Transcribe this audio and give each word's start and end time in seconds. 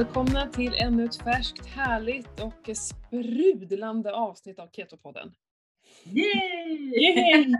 välkomna 0.00 0.46
till 0.46 0.74
ännu 0.74 1.04
ett 1.04 1.16
färskt, 1.16 1.66
härligt 1.66 2.40
och 2.40 2.76
sprudlande 2.76 4.12
avsnitt 4.12 4.58
av 4.58 4.68
Ketopodden. 4.72 5.34
Yay! 6.04 7.00
Yay! 7.00 7.46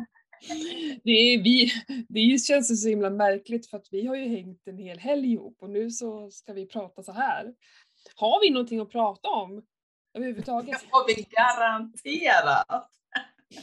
Det, 1.04 1.10
är, 1.10 1.42
vi, 1.42 1.72
det 2.08 2.38
känns 2.38 2.82
så 2.82 2.88
himla 2.88 3.10
märkligt 3.10 3.66
för 3.66 3.76
att 3.76 3.88
vi 3.90 4.06
har 4.06 4.16
ju 4.16 4.28
hängt 4.28 4.68
en 4.68 4.78
hel 4.78 4.98
helg 4.98 5.32
ihop 5.32 5.56
och 5.62 5.70
nu 5.70 5.90
så 5.90 6.30
ska 6.30 6.52
vi 6.52 6.66
prata 6.66 7.02
så 7.02 7.12
här. 7.12 7.54
Har 8.14 8.40
vi 8.40 8.50
någonting 8.50 8.80
att 8.80 8.90
prata 8.90 9.28
om 9.28 9.62
överhuvudtaget? 10.14 10.80
Det 10.80 10.88
har 10.90 11.06
vi 11.06 11.26
garanterat! 11.30 12.90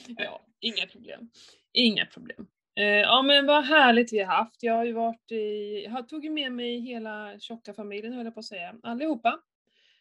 Ja, 0.08 0.42
inga 0.60 0.88
problem. 0.88 1.30
Inga 1.74 2.06
problem. 2.06 2.48
Eh, 2.78 2.86
ja 2.86 3.22
men 3.22 3.46
vad 3.46 3.66
härligt 3.66 4.14
vi 4.14 4.20
har 4.20 4.36
haft. 4.36 4.64
Jag 4.64 4.74
har 4.74 4.86
ju 4.86 4.94
varit 4.94 5.32
i, 5.32 5.84
jag 5.86 6.10
tog 6.10 6.24
ju 6.24 6.30
med 6.30 6.52
mig 6.52 6.80
hela 6.80 7.40
tjocka 7.40 7.74
familjen 7.74 8.14
höll 8.14 8.26
jag 8.26 8.34
på 8.34 8.40
att 8.40 8.46
säga, 8.46 8.76
allihopa. 8.84 9.40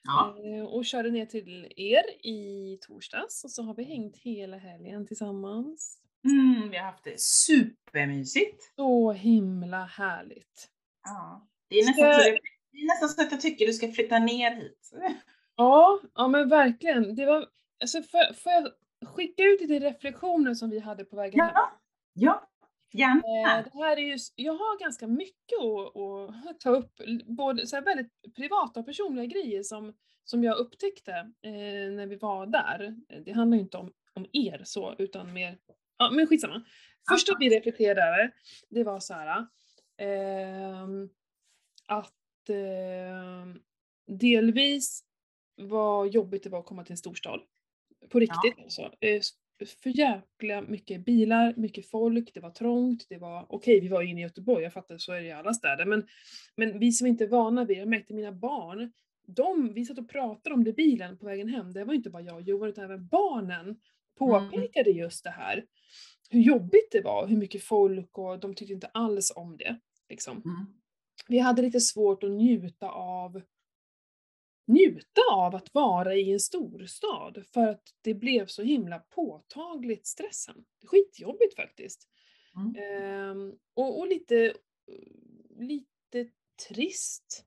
Ja. 0.02 0.36
Eh, 0.44 0.64
Och 0.64 0.84
körde 0.84 1.10
ner 1.10 1.26
till 1.26 1.72
er 1.76 2.26
i 2.26 2.78
torsdags 2.80 3.44
och 3.44 3.50
så 3.50 3.62
har 3.62 3.74
vi 3.74 3.84
hängt 3.84 4.16
hela 4.16 4.56
helgen 4.56 5.06
tillsammans. 5.06 5.98
Mm, 6.24 6.70
vi 6.70 6.76
har 6.76 6.84
haft 6.84 7.04
det 7.04 7.20
supermysigt. 7.20 8.72
Så 8.76 9.12
himla 9.12 9.84
härligt. 9.84 10.68
Ja. 11.04 11.46
Det, 11.68 11.76
är 11.78 11.86
nästan 11.86 12.14
så, 12.14 12.30
det 12.72 12.78
är 12.78 12.86
nästan 12.86 13.08
så 13.08 13.22
att 13.22 13.32
jag 13.32 13.40
tycker 13.40 13.66
du 13.66 13.72
ska 13.72 13.92
flytta 13.92 14.18
ner 14.18 14.54
hit. 14.54 14.90
Ja, 15.56 16.00
ja 16.14 16.28
men 16.28 16.48
verkligen. 16.48 17.14
Det 17.16 17.26
var, 17.26 17.46
alltså 17.80 18.02
får, 18.02 18.34
får 18.34 18.52
jag 18.52 18.68
skicka 19.08 19.42
ut 19.42 19.60
lite 19.60 19.78
reflektioner 19.78 20.54
som 20.54 20.70
vi 20.70 20.79
hade 20.79 21.04
på 21.04 21.16
vägen 21.16 21.40
hem? 21.40 21.51
Ja, 21.54 21.70
ja 22.14 22.48
Eh, 22.55 22.55
gärna. 22.98 23.62
Det 23.62 23.78
här 23.78 23.96
är 23.96 24.02
ju, 24.02 24.18
jag 24.36 24.52
har 24.52 24.80
ganska 24.80 25.06
mycket 25.06 25.58
att, 25.60 26.50
att 26.50 26.60
ta 26.60 26.70
upp, 26.70 27.00
både 27.26 27.66
så 27.66 27.80
väldigt 27.80 28.12
privata 28.36 28.80
och 28.80 28.86
personliga 28.86 29.26
grejer 29.26 29.62
som, 29.62 29.94
som 30.24 30.44
jag 30.44 30.58
upptäckte 30.58 31.12
eh, 31.42 31.92
när 31.92 32.06
vi 32.06 32.16
var 32.16 32.46
där. 32.46 32.96
Det 33.24 33.32
handlar 33.32 33.56
ju 33.56 33.62
inte 33.62 33.78
om, 33.78 33.92
om 34.14 34.26
er 34.32 34.60
så, 34.64 34.94
utan 34.98 35.32
mer, 35.32 35.58
ja 35.98 36.10
men 36.10 36.26
skitsamma. 36.26 36.64
Första 37.10 37.36
vi 37.38 37.50
reflekterade 37.50 38.02
över, 38.02 38.32
det 38.68 38.84
var 38.84 39.00
så 39.00 39.14
här 39.14 39.46
ehm, 39.98 41.08
att 41.86 42.48
ehm, 42.48 43.60
delvis 44.06 45.02
vad 45.56 46.08
jobbigt 46.08 46.42
det 46.42 46.50
var 46.50 46.58
att 46.58 46.66
komma 46.66 46.84
till 46.84 46.92
en 46.92 46.96
storstad. 46.96 47.40
På 48.08 48.20
riktigt 48.20 48.58
alltså. 48.64 48.92
För 49.82 49.99
jäkla 49.99 50.62
mycket 50.62 51.04
bilar, 51.04 51.54
mycket 51.57 51.90
folk, 51.90 52.35
det 52.35 52.40
var 52.40 52.51
trångt, 52.51 53.07
det 53.09 53.18
var, 53.18 53.46
okej 53.49 53.80
vi 53.80 53.88
var 53.88 54.02
inne 54.02 54.21
i 54.21 54.23
Göteborg, 54.23 54.63
jag 54.63 54.73
fattar 54.73 54.98
så 54.98 55.13
är 55.13 55.21
det 55.21 55.26
i 55.26 55.32
alla 55.32 55.54
städer, 55.54 55.85
men, 55.85 56.07
men 56.57 56.79
vi 56.79 56.93
som 56.93 57.07
inte 57.07 57.24
är 57.24 57.29
vana 57.29 57.65
vid 57.65 57.76
det, 57.76 57.80
jag 57.80 57.88
märkte 57.88 58.15
mina 58.15 58.32
barn, 58.32 58.93
de, 59.26 59.73
vi 59.74 59.85
satt 59.85 59.98
och 59.98 60.09
pratade 60.09 60.54
om 60.54 60.65
det 60.65 60.71
i 60.71 60.73
bilen 60.73 61.18
på 61.18 61.26
vägen 61.26 61.48
hem, 61.48 61.73
det 61.73 61.85
var 61.85 61.95
inte 61.95 62.10
bara 62.10 62.23
jag 62.23 62.35
och 62.35 62.43
Johan 62.43 62.68
utan 62.68 62.85
även 62.85 63.07
barnen 63.07 63.76
påpekade 64.19 64.91
just 64.91 65.25
det 65.25 65.31
här. 65.31 65.65
Hur 66.31 66.41
jobbigt 66.41 66.93
det 66.93 67.00
var, 67.00 67.26
hur 67.26 67.37
mycket 67.37 67.65
folk 67.65 68.19
och 68.19 68.41
de 68.41 68.54
tyckte 68.54 68.75
inte 68.75 68.87
alls 68.87 69.32
om 69.37 69.56
det. 69.56 69.76
Liksom. 70.09 70.43
Mm. 70.44 70.66
Vi 71.28 71.38
hade 71.38 71.62
lite 71.62 71.81
svårt 71.81 72.22
att 72.22 72.31
njuta 72.31 72.88
av 72.91 73.43
njuta 74.66 75.20
av 75.32 75.54
att 75.54 75.75
vara 75.75 76.14
i 76.14 76.32
en 76.32 76.41
storstad 76.41 77.44
för 77.53 77.69
att 77.69 77.82
det 78.03 78.14
blev 78.14 78.47
så 78.47 78.62
himla 78.62 78.98
påtagligt 78.98 80.06
stressen. 80.06 80.64
Skitjobbigt 80.84 81.56
faktiskt. 81.56 82.08
Mm. 82.56 82.75
Ehm, 82.76 83.53
och, 83.75 83.98
och 83.98 84.06
lite, 84.06 84.54
lite 85.58 86.30
trist 86.68 87.44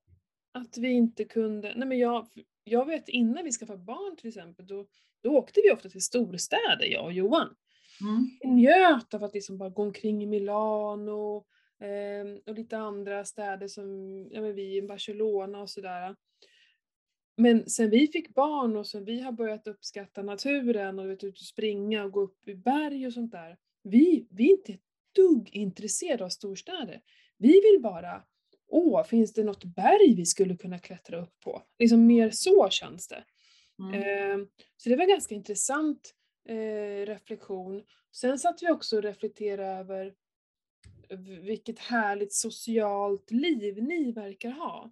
att 0.52 0.78
vi 0.78 0.90
inte 0.90 1.26
kunde, 1.26 1.74
nej 1.76 1.88
men 1.88 2.00
jag, 2.00 2.28
jag 2.64 2.86
vet 2.86 3.10
innan 3.10 3.44
vi 3.44 3.52
skaffade 3.52 3.84
barn 3.84 4.18
till 4.18 4.28
exempel, 4.28 4.68
då, 4.68 4.88
då 5.24 5.38
åkte 5.38 5.62
vi 5.64 5.72
ofta 5.72 5.90
till 5.90 6.02
storstäder 6.02 6.86
jag 6.86 7.06
och 7.06 7.14
Johan. 7.14 7.56
Mm. 8.02 8.30
Jag 8.40 8.52
njöt 8.52 9.14
av 9.14 9.24
att 9.24 9.34
liksom 9.34 9.58
bara 9.58 9.70
gå 9.70 9.82
omkring 9.82 10.24
i 10.24 10.26
Milano 10.26 11.46
ehm, 11.80 12.40
och 12.46 12.56
lite 12.56 12.78
andra 12.78 13.26
städer 13.26 13.68
som, 13.68 13.88
ja 14.32 14.42
men 14.42 14.56
vi 14.56 14.78
i 14.78 14.82
Barcelona 14.82 15.62
och 15.62 15.70
sådär. 15.70 16.16
Men 17.40 17.70
sen 17.70 17.90
vi 17.90 18.08
fick 18.08 18.30
barn 18.30 18.78
och 18.78 18.88
sen 18.88 19.06
vi 19.06 19.22
har 19.22 19.32
börjat 19.32 19.68
uppskatta 19.68 20.24
naturen 20.24 21.00
och 21.00 21.10
vet, 21.10 21.24
ut 21.24 21.40
och 21.40 21.46
springa 21.46 22.04
och 22.04 22.12
gå 22.12 22.22
upp 22.22 22.48
i 22.48 22.56
berg 22.56 23.08
och 23.08 23.14
sånt 23.14 23.32
där. 23.32 23.58
Vi, 23.84 24.28
vi 24.32 24.52
är 24.52 24.58
inte 24.58 24.74
ett 24.74 24.82
dugg 25.16 25.50
intresserade 25.54 26.26
av 26.26 26.30
storstäder. 26.30 27.02
Vi 27.38 27.62
vill 27.62 27.82
bara, 27.82 28.24
åh, 28.68 29.04
finns 29.04 29.34
det 29.34 29.44
något 29.44 29.64
berg 29.64 30.16
vi 30.16 30.26
skulle 30.26 30.58
kunna 30.58 30.80
klättra 30.80 31.22
upp 31.22 31.40
på? 31.40 31.62
Liksom 31.80 32.08
mer 32.08 32.30
så 32.30 32.70
känns 32.70 33.08
det. 33.08 33.24
Mm. 33.80 33.94
Eh, 33.94 34.48
så 34.78 34.90
det 34.90 34.96
var 34.96 35.04
en 35.04 35.10
ganska 35.10 35.36
intressant 35.36 36.14
eh, 36.50 37.06
reflektion. 37.06 37.84
Sen 38.12 38.40
satt 38.40 38.64
vi 38.64 38.72
också 38.72 38.98
och 38.98 39.04
reflekterade 39.04 39.66
över 39.66 40.14
vilket 41.42 41.80
härligt 41.80 42.34
socialt 42.34 43.32
liv 43.32 43.84
ni 43.84 44.12
verkar 44.12 44.52
ha. 44.52 44.92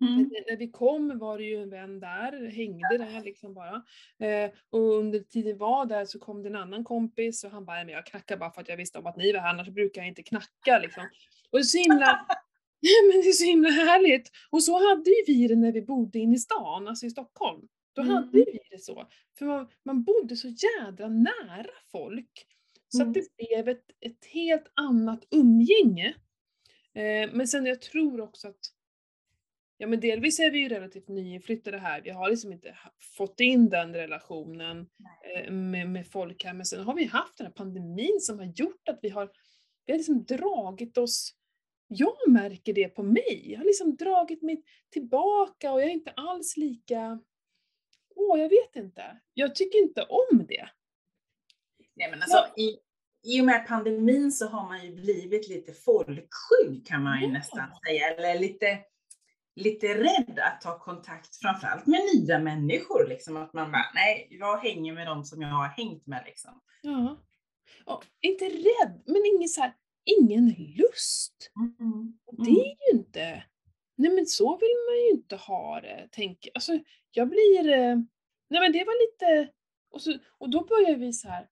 Mm. 0.00 0.30
När, 0.48 0.56
vi 0.56 0.70
kom 0.70 1.18
var 1.18 1.38
det 1.38 1.44
ju 1.44 1.62
en 1.62 1.70
vän 1.70 2.00
där, 2.00 2.50
hängde 2.50 2.98
där 2.98 3.24
liksom 3.24 3.54
bara. 3.54 3.82
Eh, 4.18 4.50
och 4.70 4.80
under 4.98 5.18
tiden 5.20 5.52
vi 5.52 5.58
var 5.58 5.86
där 5.86 6.04
så 6.04 6.18
kom 6.18 6.42
det 6.42 6.48
en 6.48 6.56
annan 6.56 6.84
kompis 6.84 7.44
och 7.44 7.50
han 7.50 7.64
bara, 7.64 7.76
"Nej, 7.76 7.84
men 7.84 7.94
jag 7.94 8.06
knackar 8.06 8.36
bara 8.36 8.50
för 8.50 8.60
att 8.60 8.68
jag 8.68 8.76
visste 8.76 8.98
om 8.98 9.06
att 9.06 9.16
ni 9.16 9.32
var 9.32 9.40
här, 9.40 9.48
annars 9.50 9.68
brukar 9.68 10.00
jag 10.02 10.08
inte 10.08 10.22
knacka 10.22 10.78
liksom. 10.78 11.02
Och 11.50 11.58
det 11.58 11.62
är 11.62 11.62
så 11.62 11.78
himla, 11.78 12.26
men 13.12 13.20
det 13.22 13.28
är 13.28 13.32
så 13.32 13.44
himla 13.44 13.70
härligt. 13.70 14.30
Och 14.50 14.62
så 14.64 14.88
hade 14.88 15.10
ju 15.10 15.24
vi 15.26 15.48
det 15.48 15.56
när 15.56 15.72
vi 15.72 15.82
bodde 15.82 16.18
inne 16.18 16.36
i 16.36 16.38
stan, 16.38 16.88
alltså 16.88 17.06
i 17.06 17.10
Stockholm. 17.10 17.68
Då 17.92 18.02
Mm. 18.02 18.14
hade 18.14 18.30
vi 18.38 18.58
det 18.70 18.78
så. 18.82 19.06
För 19.38 19.46
man, 19.46 19.68
man 19.84 20.02
bodde 20.02 20.36
så 20.36 20.48
jädra 20.48 21.08
nära 21.08 21.70
folk. 21.92 22.46
Så 22.88 22.98
Mm. 23.02 23.08
att 23.08 23.14
det 23.14 23.36
blev 23.36 23.68
ett, 23.68 23.84
ett 24.00 24.24
helt 24.26 24.70
annat 24.74 25.24
umgänge. 25.30 26.14
Eh, 26.94 27.30
men 27.32 27.48
sen 27.48 27.66
jag 27.66 27.80
tror 27.80 28.20
också 28.20 28.48
att 28.48 28.56
Ja 29.82 29.86
men 29.86 30.00
delvis 30.00 30.40
är 30.40 30.50
vi 30.50 30.58
ju 30.58 30.68
relativt 30.68 31.08
nyinflyttade 31.08 31.78
här, 31.78 32.00
vi 32.02 32.10
har 32.10 32.30
liksom 32.30 32.52
inte 32.52 32.78
fått 33.16 33.40
in 33.40 33.68
den 33.68 33.94
relationen 33.94 34.86
eh, 35.34 35.52
med, 35.52 35.90
med 35.90 36.06
folk 36.06 36.44
här, 36.44 36.54
men 36.54 36.66
sen 36.66 36.84
har 36.84 36.94
vi 36.94 37.04
haft 37.04 37.38
den 37.38 37.46
här 37.46 37.52
pandemin 37.52 38.20
som 38.20 38.38
har 38.38 38.46
gjort 38.46 38.88
att 38.88 38.98
vi 39.02 39.08
har, 39.08 39.30
vi 39.86 39.92
har 39.92 39.98
liksom 39.98 40.24
dragit 40.24 40.98
oss, 40.98 41.34
jag 41.88 42.16
märker 42.28 42.72
det 42.72 42.88
på 42.88 43.02
mig, 43.02 43.42
jag 43.52 43.58
har 43.58 43.64
liksom 43.64 43.96
dragit 43.96 44.42
mig 44.42 44.62
tillbaka 44.90 45.72
och 45.72 45.80
jag 45.80 45.88
är 45.88 45.92
inte 45.92 46.10
alls 46.10 46.56
lika, 46.56 47.20
åh 48.14 48.40
jag 48.40 48.48
vet 48.48 48.76
inte, 48.76 49.20
jag 49.34 49.54
tycker 49.54 49.78
inte 49.78 50.02
om 50.02 50.46
det. 50.48 50.68
Nej, 51.94 52.10
men 52.10 52.22
alltså, 52.22 52.46
i, 52.56 52.78
I 53.22 53.40
och 53.40 53.44
med 53.44 53.66
pandemin 53.68 54.32
så 54.32 54.46
har 54.46 54.68
man 54.68 54.84
ju 54.86 54.94
blivit 54.94 55.48
lite 55.48 55.72
folkskygg 55.72 56.86
kan 56.86 57.02
man 57.02 57.20
ju 57.20 57.26
Ja. 57.26 57.32
nästan 57.32 57.68
säga. 57.86 58.10
Eller 58.10 58.40
lite, 58.40 58.78
lite 59.56 59.86
rädd 59.86 60.38
att 60.38 60.60
ta 60.60 60.78
kontakt, 60.78 61.36
framförallt 61.36 61.86
med 61.86 62.00
nya 62.14 62.38
människor. 62.38 63.08
Liksom, 63.08 63.36
att 63.36 63.52
man 63.52 63.72
bara, 63.72 63.90
nej, 63.94 64.28
jag 64.30 64.58
hänger 64.58 64.92
med 64.92 65.06
dem 65.06 65.24
som 65.24 65.42
jag 65.42 65.48
har 65.48 65.68
hängt 65.68 66.06
med. 66.06 66.22
Liksom. 66.26 66.60
Ja. 66.82 67.16
Och, 67.84 68.04
inte 68.20 68.44
rädd, 68.44 69.02
men 69.06 69.22
ingen 69.36 69.48
så 69.48 69.60
här, 69.60 69.74
ingen 70.04 70.48
lust. 70.76 71.50
Mm. 71.80 72.18
Och 72.26 72.44
det 72.44 72.50
är 72.50 72.92
ju 72.92 72.98
inte, 72.98 73.44
nej 73.96 74.10
men 74.10 74.26
så 74.26 74.56
vill 74.56 74.76
man 74.88 74.96
ju 74.96 75.10
inte 75.10 75.36
ha 75.36 75.80
det, 75.80 76.08
tänker 76.12 76.50
Alltså 76.54 76.78
jag 77.10 77.28
blir, 77.28 77.68
eh, 77.68 77.96
nej 78.48 78.60
men 78.60 78.72
det 78.72 78.84
var 78.84 79.06
lite, 79.06 79.52
och, 79.90 80.02
så, 80.02 80.18
och 80.38 80.50
då 80.50 80.64
börjar 80.64 80.96
vi 80.96 81.12
så 81.12 81.28
här. 81.28 81.48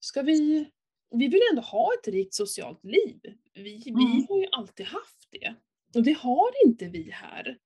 Ska 0.00 0.22
vi, 0.22 0.70
vi 1.12 1.28
vill 1.28 1.40
ändå 1.50 1.62
ha 1.62 1.90
ett 2.00 2.08
rikt 2.08 2.34
socialt 2.34 2.84
liv. 2.84 3.20
Vi, 3.54 3.82
vi 3.84 3.90
Mm. 3.90 4.26
har 4.28 4.38
ju 4.38 4.46
alltid 4.52 4.86
haft 4.86 5.28
det. 5.30 5.54
Och 5.94 6.02
det 6.02 6.12
har 6.18 6.50
inte 6.66 6.88
vi 6.88 7.10
här. 7.10 7.58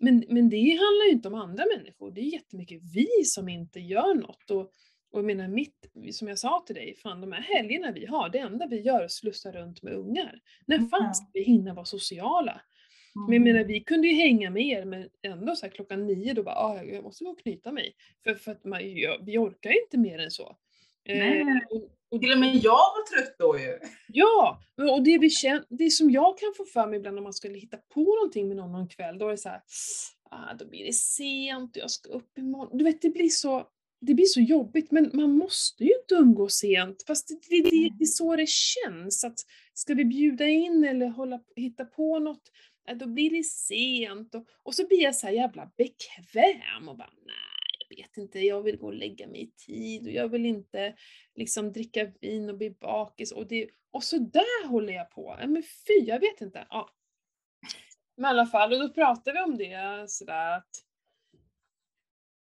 Men, 0.00 0.24
men 0.28 0.48
det 0.48 0.70
handlar 0.70 1.04
ju 1.06 1.12
inte 1.12 1.28
om 1.28 1.34
andra 1.34 1.64
människor, 1.76 2.10
det 2.10 2.20
är 2.20 2.32
jättemycket 2.32 2.80
vi 2.94 3.06
som 3.24 3.48
inte 3.48 3.80
gör 3.80 4.14
något. 4.14 4.50
Och, 4.50 4.60
och 5.10 5.18
jag 5.18 5.24
menar, 5.24 5.48
mitt, 5.48 5.90
som 6.12 6.28
jag 6.28 6.38
sa 6.38 6.64
till 6.66 6.74
dig, 6.74 6.94
fan 6.96 7.20
de 7.20 7.32
här 7.32 7.40
helgerna 7.42 7.92
vi 7.92 8.06
har, 8.06 8.28
det 8.28 8.38
enda 8.38 8.66
vi 8.66 8.80
gör 8.80 9.00
är 9.00 9.04
att 9.04 9.12
slussa 9.12 9.52
runt 9.52 9.82
med 9.82 9.92
ungar. 9.92 10.40
När 10.66 10.78
fan 10.78 11.04
Ja. 11.04 11.12
ska 11.14 11.26
vi 11.32 11.42
hinna 11.42 11.74
vara 11.74 11.84
sociala? 11.84 12.60
Men 13.26 13.32
jag 13.32 13.42
menar, 13.42 13.64
vi 13.64 13.80
kunde 13.80 14.08
ju 14.08 14.14
hänga 14.14 14.50
med 14.50 14.62
er, 14.66 14.84
men 14.84 15.08
ändå 15.22 15.56
så 15.56 15.68
klockan 15.68 16.06
nio 16.06 16.34
då 16.34 16.42
bara, 16.42 16.54
ah, 16.54 16.82
jag 16.82 17.04
måste 17.04 17.24
gå 17.24 17.30
och 17.30 17.38
knyta 17.40 17.72
mig. 17.72 17.94
För, 18.24 18.34
för 18.34 18.52
att 18.52 18.64
man, 18.64 18.94
jag, 18.98 19.24
vi 19.24 19.38
orkar 19.38 19.70
ju 19.70 19.80
inte 19.82 19.98
mer 19.98 20.18
än 20.18 20.30
så. 20.30 20.56
Nej. 21.08 21.40
Eh, 21.40 22.20
Till 22.20 22.32
och 22.32 22.38
med 22.38 22.56
jag 22.56 22.72
var 22.72 23.06
trött 23.06 23.36
då 23.38 23.58
ju. 23.58 23.78
Ja, 24.08 24.60
och 24.92 25.02
det, 25.02 25.18
vi 25.18 25.30
känner, 25.30 25.64
det 25.68 25.90
som 25.90 26.10
jag 26.10 26.38
kan 26.38 26.54
få 26.56 26.64
för 26.64 26.86
mig 26.86 26.98
ibland 26.98 27.18
om 27.18 27.24
man 27.24 27.32
skulle 27.32 27.58
hitta 27.58 27.76
på 27.76 28.00
någonting 28.00 28.48
med 28.48 28.56
någon 28.56 28.72
någon 28.72 28.88
kväll, 28.88 29.18
då 29.18 29.26
är 29.26 29.30
det 29.30 29.38
så 29.38 29.48
här, 29.48 29.60
ah, 30.30 30.54
då 30.54 30.66
blir 30.66 30.84
det 30.84 30.94
sent 30.94 31.76
och 31.76 31.82
jag 31.82 31.90
ska 31.90 32.10
upp 32.10 32.38
imorgon. 32.38 32.78
Du 32.78 32.84
vet, 32.84 33.02
det 33.02 33.10
blir 33.10 33.28
så, 33.28 33.66
det 34.00 34.14
blir 34.14 34.24
så 34.24 34.40
jobbigt, 34.40 34.90
men 34.90 35.10
man 35.12 35.32
måste 35.32 35.84
ju 35.84 35.90
inte 36.02 36.14
umgås 36.14 36.54
sent. 36.54 37.04
Fast 37.06 37.28
det, 37.28 37.34
det, 37.48 37.70
det, 37.70 37.88
det 37.98 38.04
är 38.04 38.06
så 38.06 38.36
det 38.36 38.48
känns. 38.48 39.24
Att 39.24 39.38
ska 39.74 39.94
vi 39.94 40.04
bjuda 40.04 40.46
in 40.46 40.84
eller 40.84 41.06
hålla, 41.06 41.40
hitta 41.56 41.84
på 41.84 42.18
något, 42.18 42.42
då 42.96 43.06
blir 43.06 43.30
det 43.30 43.44
sent. 43.44 44.34
Och, 44.34 44.46
och 44.62 44.74
så 44.74 44.86
blir 44.86 45.02
jag 45.02 45.14
så 45.14 45.28
jävla 45.28 45.70
bekväm 45.76 46.88
och 46.88 46.96
bara 46.96 47.12
nej, 47.26 47.57
vet 47.88 48.16
inte, 48.16 48.40
jag 48.40 48.62
vill 48.62 48.78
gå 48.78 48.86
och 48.86 48.94
lägga 48.94 49.26
mig 49.26 49.42
i 49.42 49.50
tid 49.50 50.06
och 50.06 50.12
jag 50.12 50.28
vill 50.28 50.46
inte 50.46 50.94
liksom 51.34 51.72
dricka 51.72 52.12
vin 52.20 52.50
och 52.50 52.56
bli 52.58 52.70
bakis. 52.70 53.32
Och, 53.32 53.46
det, 53.46 53.68
och 53.90 54.04
så 54.04 54.18
där 54.18 54.66
håller 54.68 54.92
jag 54.92 55.10
på. 55.10 55.36
Men 55.38 55.62
fy, 55.62 56.04
jag 56.04 56.20
vet 56.20 56.40
inte. 56.40 56.66
Ja. 56.70 56.90
Men 58.16 58.24
i 58.24 58.28
alla 58.28 58.46
fall, 58.46 58.72
och 58.72 58.78
då 58.78 58.88
pratar 58.88 59.32
vi 59.32 59.40
om 59.40 59.58
det 59.58 60.10
sådär 60.10 60.56
att 60.56 60.84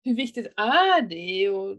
hur 0.04 0.16
viktigt 0.16 0.48
är 0.58 1.02
det? 1.02 1.50
Och, 1.50 1.78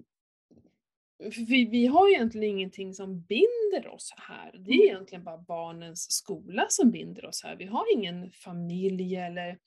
vi, 1.49 1.64
vi 1.64 1.87
har 1.87 2.09
egentligen 2.09 2.49
ingenting 2.49 2.94
som 2.94 3.20
binder 3.20 3.88
oss 3.88 4.14
här. 4.17 4.53
Det 4.59 4.70
är 4.70 4.85
egentligen 4.85 5.25
bara 5.25 5.38
barnens 5.38 6.12
skola 6.12 6.67
som 6.69 6.91
binder 6.91 7.25
oss 7.25 7.43
här. 7.43 7.56
Vi 7.56 7.64
har 7.64 7.94
ingen 7.94 8.31
familj 8.31 9.17
eller 9.17 9.59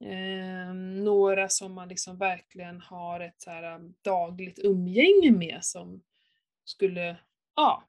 eh, 0.00 0.74
några 0.74 1.48
som 1.48 1.72
man 1.72 1.88
liksom 1.88 2.18
verkligen 2.18 2.80
har 2.80 3.20
ett 3.20 3.40
så 3.42 3.50
här 3.50 3.74
um, 3.74 3.94
dagligt 4.02 4.58
umgänge 4.58 5.30
med 5.30 5.58
som 5.62 6.02
skulle, 6.64 7.16
ja, 7.56 7.84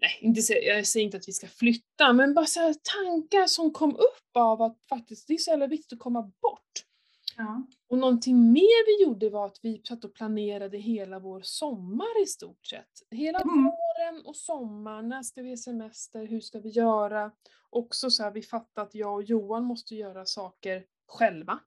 nej, 0.00 0.18
inte, 0.20 0.52
jag 0.52 0.86
säger 0.86 1.04
inte 1.06 1.16
att 1.16 1.28
vi 1.28 1.32
ska 1.32 1.46
flytta, 1.46 2.12
men 2.12 2.34
bara 2.34 2.46
så 2.46 2.74
tankar 2.82 3.46
som 3.46 3.72
kom 3.72 3.96
upp 3.96 4.36
av 4.36 4.62
att 4.62 4.78
faktiskt 4.88 5.28
det 5.28 5.34
är 5.34 5.38
så 5.38 5.50
jävla 5.50 5.66
viktigt 5.66 5.92
att 5.92 5.98
komma 5.98 6.22
bort. 6.22 6.84
Ja. 7.36 7.62
Och 7.88 7.98
någonting 7.98 8.52
mer 8.52 8.86
vi 8.86 9.04
gjorde 9.04 9.30
var 9.30 9.46
att 9.46 9.58
vi 9.62 9.82
satt 9.84 10.04
och 10.04 10.14
planerade 10.14 10.78
hela 10.78 11.18
vår 11.18 11.40
sommar 11.44 12.22
i 12.22 12.26
stort 12.26 12.66
sett. 12.66 12.90
Hela 13.10 13.40
Mm. 13.40 13.64
våren 13.64 14.26
och 14.26 14.36
sommaren, 14.36 15.08
när 15.08 15.22
ska 15.22 15.42
vi 15.42 15.48
ha 15.50 15.56
semester, 15.56 16.26
hur 16.26 16.40
ska 16.40 16.58
vi 16.60 16.68
göra? 16.68 17.32
Också 17.70 18.10
så 18.10 18.22
här, 18.22 18.30
vi 18.30 18.42
fattade 18.42 18.86
att 18.86 18.94
jag 18.94 19.14
och 19.14 19.22
Johan 19.22 19.64
måste 19.64 19.94
göra 19.94 20.24
saker 20.24 20.84
själva, 21.08 21.58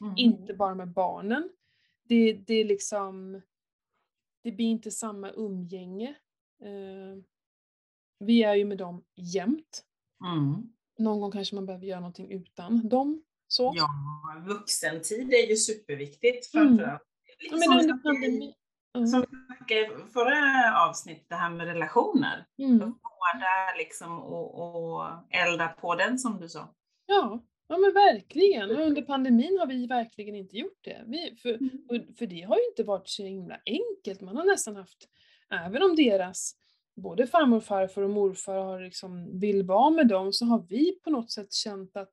Mm. 0.00 0.14
inte 0.16 0.54
bara 0.54 0.74
med 0.74 0.88
barnen. 0.88 1.48
Det, 2.02 2.32
det 2.32 2.54
är 2.54 2.64
liksom, 2.64 3.42
det 4.42 4.52
blir 4.52 4.66
inte 4.66 4.90
samma 4.90 5.30
umgänge. 5.30 6.08
Eh, 6.62 7.22
vi 8.18 8.42
är 8.42 8.54
ju 8.54 8.64
med 8.64 8.78
dem 8.78 9.04
jämt. 9.16 9.84
Mm. 10.24 10.62
Någon 10.98 11.20
gång 11.20 11.30
kanske 11.32 11.54
man 11.54 11.66
behöver 11.66 11.86
göra 11.86 12.00
någonting 12.00 12.30
utan 12.32 12.88
dem. 12.88 13.22
Så. 13.48 13.72
Ja, 13.76 13.88
vuxentid 14.46 15.32
är 15.32 15.48
ju 15.50 15.56
superviktigt 15.56 16.54
Mm. 16.54 16.68
framförallt. 16.68 17.02
Som 17.50 17.58
men 17.58 17.80
under 17.80 17.96
pandemin. 18.02 18.52
Ja. 18.92 19.06
Som 19.06 19.24
vi 19.68 19.74
i 19.80 19.88
förra 20.12 20.88
avsnittet, 20.88 21.28
det 21.28 21.34
här 21.34 21.50
med 21.50 21.66
relationer. 21.66 22.46
Mm. 22.58 22.78
Vårda 22.78 23.74
liksom 23.78 24.18
och, 24.22 24.54
och 24.94 25.06
elda 25.30 25.68
på 25.68 25.94
den 25.94 26.18
som 26.18 26.40
du 26.40 26.48
sa. 26.48 26.74
Ja, 27.06 27.40
ja 27.68 27.78
men 27.78 27.92
verkligen. 27.94 28.70
Och 28.70 28.86
under 28.86 29.02
pandemin 29.02 29.58
har 29.58 29.66
vi 29.66 29.86
verkligen 29.86 30.34
inte 30.34 30.56
gjort 30.56 30.78
det. 30.84 31.04
Vi, 31.06 31.36
för, 31.36 31.54
Mm. 31.90 32.14
för 32.18 32.26
det 32.26 32.40
har 32.42 32.56
ju 32.56 32.64
inte 32.70 32.82
varit 32.84 33.08
så 33.08 33.22
himla 33.24 33.60
enkelt. 33.66 34.20
Man 34.20 34.36
har 34.36 34.44
nästan 34.44 34.76
haft, 34.76 35.08
även 35.50 35.82
om 35.82 35.96
deras, 35.96 36.52
både 36.96 37.26
farmor, 37.26 37.60
farfar 37.60 38.02
och 38.02 38.10
morfar 38.10 38.54
har 38.54 38.80
liksom, 38.80 39.38
vill 39.40 39.62
vara 39.62 39.90
med 39.90 40.08
dem, 40.08 40.32
så 40.32 40.44
har 40.44 40.66
vi 40.68 40.92
på 41.04 41.10
något 41.10 41.30
sätt 41.30 41.52
känt 41.52 41.96
att, 41.96 42.12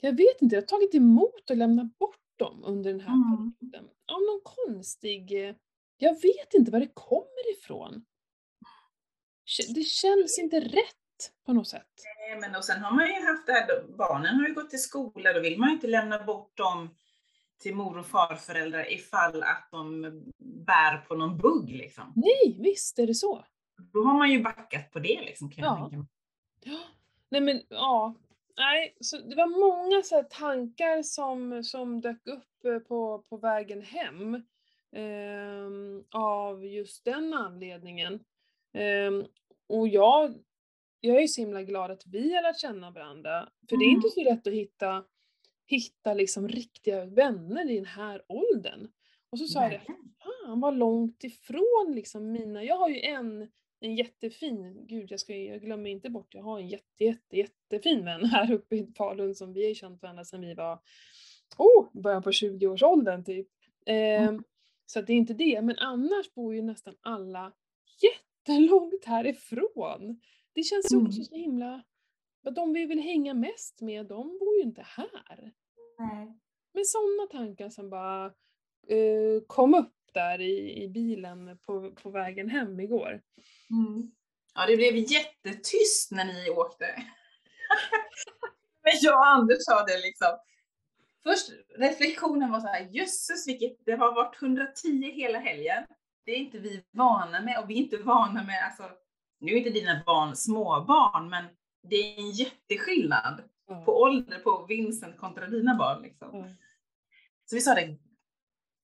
jag 0.00 0.12
vet 0.16 0.42
inte, 0.42 0.54
jag 0.56 0.62
har 0.62 0.66
tagit 0.66 0.94
emot 0.94 1.50
och 1.50 1.56
lämnat 1.56 1.98
bort 1.98 2.16
dem 2.36 2.64
under 2.64 2.90
den 2.92 3.00
här 3.00 3.14
Mm. 3.14 3.52
perioden. 3.60 3.84
Av 4.06 4.20
någon 4.22 4.40
konstig, 4.44 5.54
jag 5.98 6.12
vet 6.22 6.54
inte 6.54 6.70
var 6.70 6.80
det 6.80 6.90
kommer 6.94 7.52
ifrån. 7.52 8.04
Det 9.74 9.82
känns 9.84 10.38
inte 10.38 10.60
rätt 10.60 11.03
på 11.46 11.52
något 11.52 11.68
sätt. 11.68 11.86
Nej, 12.28 12.40
Men 12.40 12.56
och 12.56 12.64
sen 12.64 12.82
har 12.82 12.90
man 12.92 13.06
ju 13.06 13.12
haft 13.26 13.46
det 13.46 13.52
här, 13.52 13.82
barnen 13.98 14.34
har 14.36 14.48
ju 14.48 14.54
gått 14.54 14.70
till 14.70 14.82
skola, 14.82 15.32
då 15.32 15.40
vill 15.40 15.58
man 15.58 15.68
ju 15.68 15.74
inte 15.74 15.86
lämna 15.86 16.24
bort 16.24 16.56
dem 16.56 16.88
till 17.58 17.74
mor 17.74 17.98
och 17.98 18.06
farföräldrar 18.06 18.92
ifall 18.92 19.42
att 19.42 19.68
de 19.70 20.02
bär 20.38 20.96
på 20.96 21.14
någon 21.14 21.38
bugg 21.38 21.70
liksom. 21.70 22.12
Nej, 22.16 22.56
visst 22.60 22.98
är 22.98 23.06
det 23.06 23.14
så. 23.14 23.44
Då 23.92 24.04
har 24.04 24.14
man 24.14 24.30
ju 24.30 24.42
backat 24.42 24.90
på 24.90 24.98
det 24.98 25.20
liksom 25.20 25.50
kan 25.50 25.64
jag 25.64 25.72
Ja. 25.72 25.76
tänka 25.80 25.96
mig. 25.96 26.06
Ja, 26.64 26.78
nej 27.28 27.40
men 27.40 27.62
ja. 27.68 28.14
Nej, 28.56 28.96
så 29.00 29.18
det 29.18 29.36
var 29.36 29.46
många 29.46 30.02
så 30.02 30.22
tankar 30.22 31.02
som, 31.02 31.64
som 31.64 32.00
dök 32.00 32.26
upp 32.26 32.64
eh, 32.64 32.78
på, 32.78 33.24
på 33.28 33.36
vägen 33.36 33.82
hem. 33.82 34.42
ehm, 34.92 36.04
av 36.10 36.64
just 36.66 37.04
den 37.04 37.34
anledningen. 37.34 38.20
Ehm, 38.72 39.24
och 39.68 39.88
jag, 39.88 40.34
jag 41.04 41.16
är 41.16 41.20
ju 41.20 41.28
så 41.28 41.40
himla 41.40 41.62
glad 41.62 41.90
att 41.90 42.06
vi 42.06 42.34
har 42.34 42.42
lärt 42.42 42.60
känna 42.60 42.90
varandra. 42.90 43.48
För 43.68 43.76
det 43.76 43.84
är 43.84 43.90
inte 43.90 44.08
så 44.08 44.22
lätt 44.22 44.46
att 44.46 44.52
hitta, 44.52 45.04
hitta 45.66 46.14
liksom 46.14 46.48
riktiga 46.48 47.04
vänner 47.04 47.70
i 47.70 47.74
den 47.76 47.84
här 47.84 48.22
åldern. 48.28 48.88
Och 49.30 49.38
så 49.38 49.46
sa 49.46 49.62
jag 49.62 49.70
det, 49.70 49.76
Verkligen. 49.76 50.14
fan 50.44 50.60
vad 50.60 50.76
långt 50.76 51.24
ifrån 51.24 51.92
liksom 51.94 52.32
mina, 52.32 52.64
jag 52.64 52.76
har 52.76 52.88
ju 52.88 53.00
en, 53.00 53.50
en 53.80 53.94
jättefin, 53.94 54.86
gud 54.86 55.12
jag, 55.12 55.20
ska, 55.20 55.36
jag 55.36 55.60
glömmer 55.60 55.90
inte 55.90 56.10
bort, 56.10 56.34
jag 56.34 56.42
har 56.42 56.58
en 56.58 56.68
jätte, 56.68 57.04
jätte, 57.04 57.36
jättefin 57.36 58.04
vän 58.04 58.24
här 58.24 58.52
uppe 58.52 58.76
i 58.76 58.92
Falun 58.96 59.34
som 59.34 59.52
vi 59.52 59.66
har 59.66 59.74
känt 59.74 60.02
varandra 60.02 60.24
sedan 60.24 60.40
vi 60.40 60.54
var, 60.54 60.78
oh, 61.58 62.02
början 62.02 62.22
på 62.22 62.30
20-årsåldern 62.30 63.24
typ. 63.24 63.48
Ehm, 63.86 64.44
Så 64.86 64.98
att 64.98 65.06
det 65.06 65.12
är 65.12 65.16
inte 65.16 65.34
det, 65.34 65.62
men 65.62 65.78
annars 65.78 66.34
bor 66.34 66.54
ju 66.54 66.62
nästan 66.62 66.94
alla 67.00 67.52
jättelångt 68.02 69.04
härifrån. 69.04 70.20
Det 70.54 70.62
känns 70.62 70.92
ju 70.92 70.96
också 70.96 71.18
Mm. 71.18 71.24
så 71.24 71.34
himla, 71.34 71.82
de 72.54 72.72
vi 72.72 72.86
vill 72.86 73.00
hänga 73.00 73.34
mest 73.34 73.80
med, 73.80 74.06
de 74.06 74.38
bor 74.38 74.56
ju 74.56 74.62
inte 74.62 74.82
här. 74.82 75.52
Nej. 75.98 76.38
Men 76.74 76.84
sådana 76.84 77.26
tankar 77.30 77.70
som 77.70 77.90
bara 77.90 78.26
eh, 78.88 79.42
kom 79.46 79.74
upp 79.74 79.94
där 80.14 80.40
i, 80.40 80.82
i 80.84 80.88
bilen 80.88 81.58
på, 81.58 81.90
på 81.90 82.10
vägen 82.10 82.50
hem 82.50 82.80
igår. 82.80 83.22
Mm. 83.70 84.10
Ja, 84.54 84.66
det 84.66 84.76
blev 84.76 84.96
jättetyst 84.96 86.10
när 86.10 86.24
ni 86.24 86.50
åkte. 86.50 86.86
Men 88.82 88.92
jag 89.02 89.18
och 89.18 89.26
Anders 89.26 89.58
sa 89.60 89.84
det 89.84 89.98
liksom. 89.98 90.38
Först 91.22 91.50
reflektionen 91.78 92.50
var 92.50 92.60
så 92.60 92.66
här, 92.66 92.88
jösses 92.92 93.48
vilket, 93.48 93.84
det 93.84 93.92
har 93.92 94.14
varit 94.14 94.42
110 94.42 95.10
hela 95.14 95.38
helgen. 95.38 95.84
Det 96.24 96.32
är 96.32 96.36
inte 96.36 96.58
vi 96.58 96.84
vana 96.90 97.40
med 97.42 97.58
och 97.58 97.70
vi 97.70 97.74
är 97.74 97.78
inte 97.78 97.96
vana 97.96 98.42
med, 98.44 98.64
alltså, 98.64 98.90
nu 99.44 99.52
är 99.52 99.56
inte 99.56 99.70
dina 99.70 100.02
barn 100.06 100.36
småbarn, 100.36 101.30
men 101.30 101.44
det 101.88 101.96
är 101.96 102.18
en 102.18 102.30
jätteskillnad 102.30 103.42
Ja. 103.66 103.84
på 103.84 104.00
ålder 104.00 104.38
på 104.38 104.66
Vincent 104.68 105.16
kontra 105.18 105.46
dina 105.46 105.74
barn. 105.74 106.02
Liksom. 106.02 106.28
Ja. 106.38 106.44
Så 107.44 107.56
vi 107.56 107.60
sa 107.60 107.74
det, 107.74 107.96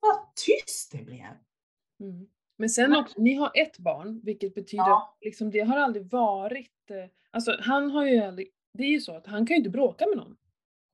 vad 0.00 0.34
tyst 0.36 0.92
det 0.92 1.04
blev. 1.04 1.26
Mm. 2.00 2.28
Men 2.58 2.70
sen 2.70 2.96
också, 2.96 3.20
ni 3.20 3.34
har 3.34 3.50
ett 3.54 3.78
barn, 3.78 4.20
vilket 4.24 4.54
betyder 4.54 4.84
Ja. 4.84 5.14
att 5.18 5.24
liksom, 5.24 5.50
det 5.50 5.60
har 5.60 5.76
aldrig 5.76 6.10
varit, 6.10 6.90
eh, 6.90 7.10
alltså 7.30 7.56
han 7.60 7.90
har 7.90 8.06
ju 8.06 8.18
aldrig, 8.18 8.48
det 8.78 8.82
är 8.84 8.88
ju 8.90 9.00
så 9.00 9.16
att 9.16 9.26
han 9.26 9.46
kan 9.46 9.54
ju 9.54 9.58
inte 9.58 9.70
bråka 9.70 10.06
med 10.06 10.16
någon. 10.16 10.36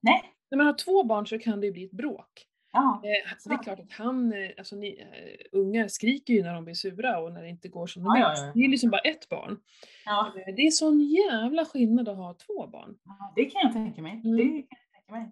Nej. 0.00 0.32
När 0.50 0.58
man 0.58 0.66
har 0.66 0.74
två 0.74 1.04
barn 1.04 1.26
så 1.26 1.38
kan 1.38 1.60
det 1.60 1.66
ju 1.66 1.72
bli 1.72 1.84
ett 1.84 1.90
bråk. 1.90 2.46
Ja. 2.76 3.00
Eh, 3.04 3.08
det 3.10 3.54
är 3.54 3.56
Så. 3.58 3.58
klart 3.58 3.80
att 3.80 3.92
han, 3.92 4.32
eh, 4.32 4.50
alltså 4.58 4.76
ni, 4.76 5.00
eh, 5.00 5.58
ungar 5.58 5.88
skriker 5.88 6.34
ju 6.34 6.42
när 6.42 6.54
de 6.54 6.64
blir 6.64 6.74
sura 6.74 7.18
och 7.20 7.32
när 7.32 7.42
det 7.42 7.48
inte 7.48 7.68
går 7.68 7.86
som 7.86 8.02
de 8.04 8.16
Ja, 8.16 8.20
ja, 8.20 8.28
vill. 8.30 8.46
ja. 8.46 8.52
Det 8.54 8.64
är 8.64 8.68
liksom 8.68 8.90
bara 8.90 9.00
ett 9.00 9.28
barn. 9.28 9.60
Ja. 10.04 10.32
Det 10.56 10.62
är 10.66 10.70
sån 10.70 11.00
jävla 11.00 11.64
skillnad 11.64 12.08
att 12.08 12.16
ha 12.16 12.34
två 12.34 12.66
barn. 12.66 12.98
ja, 13.04 13.32
det 13.36 13.44
kan 13.44 13.60
jag 13.64 13.72
tänka 13.72 14.02
mig. 14.02 14.12
Mm. 14.24 14.36
Det 14.36 14.42
kan 14.44 14.54
jag 14.54 14.92
tänka 14.92 15.12
mig. 15.12 15.30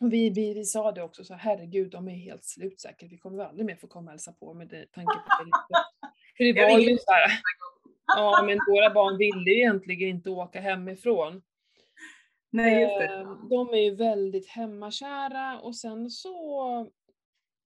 Och 0.00 0.12
vi, 0.12 0.30
vi, 0.30 0.54
vi 0.54 0.64
sa 0.64 0.92
det 0.92 1.02
också, 1.02 1.24
så 1.24 1.34
herregud, 1.34 1.90
de 1.90 2.08
är 2.08 2.14
helt 2.14 2.44
slut 2.44 2.80
säkert. 2.80 3.12
Vi 3.12 3.18
kommer 3.18 3.44
aldrig 3.44 3.66
mer 3.66 3.76
få 3.76 3.86
komma 3.86 4.04
och 4.04 4.10
hälsa 4.10 4.32
på 4.32 4.54
med 4.54 4.68
det, 4.68 4.86
tanke 4.92 5.12
på 5.14 5.44
det. 5.44 5.50
För 6.36 6.44
det 6.44 6.72
var 6.72 6.78
ju 6.78 6.96
så 6.98 7.12
här, 7.12 7.30
ja 8.16 8.42
men 8.46 8.58
våra 8.68 8.90
barn 8.94 9.18
ville 9.18 9.50
ju 9.50 9.56
egentligen 9.56 10.08
inte 10.08 10.30
åka 10.30 10.60
hemifrån. 10.60 11.42
Nej, 12.56 12.82
just 12.82 12.98
det. 12.98 13.04
Eh, 13.04 13.48
De 13.50 13.68
är 13.68 13.82
ju 13.82 13.94
väldigt 13.94 14.48
hemmakära 14.48 15.60
och 15.60 15.76
sen 15.76 16.10
så, 16.10 16.90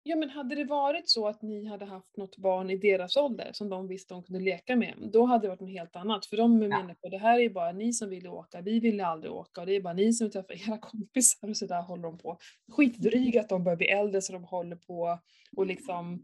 ja 0.04 0.16
men 0.16 0.30
hade 0.30 0.56
det 0.56 0.64
varit 0.64 1.10
så 1.10 1.28
att 1.28 1.42
ni 1.42 1.66
hade 1.66 1.86
haft 1.86 2.18
något 2.18 2.38
barn 2.38 2.70
i 2.70 2.78
deras 2.78 3.18
ålder 3.18 3.50
som 3.54 3.70
de 3.70 3.88
visste 3.88 4.14
de 4.14 4.24
kunde 4.24 4.40
leka 4.40 4.76
med, 4.76 4.96
då 5.14 5.26
hade 5.26 5.42
det 5.44 5.50
varit 5.50 5.60
något 5.60 5.70
helt 5.72 5.96
annat. 5.96 6.26
För 6.26 6.38
de 6.38 6.58
menar 6.60 6.94
på 6.94 7.10
det 7.10 7.18
här 7.18 7.40
är 7.40 7.50
bara 7.50 7.72
ni 7.72 7.94
som 7.94 8.10
ville 8.10 8.30
åka, 8.30 8.62
vi 8.62 8.80
ville 8.80 9.06
aldrig 9.06 9.34
åka 9.34 9.62
och 9.62 9.68
det 9.68 9.76
är 9.76 9.82
bara 9.82 9.94
ni 9.94 10.14
som 10.14 10.26
vill 10.26 10.32
träffa 10.32 10.54
era 10.72 10.78
kompisar 10.78 11.50
och 11.50 11.58
sådär 11.58 11.82
håller 11.82 12.04
de 12.04 12.18
på. 12.18 12.38
Skitdryga 12.72 13.42
att 13.42 13.50
de 13.50 13.64
börjar 13.64 13.78
bli 13.78 13.88
äldre 13.88 14.22
så 14.22 14.34
de 14.34 14.44
håller 14.44 14.76
på 14.76 15.20
och 15.58 15.66
liksom 15.66 16.24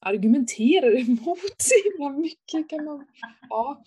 argumenterar 0.00 1.00
emot 1.08 1.54
så 1.58 1.74
himla 1.84 2.10
mycket 2.18 2.70
kan 2.70 2.84
man, 2.84 3.06
ja. 3.50 3.84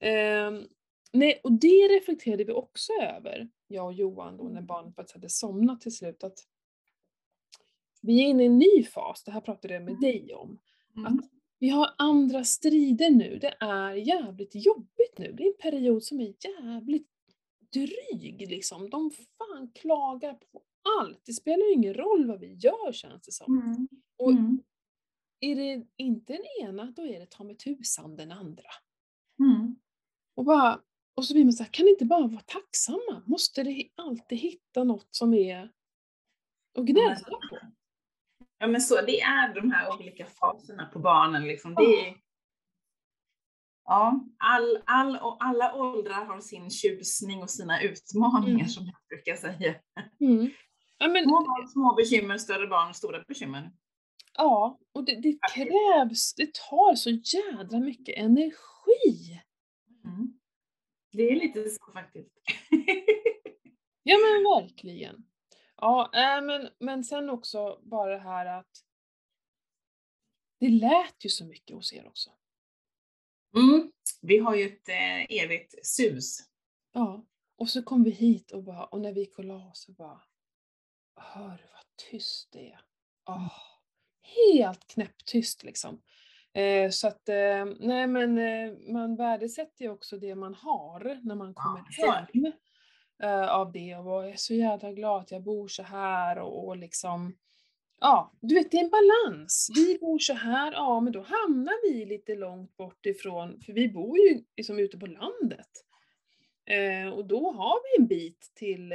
Ehm, 0.00 0.66
nej, 1.12 1.40
och 1.44 1.52
det 1.52 1.88
reflekterade 1.88 2.44
vi 2.44 2.52
också 2.52 2.92
över, 2.92 3.50
jag 3.68 3.86
och 3.86 3.92
Johan 3.92 4.36
då 4.36 4.44
när 4.44 4.62
barnet 4.62 4.94
faktiskt 4.94 5.14
hade 5.14 5.28
somnat 5.28 5.80
till 5.80 5.94
slut. 5.96 6.24
Att 6.24 6.38
vi 8.00 8.20
är 8.24 8.28
inne 8.28 8.42
i 8.42 8.46
en 8.46 8.58
ny 8.58 8.84
fas, 8.84 9.24
det 9.24 9.30
här 9.32 9.40
pratade 9.40 9.74
jag 9.74 9.82
med 9.82 9.90
Mm. 9.90 10.00
dig 10.00 10.34
om. 10.34 10.58
Mm. 10.96 11.06
Att 11.18 11.24
vi 11.58 11.68
har 11.68 11.88
andra 11.98 12.44
strider 12.44 13.10
nu, 13.10 13.38
det 13.40 13.56
är 13.60 13.92
jävligt 13.94 14.54
jobbigt 14.54 15.18
nu. 15.18 15.32
Det 15.32 15.42
är 15.42 15.46
en 15.48 15.70
period 15.72 16.02
som 16.02 16.20
är 16.20 16.34
jävligt 16.44 17.08
dryg 17.72 18.46
liksom. 18.50 18.90
De 18.90 19.10
fan 19.10 19.70
klagar 19.74 20.34
på 20.34 20.62
allt. 21.00 21.20
Det 21.24 21.32
spelar 21.32 21.66
ju 21.66 21.72
ingen 21.72 21.94
roll 21.94 22.26
vad 22.26 22.40
vi 22.40 22.54
gör 22.54 22.92
känns 22.92 23.22
det 23.22 23.32
som. 23.32 23.58
Mm. 23.62 23.88
Och 24.18 24.30
Mm. 24.30 24.62
är 25.40 25.56
det 25.56 25.86
inte 25.96 26.32
den 26.32 26.42
ena, 26.68 26.90
då 26.96 27.06
är 27.06 27.20
det 27.20 27.26
ta 27.30 27.44
med 27.44 27.58
tusan 27.58 28.16
den 28.16 28.32
andra. 28.32 28.68
Mm. 29.38 29.76
Och, 30.34 30.44
bara, 30.44 30.80
och 31.20 31.24
så 31.26 31.34
blir 31.34 31.44
man 31.44 31.52
så 31.52 31.62
här, 31.62 31.70
kan 31.72 31.88
inte 31.88 32.04
bara 32.04 32.26
vara 32.26 32.40
tacksamma? 32.40 33.22
Måste 33.26 33.62
det 33.62 33.88
alltid 33.96 34.38
hitta 34.38 34.84
något 34.84 35.08
som 35.10 35.34
är 35.34 35.70
att 36.78 36.84
gnälla 36.84 37.14
på? 37.50 37.58
Ja 38.58 38.66
men 38.66 38.80
så, 38.80 38.94
det 39.00 39.20
är 39.20 39.54
de 39.54 39.70
här 39.70 39.94
olika 39.98 40.26
faserna 40.26 40.86
på 40.92 40.98
barnen 40.98 41.42
liksom. 41.46 41.74
Det 41.74 41.82
är, 41.82 42.14
ja, 43.84 44.24
all, 44.38 44.78
all, 44.86 45.16
och 45.16 45.36
alla 45.44 45.74
åldrar 45.74 46.24
har 46.24 46.40
sin 46.40 46.70
tjusning 46.70 47.42
och 47.42 47.50
sina 47.50 47.82
utmaningar 47.82 48.54
Mm. 48.54 48.68
som 48.68 48.84
jag 48.86 48.96
brukar 49.08 49.36
säga. 49.36 49.74
Mm. 50.20 50.50
Ja, 50.98 51.08
men, 51.08 51.24
Små 51.24 51.40
barn, 51.40 51.68
små 51.68 51.94
bekymmer, 51.94 52.38
större 52.38 52.66
barn, 52.66 52.94
stora 52.94 53.24
bekymmer. 53.28 53.72
ja, 54.38 54.78
och 54.94 55.04
det, 55.04 55.20
det 55.20 55.38
krävs, 55.54 56.34
det 56.34 56.54
tar 56.54 56.94
så 56.94 57.10
jädra 57.10 57.80
mycket 57.80 58.16
energi. 58.18 59.39
Det 61.12 61.22
är 61.22 61.36
lite 61.36 61.70
så 61.70 61.92
faktiskt. 61.92 62.30
Ja 64.02 64.16
men 64.18 64.62
verkligen. 64.62 65.24
Ja, 65.76 66.10
äh, 66.14 66.44
men, 66.44 66.68
men 66.78 67.04
sen 67.04 67.30
också 67.30 67.80
bara 67.82 68.10
det 68.10 68.18
här 68.18 68.46
att 68.46 68.84
det 70.60 70.68
lät 70.68 71.24
ju 71.24 71.28
så 71.28 71.44
mycket 71.44 71.76
hos 71.76 71.92
er 71.92 72.06
också. 72.06 72.30
Mm. 73.56 73.92
Vi 74.22 74.38
har 74.38 74.54
ju 74.54 74.66
ett 74.66 74.88
eh, 74.88 75.42
evigt 75.42 75.86
sus. 75.86 76.38
Ja, 76.92 77.26
och 77.56 77.68
så 77.68 77.82
kom 77.82 78.04
vi 78.04 78.10
hit 78.10 78.52
och 78.52 78.62
bara, 78.62 78.84
och 78.84 79.00
när 79.00 79.12
vi 79.12 79.20
gick 79.20 79.38
och 79.38 79.44
la 79.44 79.70
oss 79.70 79.82
så 79.82 79.92
bara, 79.92 80.22
hör 81.16 81.70
vad 81.72 81.84
tyst 82.10 82.52
det 82.52 82.70
är? 82.70 82.80
Åh, 83.28 83.52
helt 84.22 84.86
knäpptyst 84.86 85.62
liksom. 85.62 86.02
Eh, 86.54 86.90
så 86.90 87.08
att, 87.08 87.28
eh, 87.28 87.64
nej 87.80 88.06
men 88.06 88.38
eh, 88.38 88.92
man 88.92 89.16
värdesätter 89.16 89.84
ju 89.84 89.90
också 89.90 90.16
det 90.16 90.34
man 90.34 90.54
har 90.54 91.20
när 91.22 91.34
man 91.34 91.54
kommer 91.54 91.78
är 91.78 92.28
hem 92.32 92.52
av 93.48 93.72
det 93.72 93.96
och 93.96 94.06
jag 94.06 94.30
är 94.30 94.36
så 94.36 94.54
jävla 94.54 94.92
glad 94.92 95.20
att 95.20 95.30
jag 95.30 95.42
bor 95.42 95.68
så 95.68 95.82
här 95.82 96.38
och, 96.38 96.68
och 96.68 96.76
liksom, 96.76 97.36
ja, 98.00 98.32
du 98.40 98.54
vet 98.54 98.70
det 98.70 98.76
är 98.76 98.84
en 98.84 98.90
balans. 98.90 99.70
Vi 99.74 99.98
bor 99.98 100.18
så 100.18 100.32
här, 100.32 100.72
ja 100.72 101.00
men 101.00 101.12
då 101.12 101.20
hamnar 101.20 101.90
vi 101.90 102.04
lite 102.04 102.34
långt 102.34 102.76
bort 102.76 103.06
ifrån, 103.06 103.60
för 103.60 103.72
vi 103.72 103.88
bor 103.88 104.18
ju 104.18 104.44
liksom 104.56 104.78
ute 104.78 104.98
på 104.98 105.06
landet. 105.06 105.70
Och 107.14 107.26
då 107.26 107.52
har 107.52 107.78
vi 107.82 108.02
en 108.02 108.08
bit 108.08 108.52
till, 108.54 108.92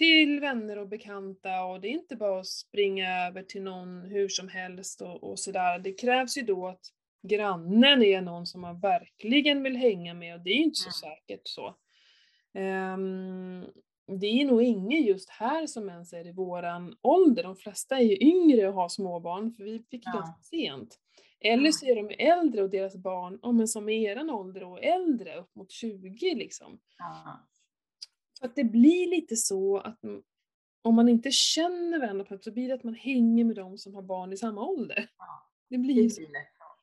till 0.00 0.40
vänner 0.40 0.78
och 0.78 0.88
bekanta 0.88 1.64
och 1.64 1.80
det 1.80 1.88
är 1.88 1.92
inte 1.92 2.16
bara 2.16 2.40
att 2.40 2.46
springa 2.46 3.26
över 3.26 3.42
till 3.42 3.62
någon 3.62 4.02
hur 4.02 4.28
som 4.28 4.48
helst 4.48 5.00
och, 5.02 5.24
och 5.24 5.38
sådär. 5.38 5.78
Det 5.78 5.92
krävs 5.92 6.38
ju 6.38 6.42
då 6.42 6.66
att 6.66 6.80
grannen 7.28 8.02
är 8.02 8.20
någon 8.20 8.46
som 8.46 8.60
man 8.60 8.80
verkligen 8.80 9.62
vill 9.62 9.76
hänga 9.76 10.14
med 10.14 10.34
och 10.34 10.40
det 10.40 10.50
är 10.50 10.56
ju 10.56 10.62
inte 10.62 10.80
så 10.80 10.90
säkert 10.90 11.40
så. 11.44 11.76
Ehm, 12.54 13.66
det 14.20 14.26
är 14.26 14.44
nog 14.44 14.62
ingen 14.62 15.02
just 15.02 15.30
här 15.30 15.66
som 15.66 15.88
ens 15.88 16.12
är 16.12 16.26
i 16.26 16.32
våran 16.32 16.94
ålder. 17.02 17.42
De 17.42 17.56
flesta 17.56 17.96
är 17.98 18.04
ju 18.04 18.16
yngre 18.20 18.68
och 18.68 18.74
har 18.74 18.88
småbarn, 18.88 19.52
för 19.52 19.64
vi 19.64 19.78
fick 19.90 20.02
Ja. 20.06 20.12
ganska 20.12 20.42
sent. 20.42 20.98
Eller 21.40 21.72
så 21.72 21.86
är 21.86 21.96
de 21.96 22.14
äldre 22.18 22.62
och 22.62 22.70
deras 22.70 22.96
barn, 22.96 23.38
ja 23.42 23.52
men 23.52 23.68
som 23.68 23.88
är 23.88 24.10
eran 24.10 24.30
ålder 24.30 24.62
och 24.64 24.84
äldre, 24.84 25.36
upp 25.36 25.54
mot 25.54 25.70
20 25.70 26.34
liksom. 26.34 26.80
Ja. 26.98 27.46
Att 28.40 28.56
det 28.56 28.64
blir 28.64 29.10
lite 29.10 29.36
så 29.36 29.78
att 29.78 30.00
om 30.82 30.94
man 30.94 31.08
inte 31.08 31.30
känner 31.30 31.98
varandra 31.98 32.24
på 32.24 32.38
så 32.38 32.52
blir 32.52 32.68
det 32.68 32.74
att 32.74 32.84
man 32.84 32.94
hänger 32.94 33.44
med 33.44 33.56
de 33.56 33.78
som 33.78 33.94
har 33.94 34.02
barn 34.02 34.32
i 34.32 34.36
samma 34.36 34.66
ålder. 34.66 35.10
Ja. 35.18 35.50
Det 35.68 35.78
blir 35.78 36.02
ju 36.02 36.10
så. 36.10 36.22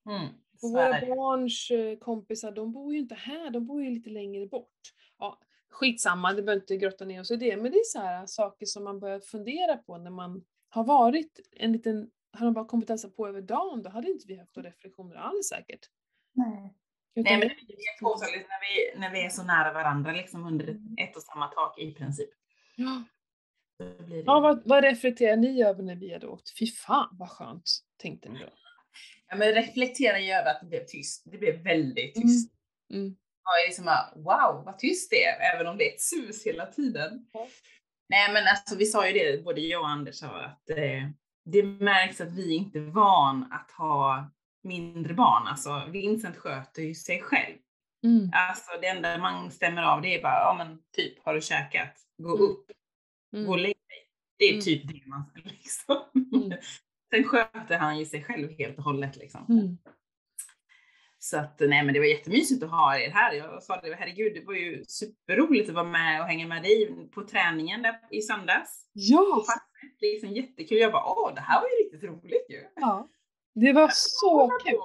Mm. 0.06 0.28
Och 0.62 0.72
våra 0.72 1.16
barns 1.16 1.72
eh, 1.72 1.98
kompisar, 1.98 2.52
de 2.52 2.72
bor 2.72 2.94
ju 2.94 3.00
inte 3.00 3.16
här, 3.16 3.50
de 3.50 3.66
bor 3.66 3.84
ju 3.84 3.90
lite 3.90 4.10
längre 4.10 4.48
bort. 4.48 4.94
Ja, 5.20 5.40
skitsamma, 5.70 6.34
det 6.34 6.42
behöver 6.42 6.62
inte 6.62 6.78
grotta 6.78 7.06
ner 7.06 7.22
oss 7.22 7.32
i 7.32 7.36
det, 7.36 7.58
men 7.58 7.72
det 7.72 7.78
är 7.78 7.86
så 7.86 8.00
här 8.00 8.26
saker 8.26 8.66
som 8.66 8.84
man 8.84 9.00
börjar 9.00 9.20
fundera 9.20 9.78
på 9.78 9.98
när 9.98 10.12
man 10.12 10.44
har 10.70 10.84
varit 10.84 11.40
en 11.52 11.72
liten, 11.72 12.10
har 12.32 12.46
de 12.46 12.54
bara 12.54 12.66
kommit 12.66 12.90
och 12.90 13.16
på 13.16 13.28
över 13.28 13.42
dagen, 13.42 13.84
då 13.84 13.90
hade 13.90 14.12
inte 14.12 14.28
vi 14.28 14.36
haft 14.36 14.56
några 14.56 14.70
reflektioner 14.70 15.16
alls 15.16 15.48
säkert. 15.48 15.90
Nej. 16.34 16.76
Nej, 17.24 17.38
men 17.38 17.48
det- 17.48 17.74
är 17.74 18.00
påtagligt 18.02 18.48
när 18.50 18.60
vi, 18.94 19.00
när 19.00 19.12
vi 19.12 19.26
är 19.26 19.30
så 19.30 19.44
nära 19.44 19.74
varandra 19.74 20.12
liksom 20.12 20.46
under 20.46 20.68
Mm. 20.68 20.96
ett 20.98 21.16
och 21.16 21.22
samma 21.24 21.48
tak 21.48 21.80
i 21.80 21.94
princip. 21.94 22.30
Ja, 22.76 23.04
det... 24.08 24.16
ja 24.26 24.40
vad, 24.40 24.62
vad 24.66 24.84
reflekterar 24.84 25.36
ni 25.38 25.64
över 25.64 25.84
när 25.84 25.96
vi 25.96 26.14
hade 26.14 26.28
åkt? 26.28 26.60
Fy 26.60 26.68
fan 26.68 27.10
vad 27.12 27.30
skönt, 27.30 27.70
tänkte 28.02 28.30
ni 28.30 28.40
då. 28.40 28.50
Ja, 29.30 29.36
men 29.36 29.54
reflektera 29.54 30.20
ju 30.20 30.32
över 30.32 30.52
att 30.52 30.60
det 30.62 30.68
blev 30.68 30.86
tyst. 30.86 31.24
Det 31.32 31.38
blev 31.38 31.64
väldigt 31.64 32.16
tyst. 32.16 32.52
Mm. 32.94 33.16
Jag 33.44 33.64
är 33.64 33.68
liksom 33.68 33.86
bara, 33.86 34.14
wow, 34.16 34.66
vad 34.66 34.80
tyst 34.80 35.10
det 35.12 35.24
är, 35.24 35.56
även 35.56 35.68
om 35.68 35.78
det 35.78 35.90
är 35.90 35.94
ett 35.94 36.02
sus 36.02 36.46
hela 36.46 36.66
tiden. 36.66 37.26
Ja. 37.34 37.48
Nej, 38.10 38.34
men 38.34 38.48
alltså 38.48 38.76
vi 38.76 38.86
sa 38.86 39.08
ju 39.08 39.14
det, 39.14 39.44
både 39.44 39.62
jag 39.62 39.82
och 39.82 39.88
Anders 39.90 40.16
sa 40.16 40.42
att 40.42 40.70
eh, 40.70 41.10
det 41.46 41.64
märks 41.64 42.22
att 42.22 42.34
vi 42.34 42.56
inte 42.56 42.80
är 42.80 42.84
van 42.84 43.52
att 43.52 43.72
ha 43.72 44.32
mindre 44.64 45.14
barn. 45.14 45.48
Alltså 45.48 45.84
Vincent 45.92 46.38
sköter 46.38 46.82
ju 46.82 46.96
sig 46.96 47.22
själv. 47.22 47.56
Mm. 48.04 48.30
Alltså 48.34 48.72
det 48.82 48.88
enda 48.88 49.18
man 49.18 49.52
stämmer 49.52 49.84
av 49.84 50.02
det 50.02 50.16
är 50.16 50.22
bara, 50.22 50.34
ja 50.40 50.56
men 50.58 50.80
typ, 50.96 51.26
har 51.26 51.34
du 51.34 51.42
käkat? 51.42 51.94
Gå 52.18 52.36
Mm. 52.36 52.42
upp, 52.50 52.68
gå 53.32 53.38
och 53.52 53.58
Mm. 53.58 53.60
lägg 53.60 53.76
dig. 53.76 54.08
Det 54.38 54.46
är 54.46 54.52
Mm. 54.52 54.62
typ 54.62 54.88
det 54.88 55.02
man 55.06 55.24
liksom. 55.36 55.96
Mm. 56.34 56.58
Sen 57.10 57.24
sköter 57.24 57.78
han 57.78 58.00
ju 58.00 58.06
sig 58.06 58.24
själv 58.24 58.52
helt 58.58 58.78
och 58.78 58.84
hållet 58.84 59.16
liksom. 59.18 59.46
Mm. 59.50 59.78
Så 61.20 61.38
att 61.38 61.60
nej 61.60 61.84
men 61.86 61.94
det 61.94 62.00
var 62.00 62.06
jättemysigt 62.08 62.64
att 62.64 62.70
ha 62.70 62.98
er 63.00 63.10
här. 63.10 63.34
Jag 63.34 63.64
sa 63.64 63.82
det, 63.82 63.96
herregud 63.96 64.34
det 64.34 64.46
var 64.46 64.54
ju 64.54 64.84
superroligt 64.88 65.70
att 65.70 65.76
vara 65.76 65.86
med 65.88 66.22
och 66.22 66.28
hänga 66.28 66.48
med 66.48 66.64
dig 66.64 67.08
på 67.14 67.24
träningen 67.24 67.82
där 67.82 68.00
i 68.12 68.22
söndags. 68.22 68.90
Ja! 68.94 69.46
Liksom 70.02 70.30
jättekul. 70.32 70.78
Jag 70.78 70.92
bara, 70.92 71.04
åh 71.06 71.34
det 71.36 71.42
här 71.42 71.62
var 71.62 71.68
ju 71.68 71.84
riktigt 71.86 72.10
roligt 72.10 72.46
ju. 72.50 72.64
ja! 72.76 73.10
Det 73.60 73.74
var 73.74 73.90
så 73.94 74.50
kul! 74.66 74.80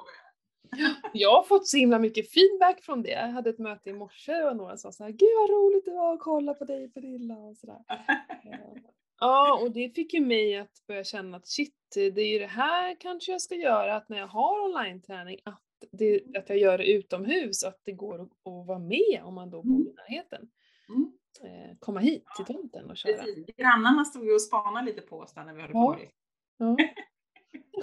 Jag 1.13 1.31
har 1.31 1.43
fått 1.43 1.67
så 1.67 1.77
himla 1.77 1.99
mycket 1.99 2.31
feedback 2.31 2.81
från 2.83 3.03
det. 3.03 3.09
Jag 3.11 3.27
hade 3.27 3.49
ett 3.49 3.59
möte 3.59 3.89
i 3.89 3.93
morse 3.93 4.43
och 4.43 4.55
några 4.55 4.77
sa 4.77 4.91
så 4.91 5.03
här, 5.03 5.11
gud 5.11 5.29
vad 5.41 5.49
roligt 5.49 5.85
det 5.85 5.91
var 5.91 6.13
att 6.13 6.19
kolla 6.19 6.53
på 6.53 6.65
dig 6.65 6.91
Pernilla 6.91 7.35
och 7.37 7.57
sådär. 7.57 7.79
Ja, 9.19 9.59
och 9.61 9.71
det 9.71 9.89
fick 9.95 10.13
ju 10.13 10.21
mig 10.21 10.57
att 10.57 10.87
börja 10.87 11.03
känna 11.03 11.37
att 11.37 11.47
shit, 11.47 11.75
det 11.93 12.21
är 12.21 12.27
ju 12.27 12.39
det 12.39 12.45
här 12.45 12.95
kanske 12.99 13.31
jag 13.31 13.41
ska 13.41 13.55
göra, 13.55 13.95
att 13.95 14.09
när 14.09 14.17
jag 14.17 14.27
har 14.27 14.65
online-träning, 14.65 15.39
att, 15.45 15.61
det, 15.91 16.37
att 16.37 16.49
jag 16.49 16.57
gör 16.57 16.77
det 16.77 16.91
utomhus, 16.91 17.63
att 17.63 17.79
det 17.83 17.91
går 17.91 18.15
att, 18.21 18.29
att 18.29 18.67
vara 18.67 18.79
med 18.79 19.21
om 19.23 19.33
man 19.33 19.49
då 19.49 19.63
bor 19.63 19.81
i 19.81 19.93
närheten. 19.93 20.49
Mm. 20.89 21.11
Eh, 21.43 21.77
komma 21.79 21.99
hit 21.99 22.25
till 22.35 22.45
tomten 22.45 22.89
och 22.89 22.97
köra. 22.97 23.13
Precis. 23.17 23.45
Grannarna 23.57 24.05
stod 24.05 24.25
ju 24.25 24.33
och 24.33 24.41
spanade 24.41 24.85
lite 24.85 25.01
på 25.01 25.19
oss 25.19 25.33
där 25.33 25.43
när 25.43 25.53
vi 25.53 25.61
höll 25.61 25.71
Ja. 25.73 25.93
på. 25.93 25.99
Ja. 26.57 26.77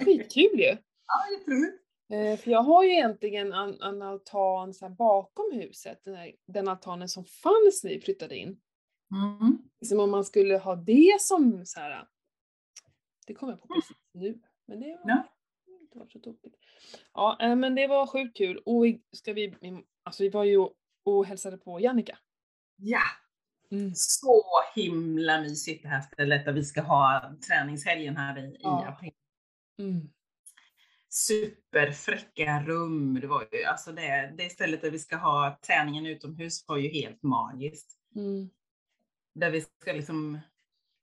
Skitkul 0.05 0.59
ju! 0.59 0.77
Ja, 1.07 1.37
jätteroligt. 1.37 1.77
Eh, 2.13 2.37
För 2.43 2.51
jag 2.51 2.61
har 2.63 2.83
ju 2.83 2.89
egentligen 2.91 3.53
en, 3.53 3.81
en 3.81 4.01
altan 4.01 4.73
så 4.73 4.89
bakom 4.89 5.51
huset, 5.53 6.03
den, 6.03 6.15
här, 6.15 6.31
den 6.47 6.67
altanen 6.67 7.09
som 7.09 7.25
fanns 7.25 7.83
när 7.83 7.91
vi 7.91 8.01
flyttade 8.01 8.35
in. 8.37 8.59
Mm. 9.11 9.57
Liksom 9.81 9.99
om 9.99 10.11
man 10.11 10.25
skulle 10.25 10.57
ha 10.57 10.75
det 10.75 11.17
som 11.21 11.65
så 11.65 11.79
här. 11.79 12.07
Det 13.27 13.33
kom 13.33 13.49
jag 13.49 13.61
på 13.61 13.67
precis 13.67 13.97
nu. 14.13 14.41
Men 14.67 14.79
det 14.79 14.87
var 15.03 15.09
Ja. 15.11 15.23
inte 15.81 15.97
varit 15.99 16.11
så 16.11 16.19
tokigt. 16.19 16.55
Ja, 17.13 17.37
eh, 17.41 17.55
men 17.55 17.75
det 17.75 17.87
var 17.87 18.07
sjukt 18.07 18.37
kul. 18.37 18.57
Och 18.65 18.85
ska 19.11 19.33
vi, 19.33 19.55
alltså 20.03 20.23
vi 20.23 20.29
var 20.29 20.43
ju 20.43 20.67
och 21.05 21.25
hälsade 21.25 21.57
på 21.57 21.79
Jannica. 21.79 22.17
Ja, 22.75 23.01
så 23.95 24.43
himla 24.75 25.41
mysigt 25.41 25.83
det 25.83 25.89
här 25.89 26.01
stället 26.01 26.45
där 26.45 26.53
vi 26.53 26.63
ska 26.63 26.81
ha 26.81 27.33
träningshelgen 27.47 28.17
här 28.17 28.39
i, 28.39 28.57
Ja. 28.59 28.83
i 28.83 28.87
april. 28.87 29.11
Mm. 29.81 30.09
superfräcka 31.09 32.63
rum. 32.63 33.19
Det 33.21 33.27
var 33.27 33.47
ju, 33.51 33.63
alltså 33.63 33.91
det, 33.91 34.33
det 34.37 34.49
stället 34.49 34.81
där 34.81 34.91
vi 34.91 34.99
ska 34.99 35.15
ha 35.15 35.59
träningen 35.67 36.05
utomhus 36.05 36.65
var 36.67 36.77
ju 36.77 36.89
helt 36.89 37.23
magiskt. 37.23 37.97
Mm. 38.15 38.49
Där 39.33 39.51
vi 39.51 39.61
ska 39.61 39.93
liksom, 39.93 40.39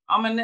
ja 0.06 0.18
men 0.18 0.40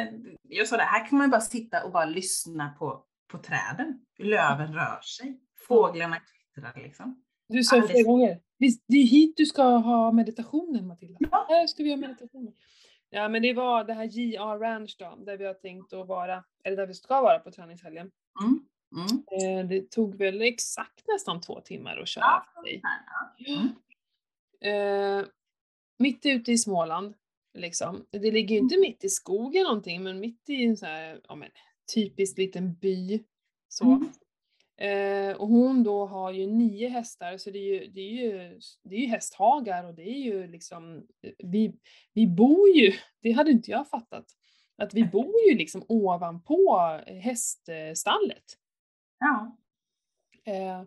jag 0.49 0.67
sa 0.67 0.77
det, 0.77 0.83
här 0.83 1.09
kan 1.09 1.17
man 1.17 1.29
bara 1.29 1.41
sitta 1.41 1.83
och 1.83 1.91
bara 1.91 2.05
lyssna 2.05 2.75
på, 2.79 3.03
på 3.27 3.37
träden. 3.37 4.05
Löven 4.17 4.73
rör 4.73 5.01
sig, 5.01 5.39
fåglarna 5.67 6.19
kvittrar 6.19 6.83
liksom. 6.83 7.21
Du 7.47 7.63
sa 7.63 7.81
flera 7.81 8.03
gånger, 8.03 8.41
"Visst, 8.57 8.83
det 8.87 8.97
är 8.97 9.05
hit 9.05 9.37
du 9.37 9.45
ska 9.45 9.63
ha 9.63 10.11
meditationen 10.11 10.87
Matilda. 10.87 11.17
Ja. 11.31 11.45
Här 11.49 11.67
ska 11.67 11.83
vi 11.83 11.89
ha 11.89 11.97
meditationen. 11.97 12.53
Ja 13.15 13.29
men 13.29 13.41
det 13.41 13.53
var 13.53 13.83
det 13.83 13.93
här 13.93 14.03
JR 14.05 14.59
Ranch 14.59 14.95
då, 14.99 15.15
där 15.25 15.37
vi 15.37 15.45
har 15.45 15.53
tänkt 15.53 15.93
att 15.93 16.07
vara, 16.07 16.43
eller 16.63 16.77
där 16.77 16.87
vi 16.87 16.93
ska 16.93 17.21
vara 17.21 17.39
på 17.39 17.51
träningshelgen. 17.51 18.11
Mm. 18.41 18.65
Mm. 18.95 19.59
Eh, 19.59 19.67
det 19.69 19.91
tog 19.91 20.15
väl 20.15 20.41
exakt 20.41 21.07
nästan 21.07 21.41
två 21.41 21.61
timmar 21.61 21.97
att 21.97 22.07
köra 22.07 22.25
Ja. 22.25 22.45
Mm. 23.53 25.19
Eh, 25.19 25.25
mitt 25.99 26.25
ute 26.25 26.51
i 26.51 26.57
Småland, 26.57 27.13
liksom. 27.53 28.05
Det 28.11 28.31
ligger 28.31 28.55
ju 28.55 28.61
inte 28.61 28.77
mitt 28.79 29.03
i 29.03 29.09
skogen 29.09 29.63
någonting, 29.63 30.03
men 30.03 30.19
mitt 30.19 30.49
i 30.49 30.63
en 30.63 30.77
så 30.77 30.85
här, 30.85 31.21
ja 31.27 31.35
men 31.35 31.49
typisk 31.93 32.37
liten 32.37 32.73
by. 32.73 33.23
Så. 33.67 33.85
Eh, 34.77 35.35
och 35.35 35.47
hon 35.47 35.83
då 35.83 36.05
har 36.05 36.31
ju 36.31 36.47
nio 36.47 36.89
hästar, 36.89 37.37
så 37.37 37.49
det 37.49 37.59
är 37.59 37.73
ju, 37.73 37.87
det 37.87 38.01
är 38.01 38.11
ju, 38.11 38.59
det 38.83 38.95
är 38.95 38.99
ju 38.99 39.07
hästhagar 39.07 39.83
och 39.83 39.93
det 39.93 40.09
är 40.09 40.19
ju 40.19 40.47
liksom, 40.47 41.07
vi, 41.37 41.75
vi 42.13 42.27
bor 42.27 42.69
ju, 42.69 42.93
det 43.21 43.31
hade 43.31 43.51
inte 43.51 43.71
jag 43.71 43.89
fattat, 43.89 44.25
att 44.77 44.93
vi 44.93 45.03
bor 45.11 45.49
ju 45.49 45.57
liksom 45.57 45.85
ovanpå 45.87 46.77
häststallet. 47.07 48.57
Ja. 49.19 49.57
Eh, 50.43 50.83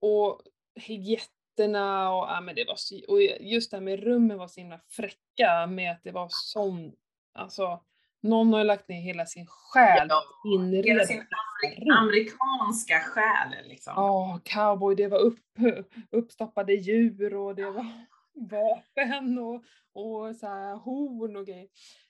och 0.00 0.42
getterna 0.88 2.12
och, 2.12 2.28
ja, 2.28 2.40
men 2.40 2.54
det 2.54 2.64
var 2.64 2.76
och 3.08 3.22
just 3.40 3.70
det 3.70 3.76
här 3.76 3.84
med 3.84 4.00
rummen 4.00 4.38
var 4.38 4.48
så 4.48 4.60
himla 4.60 4.80
fräcka 4.88 5.66
med 5.66 5.92
att 5.92 6.02
det 6.02 6.12
var 6.12 6.28
sån, 6.30 6.92
alltså 7.32 7.84
någon 8.22 8.52
har 8.52 8.64
lagt 8.64 8.88
ner 8.88 9.00
hela 9.00 9.26
sin 9.26 9.46
själ 9.46 10.06
Ja, 10.08 10.22
Hela 10.84 11.04
sin 11.04 11.20
amerik- 11.20 11.86
amerikanska 11.98 13.00
själ 13.00 13.68
liksom. 13.68 13.92
Ja, 13.96 14.40
cowboy, 14.44 14.94
det 14.94 15.06
var 15.08 15.18
upp, 15.18 15.38
uppstoppade 16.10 16.72
djur 16.74 17.34
och 17.34 17.54
det 17.54 17.70
var 17.70 17.86
vapen 18.50 19.38
och, 19.38 19.54
och 19.92 20.36
så 20.36 20.46
här 20.46 20.76
horn 20.76 21.36
och 21.36 21.46
grejer. 21.46 21.68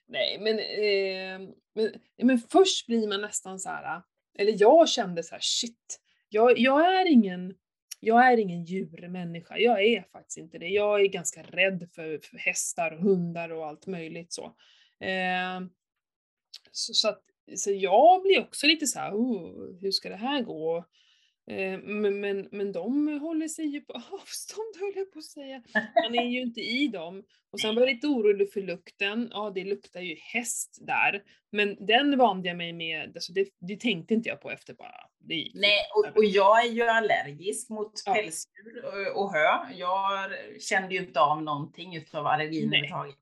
Nej, 0.08 0.38
men, 0.40 0.58
eh, 0.58 1.54
men, 1.74 1.92
men 2.22 2.38
först 2.38 2.86
blir 2.86 3.08
man 3.08 3.20
nästan 3.20 3.60
så 3.60 3.68
här, 3.70 4.02
eller 4.38 4.54
jag 4.56 4.88
kände 4.88 5.22
så 5.22 5.34
här, 5.34 5.40
shit, 5.42 6.00
jag, 6.28 6.58
jag 6.58 7.00
är 7.00 7.06
ingen 7.12 7.54
jag 8.00 8.32
är 8.32 8.36
ingen 8.36 8.64
djurmänniska, 8.64 9.58
jag 9.58 9.84
är 9.84 10.02
faktiskt 10.12 10.38
inte 10.38 10.58
det. 10.58 10.68
Jag 10.68 11.00
är 11.00 11.06
ganska 11.06 11.42
rädd 11.42 11.88
för, 11.94 12.18
för 12.18 12.38
hästar 12.38 12.90
och 12.90 13.00
hundar 13.02 13.52
och 13.52 13.66
allt 13.66 13.86
möjligt 13.86 14.32
så. 14.32 14.44
Eh, 15.00 15.60
så, 16.70 16.94
så, 16.94 17.08
att, 17.08 17.22
så 17.56 17.70
jag 17.72 18.22
blir 18.22 18.40
också 18.40 18.66
lite 18.66 18.86
så 18.86 18.98
här, 18.98 19.12
oh, 19.12 19.80
hur 19.80 19.90
ska 19.90 20.08
det 20.08 20.16
här 20.16 20.42
gå? 20.42 20.84
Eh, 21.50 21.78
men, 21.78 22.20
men, 22.20 22.48
men 22.52 22.72
de 22.72 23.08
håller 23.20 23.48
sig 23.48 23.66
ju 23.66 23.80
på 23.80 23.92
avstånd 24.12 24.76
höll 24.80 24.92
jag 24.96 25.12
på 25.12 25.18
att 25.18 25.24
säga. 25.24 25.62
Man 26.04 26.18
är 26.18 26.28
ju 26.28 26.40
inte 26.40 26.60
i 26.60 26.88
dem. 26.88 27.24
Och 27.52 27.60
sen 27.60 27.74
var 27.74 27.82
jag 27.82 27.94
lite 27.94 28.06
orolig 28.06 28.52
för 28.52 28.60
lukten. 28.60 29.28
Ja, 29.32 29.52
det 29.54 29.64
luktar 29.64 30.00
ju 30.00 30.16
häst 30.16 30.78
där. 30.80 31.22
Men 31.52 31.86
den 31.86 32.18
vande 32.18 32.48
jag 32.48 32.56
mig 32.56 32.72
med, 32.72 33.12
alltså 33.14 33.32
det, 33.32 33.48
det 33.60 33.80
tänkte 33.80 34.14
inte 34.14 34.28
jag 34.28 34.40
på 34.40 34.50
efter 34.50 34.74
bara. 34.74 35.08
Det. 35.18 35.50
Nej, 35.54 35.78
och, 35.94 36.16
och 36.16 36.24
jag 36.24 36.64
är 36.66 36.70
ju 36.70 36.82
allergisk 36.82 37.70
mot 37.70 37.92
Ja. 38.06 38.14
pälsdjur 38.14 38.84
och, 38.84 39.22
och 39.22 39.32
hö. 39.32 39.74
Jag 39.74 40.30
kände 40.60 40.94
ju 40.94 41.00
inte 41.00 41.20
av 41.20 41.42
någonting 41.42 41.96
utav 41.96 42.26
allergin 42.26 42.68
överhuvudtaget. 42.68 43.16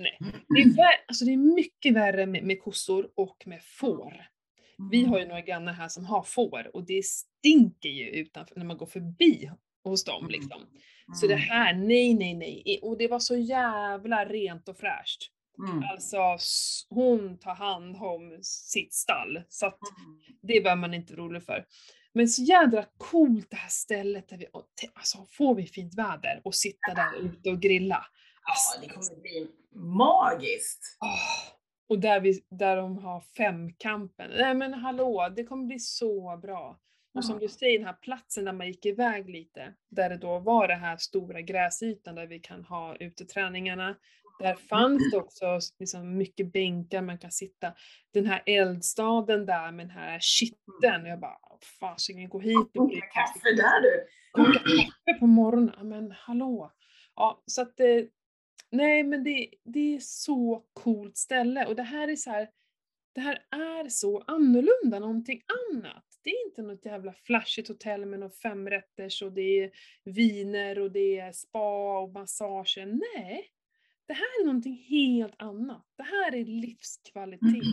Nej. 0.00 0.18
Det 0.48 0.60
är, 0.82 0.88
alltså 1.08 1.24
det 1.24 1.32
är 1.32 1.54
mycket 1.54 1.94
värre 1.94 2.26
med, 2.26 2.44
med 2.44 2.62
kossor 2.62 3.10
och 3.16 3.42
med 3.46 3.62
får. 3.64 4.26
Vi 4.90 5.04
har 5.04 5.18
ju 5.18 5.26
några 5.26 5.40
grannar 5.40 5.72
här 5.72 5.88
som 5.88 6.04
har 6.04 6.22
får 6.22 6.70
och 6.76 6.86
det 6.86 7.04
stinker 7.04 7.88
ju 7.88 8.08
utanför 8.10 8.56
när 8.56 8.64
man 8.64 8.76
går 8.78 8.86
förbi 8.86 9.50
hos 9.84 10.04
dem 10.04 10.18
Mm. 10.24 10.30
liksom. 10.30 10.62
Så 11.14 11.26
det 11.26 11.34
Mm. 11.34 11.46
här, 11.48 11.74
nej, 11.74 12.14
nej, 12.14 12.34
nej. 12.34 12.78
Och 12.82 12.98
det 12.98 13.08
var 13.08 13.18
så 13.18 13.36
jävla 13.36 14.24
rent 14.24 14.68
och 14.68 14.76
fräscht. 14.76 15.30
Mm. 15.58 15.82
Alltså, 15.92 16.18
hon 16.88 17.38
tar 17.38 17.54
hand 17.54 17.96
om 17.96 18.38
sitt 18.42 18.94
stall. 18.94 19.42
Så 19.48 19.66
att 19.66 19.78
Mm. 20.04 20.20
det 20.42 20.60
var 20.60 20.76
man 20.76 20.94
inte 20.94 21.14
orolig 21.14 21.44
för. 21.44 21.64
Men 22.12 22.28
så 22.28 22.42
jädra 22.42 22.84
coolt 22.98 23.50
det 23.50 23.56
här 23.56 23.68
stället 23.68 24.28
där 24.28 24.36
vi, 24.36 24.46
alltså 24.94 25.26
får 25.30 25.54
vi 25.54 25.66
fint 25.66 25.94
väder 25.94 26.40
och 26.44 26.54
sitta 26.54 26.94
där 26.94 27.16
ute 27.22 27.50
och 27.50 27.60
grilla. 27.60 28.06
Ja, 28.46 28.52
Alltså, 28.52 28.80
det 28.80 28.88
kommer 28.88 29.20
bli 29.22 29.48
magiskt. 29.74 30.98
åh. 31.00 31.54
Och 31.88 31.98
där, 31.98 32.20
vi, 32.20 32.40
där 32.50 32.76
de 32.76 32.98
har 32.98 33.20
femkampen. 33.20 34.30
Nej 34.38 34.54
men 34.54 34.74
hallå, 34.74 35.28
det 35.36 35.44
kommer 35.44 35.64
bli 35.66 35.78
så 35.78 36.36
bra. 36.42 36.78
Och 37.14 37.24
som 37.24 37.34
Ja. 37.34 37.40
du 37.40 37.48
säger, 37.48 37.78
den 37.78 37.86
här 37.86 37.96
platsen 38.02 38.44
där 38.44 38.52
man 38.52 38.66
gick 38.66 38.86
iväg 38.86 39.28
lite, 39.30 39.74
där 39.90 40.08
det 40.10 40.16
då 40.16 40.38
var 40.38 40.68
det 40.68 40.74
här 40.74 40.96
stora 40.96 41.40
gräsytan 41.40 42.14
där 42.14 42.26
vi 42.26 42.38
kan 42.38 42.64
ha 42.64 42.96
uteträningarna. 42.96 43.96
Där 44.38 44.54
fanns 44.54 45.10
det 45.10 45.16
också 45.18 45.58
liksom 45.78 46.16
mycket 46.16 46.52
bänkar 46.52 47.02
man 47.02 47.18
kan 47.18 47.30
sitta. 47.30 47.72
Den 48.14 48.26
här 48.26 48.42
eldstaden 48.46 49.46
där 49.46 49.72
med 49.72 49.86
den 49.86 49.90
här 49.96 50.18
kitteln. 50.20 51.06
Jag 51.06 51.20
bara, 51.20 51.38
fasiken 51.80 52.28
gå 52.28 52.40
hit 52.40 52.56
och 52.56 52.72
Koka 52.74 53.00
kaffe 53.06 53.52
där 53.56 53.82
du. 53.82 54.06
koka 54.32 54.58
kaffe 54.58 55.18
på 55.20 55.26
morgonen. 55.26 55.88
Men 55.88 56.10
hallå! 56.16 56.72
Ja, 57.16 57.42
så 57.46 57.62
att 57.62 57.80
eh, 57.80 57.86
nej 58.70 59.02
men 59.02 59.24
det, 59.24 59.50
det 59.64 59.94
är 59.94 60.00
så 60.00 60.64
coolt 60.72 61.16
ställe 61.16 61.66
och 61.66 61.76
det 61.76 61.82
här 61.82 62.08
är 62.08 62.16
så 62.16 62.30
här, 62.30 62.48
det 63.12 63.20
här 63.20 63.46
är 63.50 63.88
så 63.88 64.24
annorlunda 64.26 64.98
någonting 64.98 65.42
annat. 65.72 66.04
Det 66.22 66.30
är 66.30 66.46
inte 66.46 66.62
något 66.62 66.84
jävla 66.84 67.12
flashigt 67.12 67.68
hotell 67.68 68.06
med 68.06 68.20
några 68.20 68.32
femrätters 68.32 69.22
och 69.22 69.32
det 69.32 69.64
är 69.64 69.70
viner 70.04 70.78
och 70.78 70.92
det 70.92 71.18
är 71.18 71.32
spa 71.32 71.98
och 72.00 72.12
massager. 72.12 72.86
Nej! 72.86 73.50
Det 74.06 74.14
här 74.14 74.40
är 74.40 74.46
någonting 74.46 74.84
helt 74.88 75.34
annat. 75.42 75.86
Det 75.96 76.02
här 76.02 76.34
är 76.34 76.44
livskvalitet. 76.44 77.64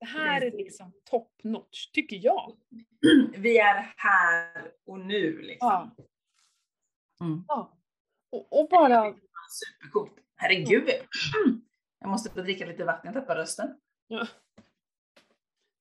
Det 0.00 0.06
här 0.06 0.40
är 0.40 0.50
liksom 0.50 0.92
top 1.04 1.40
notch, 1.42 1.86
tycker 1.86 2.16
jag. 2.16 2.56
Vi 3.36 3.58
är 3.58 3.94
här 3.96 4.72
och 4.86 5.00
nu 5.00 5.42
liksom. 5.42 5.68
Ja. 5.68 7.26
Mm. 7.26 7.44
ja. 7.48 7.78
Och, 8.30 8.60
och 8.60 8.68
bara 8.68 9.14
Supercoolt. 9.50 10.12
Herregud. 10.36 10.82
Mm. 10.82 11.60
Jag 12.00 12.10
måste 12.10 12.42
dricka 12.42 12.66
lite 12.66 12.84
vatten, 12.84 13.12
jag 13.14 13.22
tappar 13.22 13.36
rösten. 13.36 13.68
Ja. 14.08 14.26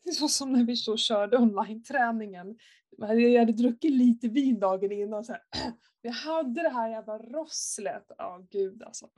Det 0.04 0.12
så 0.12 0.28
som 0.28 0.54
när 0.54 0.64
vi 0.64 0.76
så 0.76 0.98
körde 0.98 1.38
online-träningen. 1.38 2.58
Jag 2.98 3.40
hade 3.40 3.54
druckit 3.54 3.92
lite 3.92 4.28
vin 4.28 4.60
dagen 4.60 4.92
innan. 4.92 5.24
Så 5.24 5.32
här. 5.32 5.42
Vi 6.02 6.10
hade 6.10 6.62
det 6.62 6.70
här 6.70 6.90
jävla 6.90 7.18
rosslet. 7.18 8.06
Ja, 8.18 8.48
gud 8.52 8.84
alltså. 8.84 9.10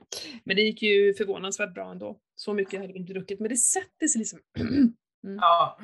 Men 0.44 0.56
det 0.56 0.62
gick 0.62 0.82
ju 0.82 1.14
förvånansvärt 1.14 1.74
bra 1.74 1.90
ändå. 1.90 2.20
Så 2.34 2.54
mycket 2.54 2.80
hade 2.80 2.92
vi 2.92 2.98
inte 2.98 3.12
druckit. 3.12 3.40
Men 3.40 3.48
det 3.48 3.56
sätter 3.56 4.06
sig 4.06 4.18
liksom. 4.18 4.38
Ja, 5.40 5.78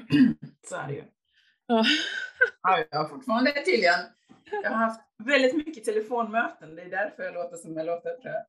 så 0.69 0.77
är 0.77 0.89
det 0.89 0.95
ju. 0.95 1.05
Ja. 1.67 1.85
Ja, 2.63 2.85
jag 2.91 2.99
har 2.99 3.09
fortfarande 3.09 3.53
tydligen. 3.53 4.01
Jag 4.63 4.71
har 4.71 4.77
haft 4.77 5.01
väldigt 5.25 5.57
mycket 5.57 5.85
telefonmöten. 5.85 6.75
Det 6.75 6.83
är 6.83 6.91
därför 6.91 7.23
jag 7.23 7.35
låter 7.35 7.57
som 7.57 7.77
jag 7.77 7.87
låter 7.87 8.11
tror 8.11 8.35
jag. 8.35 8.45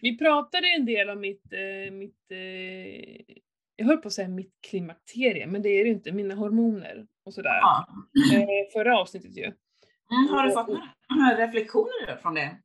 Vi 0.00 0.18
pratade 0.18 0.66
en 0.76 0.86
del 0.86 1.10
om 1.10 1.20
mitt, 1.20 1.52
eh, 1.52 1.92
mitt 1.92 2.30
eh, 2.30 3.36
jag 3.76 3.86
höll 3.86 3.96
på 3.96 4.08
att 4.08 4.14
säga 4.14 4.28
mitt 4.28 4.54
klimakterie, 4.70 5.46
men 5.46 5.62
det 5.62 5.68
är 5.68 5.84
det 5.84 5.90
inte, 5.90 6.12
mina 6.12 6.34
hormoner 6.34 7.06
och 7.24 7.34
sådär. 7.34 7.58
Ja. 7.60 7.86
Eh, 8.34 8.72
förra 8.72 8.98
avsnittet 8.98 9.36
ju. 9.36 9.44
Mm, 9.44 10.28
har 10.30 10.46
du 10.46 10.52
fått 10.52 10.68
några 11.08 11.46
reflektioner 11.46 12.16
från 12.22 12.34
det? 12.34 12.56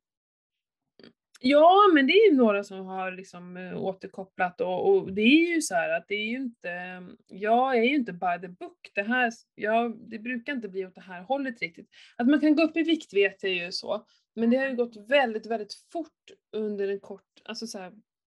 Ja, 1.40 1.92
men 1.94 2.08
det 2.08 2.14
är 2.14 2.32
ju 2.32 2.38
några 2.38 2.64
som 2.64 2.86
har 2.86 3.12
liksom 3.12 3.58
eh, 3.58 3.78
återkopplat 3.78 4.62
och, 4.62 4.90
och 4.90 5.14
det 5.14 5.22
är 5.22 5.56
ju 5.56 5.62
så 5.62 5.76
här 5.76 5.98
att 5.98 6.08
det 6.08 6.16
är 6.16 6.26
ju 6.26 6.38
inte, 6.38 7.04
jag 7.28 7.78
är 7.78 7.84
ju 7.84 7.96
inte 7.96 8.14
by 8.14 8.42
the 8.42 8.48
book. 8.48 8.92
Det 8.96 9.04
här, 9.04 9.32
jag, 9.56 10.10
det 10.10 10.20
brukar 10.20 10.54
inte 10.54 10.70
bli 10.70 10.86
åt 10.86 10.96
det 10.96 11.02
här 11.02 11.22
hållet 11.22 11.62
riktigt. 11.62 11.90
Att 12.18 12.28
man 12.28 12.40
kan 12.40 12.56
gå 12.56 12.64
upp 12.64 12.78
i 12.78 12.84
vikt 12.84 13.14
vet 13.14 13.44
jag 13.44 13.52
ju 13.52 13.72
så, 13.72 14.06
men 14.36 14.50
det 14.50 14.58
har 14.58 14.68
ju 14.68 14.76
gått 14.76 14.98
väldigt, 14.98 15.46
väldigt 15.46 15.74
fort 15.74 16.32
under 16.52 16.88
en 16.88 17.00
kort, 17.00 17.42
alltså 17.46 17.68
så 17.68 17.78
här, 17.78 17.94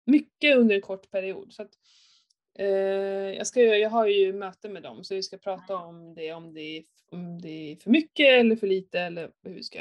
mycket 0.04 0.56
under 0.56 0.74
en 0.74 0.82
kort 0.82 1.11
period. 1.11 1.52
Så 1.52 1.62
att, 1.62 1.70
eh, 2.59 2.66
jag, 3.37 3.46
ska, 3.46 3.61
jag 3.62 3.90
har 3.90 4.06
ju 4.06 4.32
möte 4.32 4.68
med 4.68 4.82
dem 4.82 5.04
så 5.04 5.14
vi 5.14 5.22
ska 5.22 5.38
prata 5.38 5.76
om 5.76 6.14
det, 6.14 6.32
om 6.32 6.52
det, 6.52 6.61
är, 6.61 6.85
om 7.11 7.40
det 7.40 7.72
är 7.72 7.76
för 7.76 7.90
mycket 7.90 8.26
eller 8.26 8.56
för 8.56 8.66
lite 8.66 9.00
eller 9.00 9.30
hur 9.42 9.54
vi 9.54 9.62
ska 9.62 9.78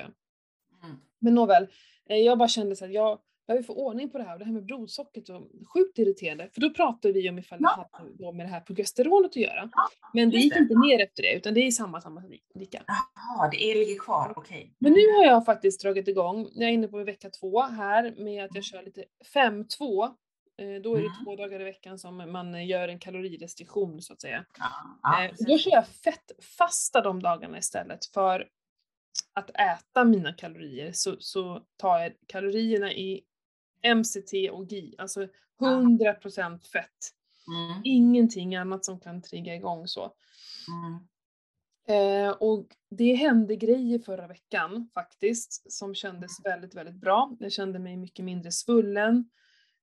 Mm. 0.83 0.97
men 1.19 1.35
nåväl, 1.35 1.67
eh, 2.05 2.17
jag 2.17 2.37
bara 2.37 2.49
kände 2.49 2.75
så 2.75 2.85
att 2.85 2.93
jag 2.93 3.19
behöver 3.47 3.63
få 3.63 3.73
ordning 3.73 4.09
på 4.09 4.17
det 4.17 4.23
här 4.23 4.33
och 4.33 4.39
det 4.39 4.45
här 4.45 4.51
med 4.51 4.65
blodsockret 4.65 5.29
och 5.29 5.41
sjukt 5.73 5.99
irriterande. 5.99 6.49
För 6.53 6.61
då 6.61 6.69
pratade 6.69 7.13
vi 7.13 7.29
om 7.29 7.39
ifall 7.39 7.59
det 7.59 7.63
Ja. 7.77 7.89
hade 7.91 8.13
då 8.13 8.31
med 8.31 8.45
det 8.45 8.49
här 8.49 8.59
progesteronet 8.61 9.29
att 9.31 9.35
göra. 9.35 9.69
Ja, 9.73 9.87
Men 10.13 10.29
det 10.29 10.37
gick 10.37 10.53
det. 10.53 10.59
inte 10.59 10.73
ner 10.75 11.03
efter 11.03 11.23
det 11.23 11.33
utan 11.33 11.53
det 11.53 11.59
är 11.67 11.71
samma, 11.71 12.01
samma, 12.01 12.23
lika. 12.55 12.83
Jaha, 12.87 13.49
det 13.51 13.63
är, 13.63 13.75
ligger 13.75 13.99
kvar. 13.99 14.33
Okej. 14.35 14.73
Men 14.79 14.91
nu 14.91 14.99
har 15.17 15.23
jag 15.25 15.45
faktiskt 15.45 15.81
dragit 15.81 16.07
igång, 16.07 16.49
jag 16.53 16.69
är 16.69 16.73
inne 16.73 16.87
på 16.87 17.03
vecka 17.03 17.29
två 17.29 17.61
här 17.61 18.15
med 18.17 18.43
att 18.45 18.55
jag 18.55 18.63
kör 18.63 18.83
lite 18.83 19.03
5-2. 19.33 20.05
Eh, 20.57 20.81
Då 20.81 20.95
är 20.95 20.99
det 21.01 21.05
Mm. 21.07 21.25
två 21.25 21.35
dagar 21.35 21.61
i 21.61 21.63
veckan 21.63 21.99
som 21.99 22.31
man 22.31 22.67
gör 22.67 22.87
en 22.87 22.99
kalorirestriktion 22.99 24.01
så 24.01 24.13
att 24.13 24.21
säga. 24.21 24.45
Ja, 25.01 25.23
Eh. 25.25 25.31
Då 25.47 25.57
kör 25.57 25.71
jag 25.71 25.87
fettfasta 25.87 27.01
de 27.01 27.21
dagarna 27.21 27.57
istället 27.57 28.05
för 28.13 28.47
att 29.33 29.49
äta 29.49 30.03
mina 30.03 30.33
kalorier 30.33 30.91
så, 30.93 31.15
så 31.19 31.61
tar 31.77 31.99
jag 31.99 32.11
kalorierna 32.27 32.93
i 32.93 33.21
MCT 33.95 34.49
och 34.51 34.65
GI, 34.65 34.95
alltså 34.97 35.27
100% 35.59 36.59
fett. 36.71 36.89
Mm. 37.47 37.81
Ingenting 37.83 38.55
annat 38.55 38.85
som 38.85 38.99
kan 38.99 39.21
trigga 39.21 39.55
igång 39.55 39.87
så. 39.87 40.13
Mm. 40.67 41.07
Eh, 41.87 42.31
och 42.31 42.67
det 42.89 43.13
hände 43.13 43.55
grejer 43.55 43.99
förra 43.99 44.27
veckan 44.27 44.89
faktiskt 44.93 45.71
som 45.71 45.95
kändes 45.95 46.45
väldigt, 46.45 46.75
väldigt 46.75 46.95
bra. 46.95 47.35
Jag 47.39 47.51
kände 47.51 47.79
mig 47.79 47.97
mycket 47.97 48.25
mindre 48.25 48.51
svullen 48.51 49.29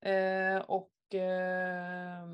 eh, 0.05 0.57
och 0.57 1.15
eh, 1.15 2.25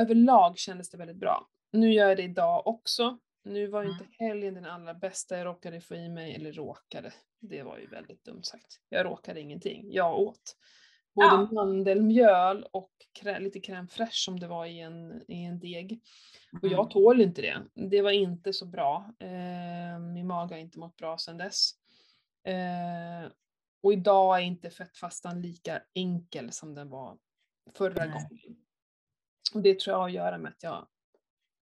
överlag 0.00 0.58
kändes 0.58 0.90
det 0.90 0.98
väldigt 0.98 1.16
bra. 1.16 1.48
Nu 1.72 1.92
gör 1.92 2.08
jag 2.08 2.16
det 2.16 2.22
idag 2.22 2.66
också. 2.66 3.18
Nu 3.42 3.66
var 3.66 3.82
ju 3.82 3.88
Mm. 3.88 4.00
inte 4.02 4.24
helgen 4.24 4.54
den 4.54 4.64
allra 4.64 4.94
bästa. 4.94 5.38
Jag 5.38 5.44
råkade 5.46 5.80
få 5.80 5.94
i 5.94 6.08
mig, 6.08 6.34
eller 6.34 6.52
råkade, 6.52 7.12
det 7.40 7.62
var 7.62 7.78
ju 7.78 7.86
väldigt 7.86 8.24
dumt 8.24 8.42
sagt. 8.42 8.80
Jag 8.88 9.06
råkade 9.06 9.40
ingenting. 9.40 9.92
Jag 9.92 10.18
åt 10.18 10.56
både 11.14 11.26
Ja. 11.28 11.48
mandelmjöl 11.52 12.66
och 12.72 12.92
krä, 13.20 13.38
lite 13.40 13.58
crème 13.58 13.86
fraîche 13.88 14.24
som 14.24 14.40
det 14.40 14.46
var 14.46 14.66
i 14.66 14.80
en, 14.80 15.24
i 15.28 15.44
en 15.44 15.58
deg. 15.58 16.00
Och 16.52 16.64
Mm. 16.64 16.72
jag 16.72 16.90
tål 16.90 17.20
inte 17.20 17.42
det. 17.42 17.62
Det 17.90 18.02
var 18.02 18.10
inte 18.10 18.52
så 18.52 18.66
bra. 18.66 19.14
Eh, 19.18 19.98
min 19.98 20.26
mage 20.26 20.54
har 20.54 20.58
inte 20.60 20.78
mått 20.78 20.96
bra 20.96 21.18
sedan 21.18 21.36
dess. 21.38 21.70
Eh, 22.44 23.30
och 23.82 23.92
idag 23.92 24.36
är 24.38 24.42
inte 24.42 24.70
fettfastan 24.70 25.42
lika 25.42 25.82
enkel 25.94 26.52
som 26.52 26.74
den 26.74 26.90
var 26.90 27.18
förra 27.76 28.04
Nej. 28.04 28.08
gången. 28.12 28.56
Och 29.54 29.62
det 29.62 29.80
tror 29.80 29.92
jag 29.94 29.98
har 30.00 30.08
att 30.08 30.14
göra 30.14 30.38
med 30.38 30.48
att 30.52 30.62
jag 30.62 30.86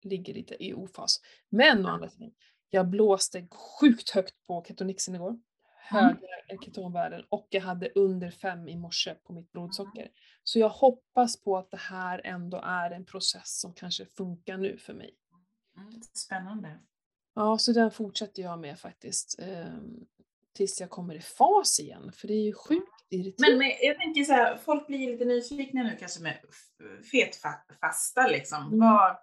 ligger 0.05 0.33
lite 0.33 0.63
i 0.63 0.73
ofas. 0.73 1.21
Men 1.49 1.85
å 1.85 1.89
andra 1.89 2.09
sidan, 2.09 2.31
jag 2.69 2.87
blåste 2.87 3.47
sjukt 3.51 4.09
högt 4.09 4.47
på 4.47 4.63
ketonixen 4.67 5.15
igår. 5.15 5.39
Höga 5.87 6.17
ketonvärden 6.65 7.23
och 7.29 7.47
jag 7.49 7.61
hade 7.61 7.89
under 7.95 8.31
fem 8.31 8.67
i 8.67 8.75
morse 8.75 9.15
på 9.15 9.33
mitt 9.33 9.51
blodsocker. 9.51 10.09
Så 10.43 10.59
jag 10.59 10.69
hoppas 10.69 11.41
på 11.41 11.57
att 11.57 11.71
det 11.71 11.77
här 11.77 12.21
ändå 12.23 12.61
är 12.63 12.91
en 12.91 13.05
process 13.05 13.59
som 13.59 13.73
kanske 13.73 14.05
funkar 14.05 14.57
nu 14.57 14.77
för 14.77 14.93
mig. 14.93 15.15
Mm. 15.77 16.01
Spännande. 16.13 16.79
Ja, 17.35 17.57
så 17.57 17.71
den 17.71 17.91
fortsätter 17.91 18.43
jag 18.43 18.59
med 18.59 18.79
faktiskt. 18.79 19.39
ehm, 19.39 20.05
tills 20.53 20.81
jag 20.81 20.89
kommer 20.89 21.15
i 21.15 21.21
fas 21.21 21.79
igen, 21.79 22.11
för 22.11 22.27
det 22.27 22.33
är 22.33 22.43
ju 22.43 22.53
sjukt 22.53 23.05
irriterande. 23.09 23.57
Men, 23.57 23.67
men 23.67 23.77
jag 23.81 23.97
tänker 23.97 24.23
så 24.23 24.33
här, 24.33 24.57
folk 24.57 24.87
blir 24.87 25.11
lite 25.11 25.25
nyfikna 25.25 25.83
nu 25.83 25.97
kanske 25.99 26.21
med 26.21 26.37
fetfasta 27.11 28.27
liksom. 28.27 28.67
Mm. 28.67 28.79
Vad, 28.79 29.17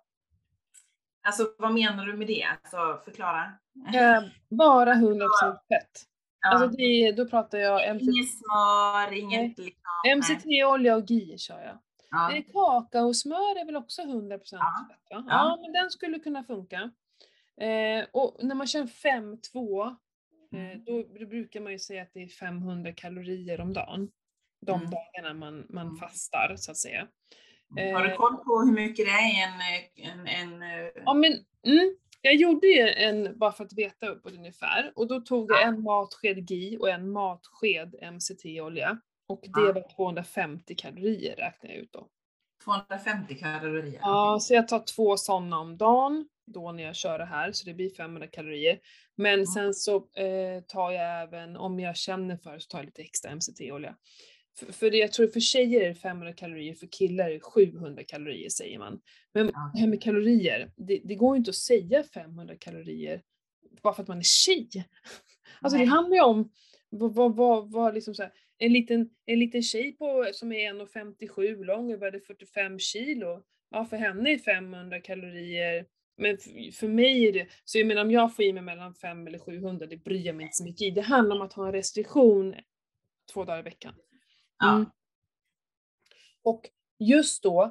alltså 1.22 1.54
vad 1.58 1.74
menar 1.74 2.06
du 2.06 2.16
med 2.16 2.26
det? 2.26 2.42
Alltså 2.44 3.04
förklara. 3.04 3.52
Eh, 3.94 4.22
bara 4.50 4.94
100% 4.94 5.52
fett. 5.68 6.02
Ja. 6.40 6.50
Alltså 6.50 6.66
det, 6.68 7.12
då 7.12 7.28
pratar 7.28 7.58
jag 7.58 7.94
MCT, 7.96 8.02
Inget 8.02 8.28
smör, 8.38 9.12
inget 9.18 9.58
liksom. 9.58 9.82
MCT-olja 10.16 10.96
och 10.96 11.11
GI 11.11 11.38
kör 11.38 11.61
jag. 11.61 11.78
Ja. 12.11 12.42
Kakaosmör 12.52 13.61
är 13.61 13.66
väl 13.66 13.76
också 13.76 14.02
100% 14.02 14.38
fett 14.40 14.50
Ja. 14.50 14.58
va? 14.58 14.94
Ja. 15.08 15.24
Ja. 15.28 15.58
men 15.62 15.72
den 15.72 15.90
skulle 15.90 16.18
kunna 16.18 16.44
funka. 16.44 16.90
Eh, 17.61 18.06
och 18.12 18.37
när 18.44 18.54
man 18.54 18.66
kör 18.66 18.87
5-2, 18.87 19.82
eh, 19.87 20.58
Mm. 20.61 20.85
då, 20.85 21.02
då 21.18 21.26
brukar 21.26 21.61
man 21.61 21.72
ju 21.72 21.78
säga 21.78 22.02
att 22.02 22.11
det 22.14 22.22
är 22.22 22.28
500 22.28 22.92
kalorier 22.92 23.61
om 23.61 23.72
dagen. 23.72 24.08
De 24.66 24.80
Mm. 24.80 24.90
dagarna 24.90 25.35
man, 25.35 25.66
man 25.68 25.87
Mm. 25.87 25.96
fastar 25.96 26.54
så 26.56 26.70
att 26.70 26.76
säga. 26.76 27.06
Har 27.76 28.02
du 28.02 28.11
Eh, 28.11 28.16
koll 28.16 28.37
på 28.37 28.61
hur 28.61 28.72
mycket 28.72 29.06
det 29.06 29.11
är 29.12 29.28
i 29.28 29.42
en, 30.04 30.11
en, 30.11 30.26
en, 30.26 30.62
eh, 30.62 30.90
Ja 31.04 31.14
men, 31.14 31.32
mm, 31.66 31.96
jag 32.22 32.35
gjorde 32.35 32.66
ju 32.66 32.88
en, 32.88 33.38
bara 33.38 33.52
för 33.52 33.64
att 33.64 33.72
veta 33.72 34.06
upp 34.08 34.20
ungefär, 34.24 34.92
och 34.96 35.08
då 35.08 35.20
tog 35.20 35.50
jag 35.50 35.61
Ja. 35.62 35.66
en 35.66 35.82
matsked 35.82 36.50
GI 36.50 36.76
och 36.80 36.88
en 36.90 37.12
matsked 37.12 37.94
MCT-olja. 38.12 39.00
Och 39.28 39.40
det 39.54 39.72
var 39.72 39.94
250 39.96 40.74
kalorier 40.74 41.37
räknade 41.37 41.74
jag 41.74 41.82
ut 41.82 41.92
då. 41.92 42.08
250 42.64 43.35
kalorier? 43.35 43.98
Ja, 44.02 44.38
så 44.40 44.54
jag 44.54 44.68
tar 44.68 44.85
två 44.96 45.16
sådana 45.16 45.58
om 45.58 45.76
dagen, 45.76 46.28
då 46.46 46.72
när 46.72 46.82
jag 46.82 46.96
kör 46.96 47.18
det 47.18 47.24
här, 47.24 47.52
så 47.52 47.66
det 47.66 47.74
blir 47.74 47.90
500 47.90 48.26
kalorier. 48.26 48.78
Men 49.16 49.32
Mm. 49.35 49.46
sen 49.46 49.74
så 49.74 49.96
eh, 49.96 50.62
tar 50.68 50.90
jag 50.92 51.22
även, 51.22 51.56
om 51.56 51.80
jag 51.80 51.96
känner 51.96 52.37
för 52.37 52.58
så 52.58 52.66
tar 52.68 52.78
jag 52.78 52.85
lite 52.87 53.02
extra 53.02 53.30
MCT-olja. 53.30 53.94
För, 54.58 54.72
för 54.72 54.90
det, 54.90 54.96
jag 54.96 55.12
tror 55.12 55.26
för 55.26 55.40
tjejer 55.40 55.80
är 55.80 55.88
det 55.88 55.94
500 55.94 56.32
kalorier, 56.32 56.74
för 56.74 56.86
killar 56.86 57.30
är 57.30 57.34
det 57.34 57.40
700 57.40 58.02
kalorier 58.04 58.48
säger 58.48 58.78
man. 58.78 59.00
Men 59.34 59.46
det 59.46 59.80
här 59.80 59.86
med 59.86 60.02
kalorier, 60.02 60.72
det, 60.76 61.00
det 61.04 61.14
går 61.14 61.34
ju 61.34 61.38
inte 61.38 61.50
att 61.50 61.56
säga 61.56 62.04
500 62.04 62.54
kalorier 62.56 63.22
bara 63.82 63.94
för 63.94 64.02
att 64.02 64.08
man 64.08 64.18
är 64.18 64.22
tjej. 64.22 64.68
Alltså 65.60 65.78
det 65.78 65.84
Nej. 65.84 65.94
handlar 65.94 66.16
ju 66.16 66.22
om 66.22 66.50
vad, 66.90 67.14
vad, 67.14 67.36
vad, 67.36 67.70
vad 67.72 67.94
liksom 67.94 68.14
så 68.14 68.22
här, 68.22 68.32
en, 68.58 68.72
liten, 68.72 69.10
en 69.26 69.38
liten 69.38 69.62
tjej 69.62 69.92
på, 69.92 70.30
som 70.32 70.52
är 70.52 70.72
1,57 70.72 71.64
lång 71.64 71.94
och 71.94 72.02
väger 72.02 72.20
45 72.20 72.78
kilo. 72.78 73.42
Ja, 73.70 73.84
för 73.84 73.96
henne 73.96 74.32
är 74.32 74.38
500 74.38 75.00
kalorier. 75.00 75.86
Men 76.16 76.38
för 76.72 76.88
mig 76.88 77.28
är 77.28 77.32
det, 77.32 77.46
så 77.64 77.78
jag 77.78 77.86
menar 77.86 78.02
om 78.02 78.10
jag 78.10 78.36
får 78.36 78.44
i 78.44 78.52
mig 78.52 78.62
mellan 78.62 78.94
5 78.94 79.26
eller 79.26 79.38
700, 79.38 79.86
det 79.86 79.96
bryr 79.96 80.26
jag 80.26 80.36
mig 80.36 80.42
inte 80.42 80.56
så 80.56 80.64
mycket 80.64 80.82
i. 80.82 80.90
Det 80.90 81.00
handlar 81.00 81.36
om 81.36 81.42
att 81.42 81.52
ha 81.52 81.66
en 81.66 81.72
restriktion 81.72 82.54
två 83.32 83.44
dagar 83.44 83.58
i 83.58 83.62
veckan. 83.62 83.94
Mm. 84.68 84.87
Och 86.42 86.70
just 86.98 87.42
då, 87.42 87.62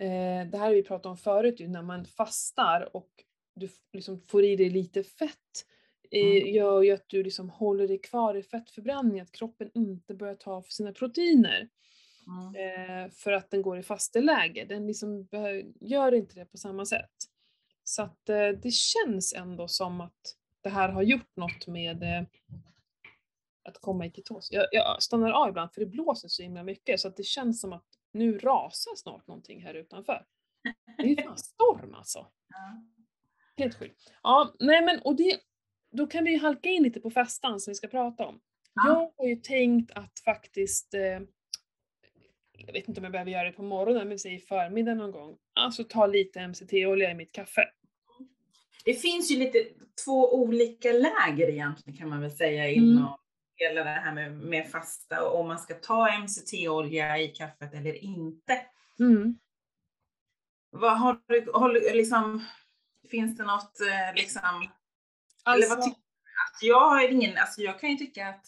eh, 0.00 0.46
det 0.50 0.58
här 0.58 0.66
har 0.66 0.70
vi 0.74 0.82
pratat 0.82 1.06
om 1.06 1.16
förut 1.16 1.56
när 1.60 1.82
man 1.82 2.04
fastar 2.04 2.96
och 2.96 3.10
du 3.54 3.68
liksom 3.92 4.20
får 4.20 4.44
i 4.44 4.56
dig 4.56 4.70
lite 4.70 5.02
fett, 5.04 5.66
eh, 6.10 6.20
Mm. 6.20 6.54
gör 6.54 6.82
ju 6.82 6.90
att 6.92 7.08
du 7.08 7.22
liksom 7.22 7.50
håller 7.50 7.88
dig 7.88 7.98
kvar 7.98 8.34
i 8.34 8.42
fettförbränning, 8.42 9.20
att 9.20 9.32
kroppen 9.32 9.70
inte 9.74 10.14
börjar 10.14 10.34
ta 10.34 10.50
av 10.52 10.62
sina 10.62 10.92
proteiner 10.92 11.68
Mm. 12.26 12.54
eh, 13.06 13.10
för 13.10 13.32
att 13.32 13.50
den 13.50 13.62
går 13.62 13.78
i 13.78 13.82
fasteläge. 13.82 14.64
Den 14.64 14.86
liksom 14.86 15.28
gör 15.80 16.14
inte 16.14 16.34
det 16.34 16.44
på 16.44 16.56
samma 16.56 16.86
sätt. 16.86 17.10
Så 17.84 18.02
att 18.02 18.28
eh, 18.28 18.48
det 18.48 18.70
känns 18.72 19.34
ändå 19.34 19.68
som 19.68 20.00
att 20.00 20.36
det 20.60 20.68
här 20.68 20.88
har 20.88 21.02
gjort 21.02 21.36
något 21.36 21.66
med 21.66 22.26
att 23.66 23.78
komma 23.78 24.06
i 24.06 24.10
ketos. 24.10 24.48
Jag, 24.52 24.66
jag 24.72 25.02
stannar 25.02 25.30
av 25.30 25.48
ibland 25.48 25.72
för 25.72 25.80
det 25.80 25.86
blåser 25.86 26.28
så 26.28 26.42
himla 26.42 26.62
mycket 26.62 27.00
så 27.00 27.08
att 27.08 27.16
det 27.16 27.22
känns 27.22 27.60
som 27.60 27.72
att 27.72 27.86
nu 28.12 28.38
rasar 28.38 28.96
snart 28.96 29.26
någonting 29.26 29.62
här 29.62 29.74
utanför. 29.74 30.26
Det 30.96 31.02
är 31.02 31.06
ju 31.06 31.16
fan 31.16 31.38
storm 31.38 31.94
alltså. 31.94 32.26
Helt 33.56 33.78
sjukt. 33.78 34.12
Ja, 34.22 34.54
nej 34.60 34.84
men 34.84 35.00
och 35.00 35.16
det, 35.16 35.40
då 35.90 36.06
kan 36.06 36.24
vi 36.24 36.30
ju 36.30 36.38
halka 36.38 36.68
in 36.68 36.82
lite 36.82 37.00
på 37.00 37.10
fastan 37.10 37.60
som 37.60 37.70
vi 37.70 37.74
ska 37.74 37.88
prata 37.88 38.26
om. 38.26 38.40
Ja. 38.74 38.88
Jag 38.88 39.12
har 39.16 39.28
ju 39.28 39.36
tänkt 39.36 39.90
att 39.90 40.20
faktiskt, 40.24 40.94
eh, 40.94 41.20
jag 42.52 42.72
vet 42.72 42.88
inte 42.88 43.00
om 43.00 43.04
jag 43.04 43.12
behöver 43.12 43.30
göra 43.30 43.44
det 43.44 43.52
på 43.52 43.62
morgonen, 43.62 44.08
men 44.08 44.18
säger 44.18 44.38
förmiddag 44.38 44.94
någon 44.94 45.10
gång, 45.10 45.36
alltså 45.54 45.84
ta 45.84 46.06
lite 46.06 46.48
MCT-olja 46.48 47.10
i 47.10 47.14
mitt 47.14 47.32
kaffe. 47.32 47.68
Det 48.84 48.94
finns 48.94 49.30
ju 49.30 49.38
lite 49.38 49.58
två 50.04 50.34
olika 50.34 50.92
läger 50.92 51.48
egentligen 51.48 51.98
kan 51.98 52.08
man 52.08 52.20
väl 52.20 52.30
säga 52.30 52.68
Mm. 52.68 53.04
Hela 53.56 53.84
det 53.84 53.90
här 53.90 54.12
med, 54.12 54.32
med 54.32 54.70
fasta 54.70 55.28
och 55.28 55.40
om 55.40 55.48
man 55.48 55.58
ska 55.58 55.74
ta 55.74 56.18
MCT-olja 56.18 57.18
i 57.18 57.28
kaffet 57.28 57.74
eller 57.74 57.94
inte. 57.94 58.60
Mm. 58.98 59.38
Vad 60.70 60.98
har 60.98 61.20
du, 61.26 61.50
har 61.54 61.94
liksom, 61.94 62.44
finns 63.10 63.36
det 63.36 63.44
något 63.44 63.80
eh, 63.80 64.14
liksom, 64.14 64.68
eller 65.46 65.68
vad 65.68 65.78
Alltså, 65.78 65.90
tycker 65.90 66.00
du? 66.60 66.66
Jag 66.66 66.90
har 66.90 67.08
ingen, 67.08 67.38
alltså 67.38 67.60
jag 67.60 67.80
kan 67.80 67.90
ju 67.90 67.96
tycka 67.96 68.28
att 68.28 68.46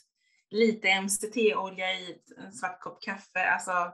lite 0.51 1.01
MCT-olja 1.01 1.92
i 1.92 2.18
en 2.37 2.53
svart 2.53 2.81
kopp 2.81 3.03
kaffe, 3.03 3.51
alltså 3.51 3.92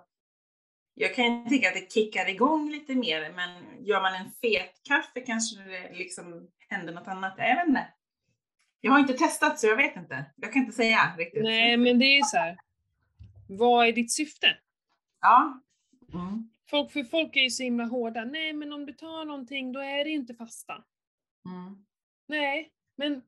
jag 0.95 1.15
kan 1.15 1.25
ju 1.25 1.49
tycka 1.49 1.69
att 1.69 1.75
det 1.75 1.93
kickar 1.93 2.29
igång 2.29 2.71
lite 2.71 2.95
mer, 2.95 3.33
men 3.33 3.85
gör 3.85 4.01
man 4.01 4.15
en 4.15 4.31
fet 4.31 4.81
kaffe 4.89 5.21
kanske 5.21 5.63
det 5.63 5.93
liksom 5.93 6.49
händer 6.69 6.93
något 6.93 7.09
annat. 7.09 7.35
Jag 7.39 7.57
vet 7.57 7.69
inte. 7.69 7.87
Jag 8.85 8.93
har 8.93 9.01
inte 9.01 9.13
testat 9.13 9.59
så 9.59 9.67
jag 9.67 9.77
vet 9.77 9.97
inte. 9.97 10.25
Jag 10.37 10.53
kan 10.53 10.63
inte 10.63 10.77
säga 10.77 11.17
riktigt. 11.19 11.43
nej 11.43 11.77
men 11.77 11.99
det 11.99 12.05
är 12.05 12.23
så 12.23 12.37
här. 12.37 12.57
vad 13.49 13.87
är 13.87 13.93
ditt 13.93 14.13
syfte? 14.13 14.47
Ja. 15.21 15.61
Mm. 16.13 16.51
Folk, 16.71 16.93
för 16.93 17.05
folk 17.05 17.37
är 17.37 17.41
ju 17.41 17.51
så 17.51 17.63
himla 17.63 17.85
hårda, 17.85 18.25
nej 18.25 18.53
men 18.53 18.73
om 18.73 18.87
du 18.87 18.93
tar 18.93 19.25
någonting 19.25 19.73
då 19.73 19.81
är 19.81 20.05
det 20.05 20.11
inte 20.11 20.35
fasta. 20.35 20.85
Mm. 21.47 21.85
Nej, 22.29 22.71
men 22.97 23.23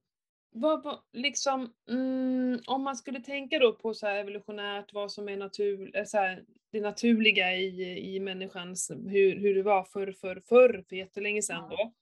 vad, 0.51 0.83
vad, 0.83 0.99
liksom, 1.13 1.73
mm, 1.89 2.61
om 2.67 2.83
man 2.83 2.97
skulle 2.97 3.21
tänka 3.21 3.59
då 3.59 3.73
på 3.73 3.95
så 3.95 4.07
evolutionärt, 4.07 4.93
vad 4.93 5.13
som 5.13 5.29
är 5.29 5.37
natur, 5.37 5.97
eh, 5.97 6.05
så 6.05 6.19
här, 6.19 6.45
det 6.73 6.81
naturliga 6.81 7.57
i, 7.57 8.15
i 8.15 8.21
människans, 8.21 8.91
hur, 8.91 9.41
hur 9.41 9.55
det 9.55 9.63
var 9.63 9.85
förr, 9.85 10.13
förr, 10.21 10.43
förr, 10.49 10.85
för 10.89 10.97
jättelänge 10.97 11.43
sedan 11.43 11.71
då. 11.71 11.93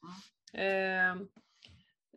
Eh, 0.59 1.17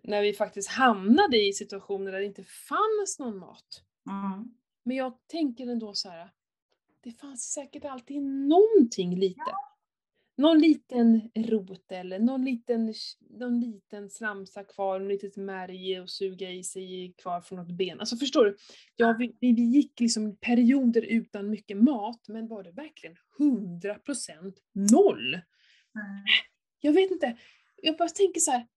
när 0.07 0.21
vi 0.21 0.33
faktiskt 0.33 0.69
hamnade 0.69 1.47
i 1.47 1.53
situationer 1.53 2.11
där 2.11 2.19
det 2.19 2.25
inte 2.25 2.43
fanns 2.43 3.19
någon 3.19 3.37
mat. 3.37 3.83
Mm. 4.09 4.55
Men 4.83 4.97
jag 4.97 5.13
tänker 5.27 5.67
ändå 5.67 5.93
så 5.93 6.09
här, 6.09 6.29
det 7.03 7.11
fanns 7.11 7.53
säkert 7.53 7.85
alltid 7.85 8.21
någonting 8.23 9.15
lite. 9.19 9.41
någon 10.37 10.59
liten 10.59 11.31
rot 11.35 11.91
eller 11.91 12.19
någon 12.19 12.45
liten, 12.45 12.93
någon 13.29 13.59
liten 13.59 14.09
slamsa 14.09 14.63
kvar, 14.63 14.99
något 14.99 15.09
litet 15.09 15.35
märg 15.35 15.95
att 15.95 16.09
suga 16.09 16.51
i 16.51 16.63
sig 16.63 17.13
kvar 17.17 17.41
från 17.41 17.59
något 17.59 17.71
ben. 17.71 17.99
Alltså 17.99 18.17
förstår 18.17 18.45
du? 18.45 18.57
Ja, 18.95 19.15
vi, 19.19 19.35
vi 19.39 19.47
gick 19.47 19.99
liksom 19.99 20.37
perioder 20.37 21.01
utan 21.01 21.49
mycket 21.49 21.77
mat, 21.77 22.27
men 22.27 22.47
var 22.47 22.63
det 22.63 22.71
verkligen 22.71 23.15
100% 23.37 24.53
noll? 24.73 25.33
Mm. 25.33 26.25
Jag 26.79 26.93
vet 26.93 27.11
inte. 27.11 27.37
Jag 27.81 27.97
bara 27.97 28.09
tänker 28.09 28.39
så 28.39 28.51
här. 28.51 28.67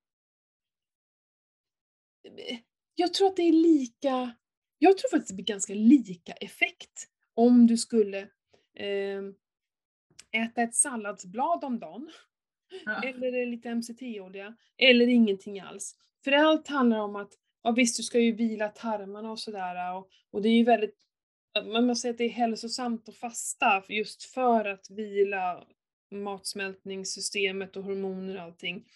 Jag 2.94 3.14
tror 3.14 3.26
att 3.28 3.36
det 3.36 3.42
är 3.42 3.52
lika, 3.52 4.34
jag 4.78 4.98
tror 4.98 5.10
faktiskt 5.10 5.28
det 5.28 5.34
blir 5.34 5.44
ganska 5.44 5.74
lika 5.74 6.32
effekt 6.32 7.08
om 7.34 7.66
du 7.66 7.76
skulle 7.76 8.18
eh, 8.76 9.22
äta 10.32 10.62
ett 10.62 10.74
salladsblad 10.74 11.64
om 11.64 11.78
dagen, 11.78 12.10
Ja. 12.84 13.02
eller 13.02 13.46
lite 13.46 13.74
MCT-olja, 13.74 14.56
eller 14.78 15.06
ingenting 15.06 15.60
alls. 15.60 15.96
För 16.24 16.32
allt 16.32 16.68
handlar 16.68 16.98
om 16.98 17.16
att, 17.16 17.32
ja 17.62 17.70
visst 17.70 17.96
du 17.96 18.02
ska 18.02 18.18
ju 18.18 18.32
vila 18.32 18.68
tarmarna 18.68 19.30
och 19.30 19.38
sådär 19.40 19.94
och, 19.96 20.08
och 20.30 20.42
det 20.42 20.48
är 20.48 20.56
ju 20.56 20.64
väldigt, 20.64 20.96
man 21.72 21.86
måste 21.86 22.02
säga 22.02 22.10
att 22.12 22.18
det 22.18 22.24
är 22.24 22.28
hälsosamt 22.28 23.08
att 23.08 23.16
fasta 23.16 23.84
just 23.88 24.22
för 24.22 24.64
att 24.64 24.90
vila 24.90 25.64
matsmältningssystemet 26.10 27.76
och 27.76 27.84
hormoner 27.84 28.36
och 28.36 28.42
allting. 28.42 28.88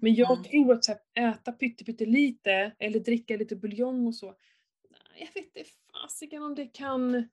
Men 0.00 0.14
jag 0.14 0.30
Mm. 0.38 0.44
tror 0.44 0.72
att 0.74 0.84
så 0.84 0.92
här, 1.14 1.30
äta 1.30 1.52
pytte, 1.52 1.84
pytte 1.84 2.06
lite 2.06 2.72
eller 2.78 3.00
dricka 3.00 3.36
lite 3.36 3.56
buljong 3.56 4.06
och 4.06 4.14
så, 4.14 4.34
jag 5.18 5.26
vet 5.34 5.36
inte 5.56 5.64
fasiken 5.92 6.42
om 6.42 6.54
det 6.54 6.66
kan 6.66 7.28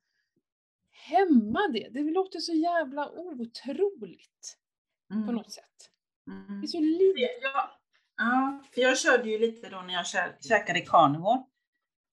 hämma 0.92 1.68
det. 1.74 1.90
Det 1.92 2.04
låter 2.12 2.40
så 2.40 2.54
jävla 2.54 3.12
otroligt 3.12 4.58
på 5.10 5.14
Mm. 5.14 5.36
något 5.36 5.52
sätt. 5.52 5.92
Mm. 6.28 6.62
Det 6.62 6.66
är 6.66 6.68
så 6.68 6.80
lite. 6.80 7.20
Ja, 7.42 7.80
ja, 8.18 8.64
för 8.74 8.82
jag 8.82 9.00
körde 9.00 9.30
ju 9.30 9.38
lite 9.40 9.70
då 9.70 9.82
när 9.82 9.94
jag 9.94 10.04
kä- 10.06 10.48
käkade 10.48 10.82
carnivore. 10.82 11.44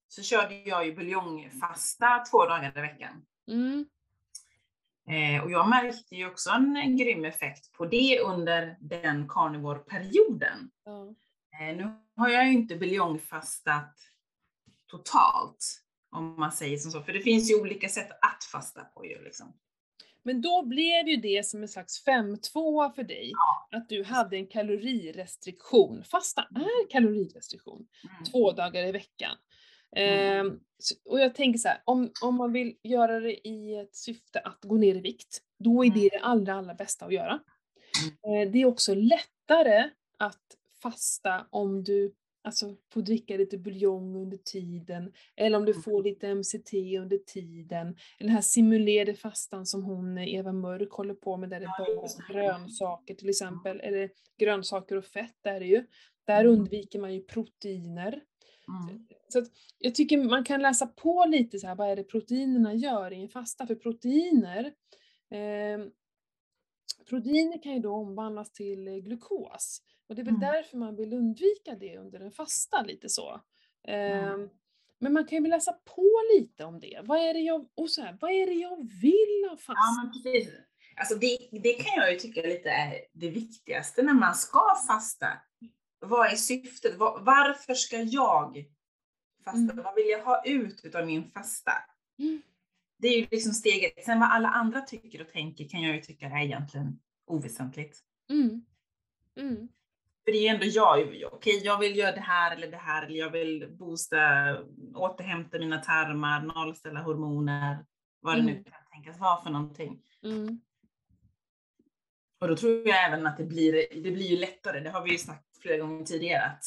Så 0.09 0.23
körde 0.23 0.55
jag 0.55 0.87
ju 0.87 0.95
buljongfasta 0.95 2.19
två 2.31 2.45
dagar 2.47 2.79
i 2.79 2.81
veckan. 2.81 3.27
Mm, 3.49 3.87
och 5.45 5.51
jag 5.51 5.69
märkte 5.69 6.17
ju 6.17 6.27
också 6.27 6.51
en, 6.51 6.97
grym 6.97 7.25
effekt 7.25 7.73
på 7.73 7.87
det 7.87 8.21
under 8.21 8.77
den 8.81 9.29
carnivore-perioden. 9.29 10.71
ja. 10.85 11.15
Eh, 11.61 11.77
nu 11.77 11.95
har 12.17 12.29
jag 12.29 12.47
ju 12.47 12.53
inte 12.53 12.77
buljongfastat 12.77 13.95
totalt, 14.87 15.81
om 16.11 16.41
man 16.41 16.53
säger 16.53 16.77
som 16.77 16.91
så. 16.91 17.03
För 17.03 17.13
det 17.13 17.21
finns 17.21 17.51
ju 17.51 17.61
olika 17.61 17.89
sätt 17.89 18.11
att 18.11 18.45
fasta 18.53 18.85
på 18.85 19.07
ju 19.07 19.25
liksom. 19.25 19.53
Men 20.23 20.41
då 20.43 20.63
blev 20.67 21.09
ju 21.09 21.17
det 21.17 21.47
som 21.47 21.63
en 21.63 21.69
slags 21.69 22.07
5-2 22.07 22.95
för 22.95 23.03
dig, 23.03 23.33
att 23.71 23.89
du 23.89 24.05
hade 24.05 24.37
en 24.37 24.47
kalorirestriktion. 24.47 26.05
Fasta 26.05 26.43
är 26.43 26.91
kalorirestriktion, 26.91 27.87
Mm. 28.11 28.25
två 28.25 28.53
dagar 28.53 28.87
i 28.87 28.93
veckan. 28.93 29.37
Ehm, 29.97 30.61
så- 30.79 30.95
och 31.05 31.21
jag 31.21 31.35
tänker 31.35 31.59
så 31.59 31.69
här, 31.69 31.83
om, 31.85 32.11
om 32.23 32.35
man 32.35 32.53
vill 32.53 32.77
göra 32.83 33.21
det 33.21 33.49
i 33.49 33.75
ett 33.75 33.95
syfte 33.97 34.41
att 34.41 34.65
gå 34.65 34.77
ner 34.77 34.95
i 34.95 35.01
vikt, 35.01 35.39
då 35.59 35.85
är 35.85 35.91
det 35.91 36.09
det 36.09 36.19
allra, 36.19 36.55
allra 36.55 36.75
bästa 36.75 37.07
att 37.07 37.13
göra. 37.13 37.41
Eh, 38.27 38.51
det 38.51 38.59
är 38.59 38.67
också 38.67 38.95
lättare 38.95 39.91
att 40.19 40.57
fasta 40.83 41.47
om 41.51 41.85
du 41.85 42.15
alltså, 42.47 42.77
får 42.93 43.03
dricka 43.03 43.37
lite 43.37 43.59
buljong 43.59 44.17
under 44.17 44.37
tiden, 44.37 45.13
eller 45.37 45.59
om 45.59 45.65
du 45.65 45.75
får 45.75 46.03
lite 46.03 46.29
MCT 46.35 46.99
under 46.99 47.19
tiden. 47.19 47.97
Den 48.19 48.29
här 48.29 48.41
simulerade 48.41 49.15
fastan 49.15 49.67
som 49.67 49.85
hon, 49.85 50.19
eh, 50.19 50.35
Eva 50.35 50.53
Mörk, 50.53 50.91
håller 50.93 51.15
på 51.15 51.37
med, 51.37 51.51
där 51.51 51.61
det 51.61 51.67
är 51.67 52.33
grönsaker 52.33 53.15
till 53.15 53.29
exempel, 53.29 53.81
eller 53.81 54.11
grönsaker 54.39 54.97
och 54.97 55.05
fett 55.05 55.47
är 55.47 55.61
det 55.61 55.67
ju. 55.67 55.87
Där 56.27 56.41
Mm. 56.45 56.53
undviker 56.59 56.99
man 56.99 57.15
ju 57.15 57.23
proteiner. 57.23 58.21
Mm. 58.69 59.07
Så 59.35 59.39
att 59.39 59.49
jag 59.79 59.95
tycker 59.95 60.19
man 60.19 60.45
kan 60.45 60.63
läsa 60.63 60.87
på 60.87 61.25
lite 61.29 61.59
så 61.59 61.67
här, 61.67 61.75
vad 61.75 61.91
är 61.91 61.97
det 61.97 62.05
proteinerna 62.05 62.75
gör 62.75 63.13
i 63.13 63.23
en 63.23 63.29
fasta? 63.29 63.67
För 63.67 63.75
proteiner, 63.75 64.65
eh, 65.31 65.87
proteiner 67.09 67.63
kan 67.63 67.73
ju 67.73 67.79
då 67.79 67.93
omvandlas 67.95 68.53
till 68.53 68.85
glukos. 69.01 69.83
Och 70.09 70.15
det 70.15 70.23
är 70.23 70.25
väl 70.25 70.35
Mm. 70.35 70.53
därför 70.53 70.77
man 70.77 70.97
vill 70.97 71.13
undvika 71.13 71.75
det 71.81 71.99
under 71.99 72.21
en 72.21 72.31
fasta 72.33 72.83
lite 72.83 73.09
så. 73.09 73.41
Eh, 73.89 74.29
Mm. 74.35 74.49
Men 74.99 75.13
man 75.13 75.27
kan 75.27 75.45
ju 75.45 75.51
läsa 75.51 75.73
på 75.73 76.11
lite 76.35 76.65
om 76.65 76.81
det. 76.81 77.01
Vad 77.05 77.19
är 77.19 77.35
det 77.35 77.41
jag, 77.41 77.69
och 77.75 77.91
så 77.91 78.03
här, 78.03 78.19
vad 78.21 78.31
är 78.31 78.47
det 78.47 78.53
jag 78.53 78.77
vill 79.03 79.49
av 79.51 79.57
fasta? 79.57 79.73
Ja, 79.77 80.03
men 80.03 80.13
precis. 80.13 80.55
Alltså 80.97 81.15
det, 81.15 81.39
det 81.51 81.73
kan 81.73 81.97
jag 81.97 82.13
ju 82.13 82.19
tycka 82.19 82.43
lite 82.43 82.71
är 82.71 82.95
det 83.13 83.31
viktigaste 83.31 84.03
när 84.03 84.15
man 84.15 84.35
ska 84.35 84.61
fasta. 84.89 85.29
Vad 85.99 86.33
är 86.33 86.37
syftet? 86.37 86.97
Var, 86.99 87.21
varför 87.21 87.75
ska 87.75 87.97
jag 88.03 88.69
fasta? 89.45 89.73
Mm. 89.73 89.85
Vad 89.85 89.95
vill 89.95 90.09
jag 90.09 90.25
ha 90.25 90.43
ut 90.45 90.85
utav 90.85 91.07
min 91.07 91.31
fasta? 91.31 91.73
Mm. 92.19 92.43
Det 92.99 93.09
är 93.09 93.19
ju 93.19 93.27
liksom 93.31 93.53
steget. 93.53 94.05
Sen 94.05 94.21
vad 94.21 94.31
alla 94.31 94.49
andra 94.49 94.81
tycker 94.81 95.21
och 95.21 95.29
tänker 95.29 95.69
kan 95.69 95.83
jag 95.83 95.97
ju 95.97 96.03
tycka 96.03 96.27
är 96.27 96.45
egentligen 96.45 97.01
oväsentligt. 97.27 97.99
Mm. 98.31 98.65
Mm. 99.37 99.69
För 100.25 100.33
det 100.33 100.39
är 100.39 100.43
ju 100.43 100.49
ändå 100.49 100.67
jag, 100.67 101.33
okej 101.33 101.61
jag 101.65 101.79
vill 101.79 101.97
göra 101.97 102.13
det 102.13 102.21
här 102.21 102.57
eller 102.57 102.71
det 102.71 102.77
här, 102.77 103.07
eller 103.07 103.19
jag 103.19 103.31
vill 103.31 103.69
boosta, 103.71 104.19
återhämta 104.95 105.59
mina 105.59 105.79
tarmar, 105.79 106.43
nollställa 106.43 107.03
hormoner, 107.03 107.85
vad 108.21 108.37
det 108.37 108.43
nu 108.43 108.51
Mm. 108.53 108.65
kan 108.65 108.73
tänkas 108.93 109.19
vara 109.19 109.43
för 109.43 109.51
någonting. 109.51 110.03
Mm. 110.23 110.61
Och 112.41 112.49
då 112.49 112.57
tror 112.57 112.89
jag 112.89 113.05
även 113.07 113.27
att 113.27 113.37
det 113.37 113.45
blir, 113.45 113.73
det 114.03 114.11
blir 114.11 114.27
ju 114.27 114.37
lättare, 114.37 114.81
det 114.81 114.91
har 114.91 115.03
vi 115.05 115.11
ju 115.11 115.19
sagt 115.19 115.59
flera 115.63 115.77
gånger 115.77 116.05
tidigare, 116.05 116.43
att 116.45 116.65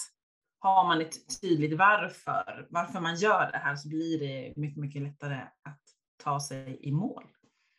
har 0.60 0.88
man 0.88 1.02
ett 1.02 1.42
tydligt 1.42 1.78
varför, 1.78 2.68
varför 2.70 3.00
man 3.00 3.16
gör 3.16 3.52
det 3.52 3.58
här 3.58 3.76
så 3.76 3.90
blir 3.90 4.20
det 4.20 4.54
mycket, 4.56 4.82
mycket 4.82 5.02
lättare 5.02 5.42
att 5.64 5.82
ta 6.24 6.40
sig 6.40 6.80
i 6.82 6.92
mål. 6.92 7.24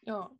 Ja, 0.01 0.33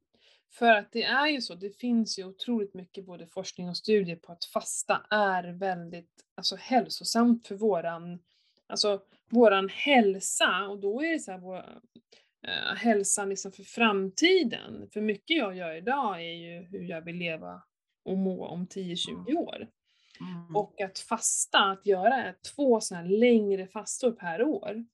för 0.51 0.73
att 0.73 0.93
det 0.93 1.03
är 1.03 1.27
ju 1.27 1.41
så, 1.41 1.55
det 1.55 1.71
finns 1.71 2.19
ju 2.19 2.25
otroligt 2.25 2.75
mycket 2.75 3.07
både 3.07 3.27
forskning 3.27 3.69
och 3.69 3.77
studier 3.77 4.17
på 4.17 4.33
att 4.33 4.45
fasta 4.45 5.07
är 5.11 5.53
väldigt 5.53 6.25
alltså, 6.35 6.57
hälsosamt 6.57 7.47
för 7.47 7.55
våran, 7.55 8.19
alltså, 8.67 9.01
våran 9.31 9.69
hälsa 9.69 10.67
och 10.69 10.79
då 10.79 11.03
är 11.03 11.13
det 11.13 11.19
så 11.19 11.31
här 11.31 11.39
vår, 11.39 11.57
eh, 12.47 12.77
hälsan 12.77 13.29
liksom 13.29 13.53
för 13.53 13.63
framtiden. 13.63 14.89
För 14.93 15.01
mycket 15.01 15.37
jag 15.37 15.57
gör 15.57 15.75
idag 15.75 16.23
är 16.23 16.35
ju 16.35 16.67
hur 16.67 16.83
jag 16.83 17.03
vill 17.03 17.17
leva 17.17 17.63
och 18.05 18.19
må 18.19 18.47
om 18.47 18.67
10-20 18.67 19.35
år. 19.35 19.69
Mm. 20.21 20.57
Och 20.57 20.81
att 20.81 20.99
fasta, 20.99 21.59
att 21.59 21.87
göra 21.87 22.35
två 22.55 22.81
sådana 22.81 23.09
längre 23.09 23.67
fastor 23.67 24.13
per 24.13 24.43
år, 24.43 24.85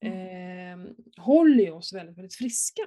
Mm. 0.00 0.80
eh, 0.86 0.94
håller 1.24 1.64
ju 1.64 1.70
oss 1.70 1.92
väldigt, 1.92 2.18
väldigt 2.18 2.34
friska. 2.34 2.82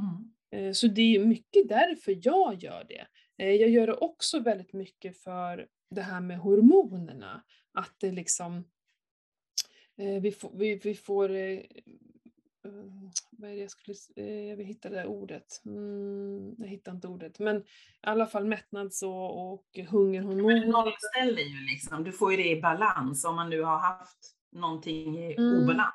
Mm. 0.00 0.32
Eh, 0.66 0.72
Så 0.72 0.86
det 0.86 1.16
är 1.16 1.24
mycket 1.24 1.68
därför 1.68 2.18
jag 2.22 2.54
gör 2.62 2.86
det. 2.88 3.06
Eh, 3.44 3.50
Jag 3.52 3.70
gör 3.70 3.86
det 3.86 3.94
också 3.94 4.40
väldigt 4.40 4.72
mycket 4.72 5.18
för 5.18 5.68
det 5.90 6.02
här 6.02 6.20
med 6.20 6.38
hormonerna. 6.38 7.44
Att 7.72 7.94
det 8.00 8.12
liksom, 8.12 8.64
eh, 9.96 10.20
vi 10.22 10.32
får, 10.32 10.50
vi, 10.54 10.74
vi 10.74 10.94
får 10.94 11.30
eh, 11.30 11.60
vad 13.30 13.50
är 13.50 13.54
det 13.54 13.60
jag 13.60 13.70
skulle, 13.70 13.92
s- 13.92 14.10
eh, 14.16 14.44
jag 14.48 14.56
vill 14.56 14.66
hitta 14.66 14.88
det 14.88 14.96
där 14.96 15.06
ordet. 15.06 15.62
Mm, 15.66 16.54
jag 16.58 16.68
hittar 16.68 16.92
inte 16.92 17.08
ordet. 17.08 17.38
Men 17.38 17.56
i 17.56 17.64
alla 18.00 18.26
fall 18.26 18.44
mättnads 18.44 19.02
och, 19.02 19.52
och 19.52 19.64
Men 19.76 19.86
hungerhormoner. 19.86 20.66
nollställer 20.66 21.42
ju 21.42 21.66
liksom, 21.72 22.04
du 22.04 22.12
får 22.12 22.30
ju 22.30 22.36
det 22.36 22.48
i 22.50 22.60
balans 22.62 23.24
om 23.24 23.36
man 23.36 23.50
nu 23.50 23.62
har 23.62 23.78
haft 23.78 24.34
någonting 24.52 25.18
i 25.18 25.34
Mm. 25.34 25.62
obalans. 25.62 25.94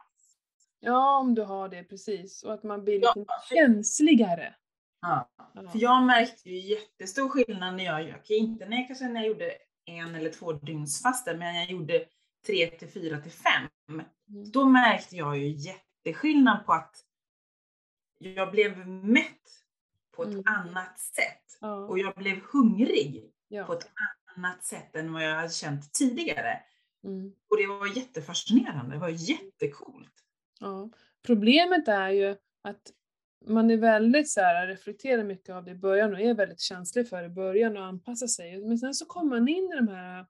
Ja, 0.79 1.17
om 1.19 1.35
du 1.35 1.41
har 1.41 1.69
det 1.69 1.83
precis. 1.83 2.43
Och 2.43 2.53
att 2.53 2.63
man 2.63 2.83
blir 2.83 2.99
Ja, 3.03 3.13
lite 3.15 3.33
känsligare. 3.49 4.55
Ja. 5.01 5.29
För 5.71 5.79
jag 5.79 6.03
märkte 6.03 6.49
ju 6.49 6.59
jättestor 6.59 7.29
skillnad 7.29 7.75
när 7.75 7.83
jag, 7.83 8.03
jag 8.09 8.37
inte 8.37 8.65
när 8.69 8.77
jag 8.77 8.87
kanske 8.87 9.07
när 9.07 9.19
jag 9.21 9.27
gjorde 9.27 9.51
en 9.85 10.15
eller 10.15 10.29
två 10.29 10.53
dygns 10.53 11.01
fasta, 11.01 11.33
men 11.33 11.55
jag 11.55 11.71
gjorde 11.71 12.05
tre 12.47 12.67
till 12.67 12.87
fyra 12.87 13.21
till 13.21 13.31
fem. 13.31 13.69
Mm. 13.89 14.05
Då 14.51 14.65
märkte 14.65 15.15
jag 15.15 15.37
ju 15.37 15.47
jätteskillnad 16.05 16.65
på 16.65 16.73
att 16.73 16.95
jag 18.17 18.51
blev 18.51 18.87
mätt 18.87 19.63
på 20.11 20.23
ett 20.23 20.29
Mm. 20.29 20.43
annat 20.45 20.99
sätt. 20.99 21.57
Ja, 21.61 21.75
Och 21.75 21.99
jag 21.99 22.15
blev 22.15 22.39
hungrig 22.53 23.21
på 23.49 23.55
ja. 23.55 23.77
ett 23.77 23.91
annat 24.37 24.63
sätt 24.63 24.95
än 24.95 25.13
vad 25.13 25.23
jag 25.23 25.35
hade 25.35 25.49
känt 25.49 25.93
tidigare. 25.93 26.59
Mm. 27.03 27.33
Och 27.49 27.57
det 27.57 27.67
var 27.67 27.97
jättefascinerande, 27.97 28.95
det 28.95 28.99
var 28.99 29.09
jättecoolt. 29.09 30.13
Ja. 30.59 30.89
Problemet 31.25 31.87
är 31.87 32.09
ju 32.09 32.35
att 32.61 32.81
man 33.45 33.71
är 33.71 33.77
väldigt 33.77 34.29
så 34.29 34.41
här, 34.41 34.67
reflekterar 34.67 35.23
mycket 35.23 35.55
av 35.55 35.63
det 35.65 35.71
i 35.71 35.75
början 35.75 36.13
och 36.13 36.19
är 36.21 36.33
väldigt 36.33 36.59
känslig 36.61 37.09
för 37.09 37.19
det 37.21 37.25
i 37.25 37.29
början 37.29 37.77
och 37.77 37.85
anpassar 37.85 38.27
sig. 38.27 38.61
Men 38.65 38.77
sen 38.77 38.93
så 38.93 39.05
kommer 39.05 39.29
man 39.39 39.47
in 39.47 39.71
i 39.73 39.75
de 39.75 39.87
här 39.87 40.25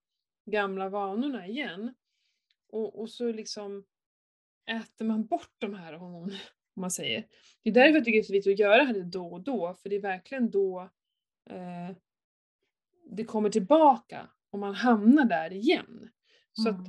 gamla 0.45 0.89
vanorna 0.89 1.47
igen. 1.47 1.93
Och, 2.69 2.99
och 3.01 3.09
så 3.09 3.31
liksom 3.31 3.85
äter 4.65 5.05
man 5.05 5.25
bort 5.25 5.55
de 5.57 5.73
här 5.73 5.93
hormonerna, 5.93 6.39
om 6.75 6.81
man 6.81 6.91
säger. 6.91 7.27
Det 7.63 7.69
är 7.69 7.73
därför 7.73 7.93
jag 7.93 8.05
tycker 8.05 8.17
det 8.17 8.21
är 8.21 8.23
så 8.23 8.33
viktigt 8.33 8.53
att 8.53 8.59
göra 8.59 8.93
det 8.93 9.03
då 9.03 9.25
och 9.27 9.41
då, 9.41 9.73
för 9.81 9.89
det 9.89 9.95
är 9.95 10.01
verkligen 10.01 10.51
då 10.51 10.89
eh, 11.49 11.95
det 13.05 13.23
kommer 13.23 13.49
tillbaka 13.49 14.29
och 14.51 14.59
man 14.59 14.75
hamnar 14.75 15.25
där 15.25 15.53
igen. 15.53 16.09
Så 16.53 16.69
Mm. 16.69 16.81
att 16.81 16.87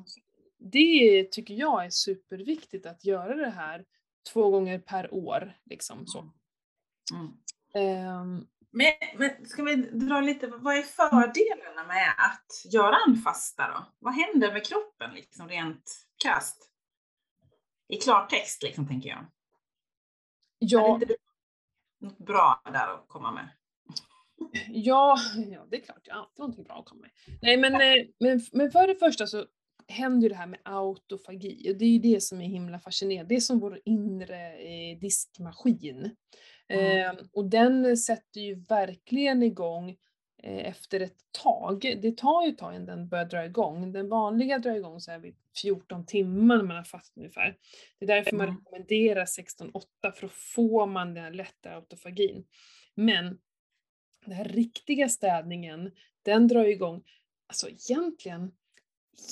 det 0.58 1.32
tycker 1.32 1.54
jag 1.54 1.84
är 1.84 1.90
superviktigt 1.90 2.86
att 2.86 3.04
göra 3.04 3.34
det 3.34 3.50
här 3.50 3.84
två 4.32 4.50
gånger 4.50 4.78
per 4.78 5.14
år. 5.14 5.52
Liksom, 5.64 6.06
så. 6.06 6.30
Mm. 7.14 7.32
Ehm, 7.74 8.46
Men, 8.70 8.92
men 9.18 9.46
ska 9.46 9.62
vi 9.62 9.76
dra 9.76 10.20
lite, 10.20 10.46
vad 10.46 10.76
är 10.76 10.82
fördelarna 10.82 11.86
med 11.88 12.08
att 12.18 12.72
göra 12.72 12.96
en 13.08 13.16
fasta 13.16 13.68
då? 13.68 13.84
Vad 13.98 14.14
händer 14.14 14.52
med 14.52 14.66
kroppen 14.66 15.14
liksom 15.14 15.48
rent 15.48 16.06
krasst? 16.24 16.70
I 17.88 17.96
klartext 17.96 18.62
liksom 18.62 18.88
tänker 18.88 19.08
jag. 19.08 19.26
ja, 20.58 20.92
Hade 20.92 21.04
inte 21.04 21.16
något 22.00 22.18
bra 22.18 22.62
där 22.64 22.94
att 22.94 23.08
komma 23.08 23.32
med? 23.32 23.48
Ja, 24.68 25.16
ja, 25.52 25.66
det 25.70 25.76
är 25.76 25.80
klart, 25.80 26.00
jag 26.04 26.14
har 26.14 26.20
alltid 26.20 26.38
någonting 26.38 26.64
bra 26.64 26.78
att 26.78 26.86
komma 26.86 27.00
med. 27.00 27.10
Nej, 27.42 27.56
men, 27.56 27.74
eh, 27.74 28.06
men, 28.20 28.40
men 28.52 28.70
för 28.70 28.86
det 28.86 28.94
första 28.94 29.26
så 29.26 29.46
händer 29.88 30.22
ju 30.22 30.28
det 30.28 30.34
här 30.34 30.46
med 30.46 30.60
autofagi 30.64 31.72
och 31.72 31.78
det 31.78 31.84
är 31.84 31.88
ju 31.88 31.98
det 31.98 32.22
som 32.22 32.40
är 32.40 32.44
himla 32.44 32.78
fascinerande. 32.78 33.34
Det 33.34 33.36
är 33.36 33.40
som 33.40 33.58
vår 33.58 33.80
inre 33.84 34.52
eh, 34.52 34.98
diskmaskin. 34.98 36.16
Mm. 36.68 37.16
Eh, 37.16 37.24
och 37.32 37.44
den 37.44 37.96
sätter 37.96 38.40
ju 38.40 38.54
verkligen 38.54 39.42
igång 39.42 39.96
efter 40.44 41.00
ett 41.00 41.16
tag. 41.42 41.98
Det 42.02 42.16
tar 42.16 42.44
ju 42.46 42.52
ett 42.52 42.58
tag 42.58 42.74
innan 42.74 42.86
den 42.86 43.08
börjar 43.08 43.24
dra 43.24 43.44
igång. 43.44 43.92
Den 43.92 44.08
vanliga 44.08 44.58
drar 44.58 44.74
igång 44.74 45.00
så 45.00 45.10
här 45.10 45.18
vid 45.18 45.36
14 45.62 46.06
timmar 46.06 46.56
när 46.56 46.64
man 46.64 46.76
har 46.76 46.84
fast 46.84 47.16
ungefär. 47.16 47.56
Det 47.98 48.04
är 48.04 48.06
därför 48.06 48.36
man 48.36 48.48
Mm. 48.48 48.58
rekommenderar 48.60 49.24
16-8 49.24 50.12
för 50.14 50.22
då 50.22 50.28
får 50.28 50.86
man 50.86 51.14
den 51.14 51.24
här 51.24 51.30
lätta 51.30 51.70
autofagin. 51.70 52.44
Men 52.94 53.38
den 54.26 54.34
här 54.34 54.44
riktiga 54.44 55.08
städningen, 55.08 55.90
den 56.22 56.48
drar 56.48 56.64
igång, 56.64 57.02
alltså 57.46 57.68
egentligen, 57.68 58.52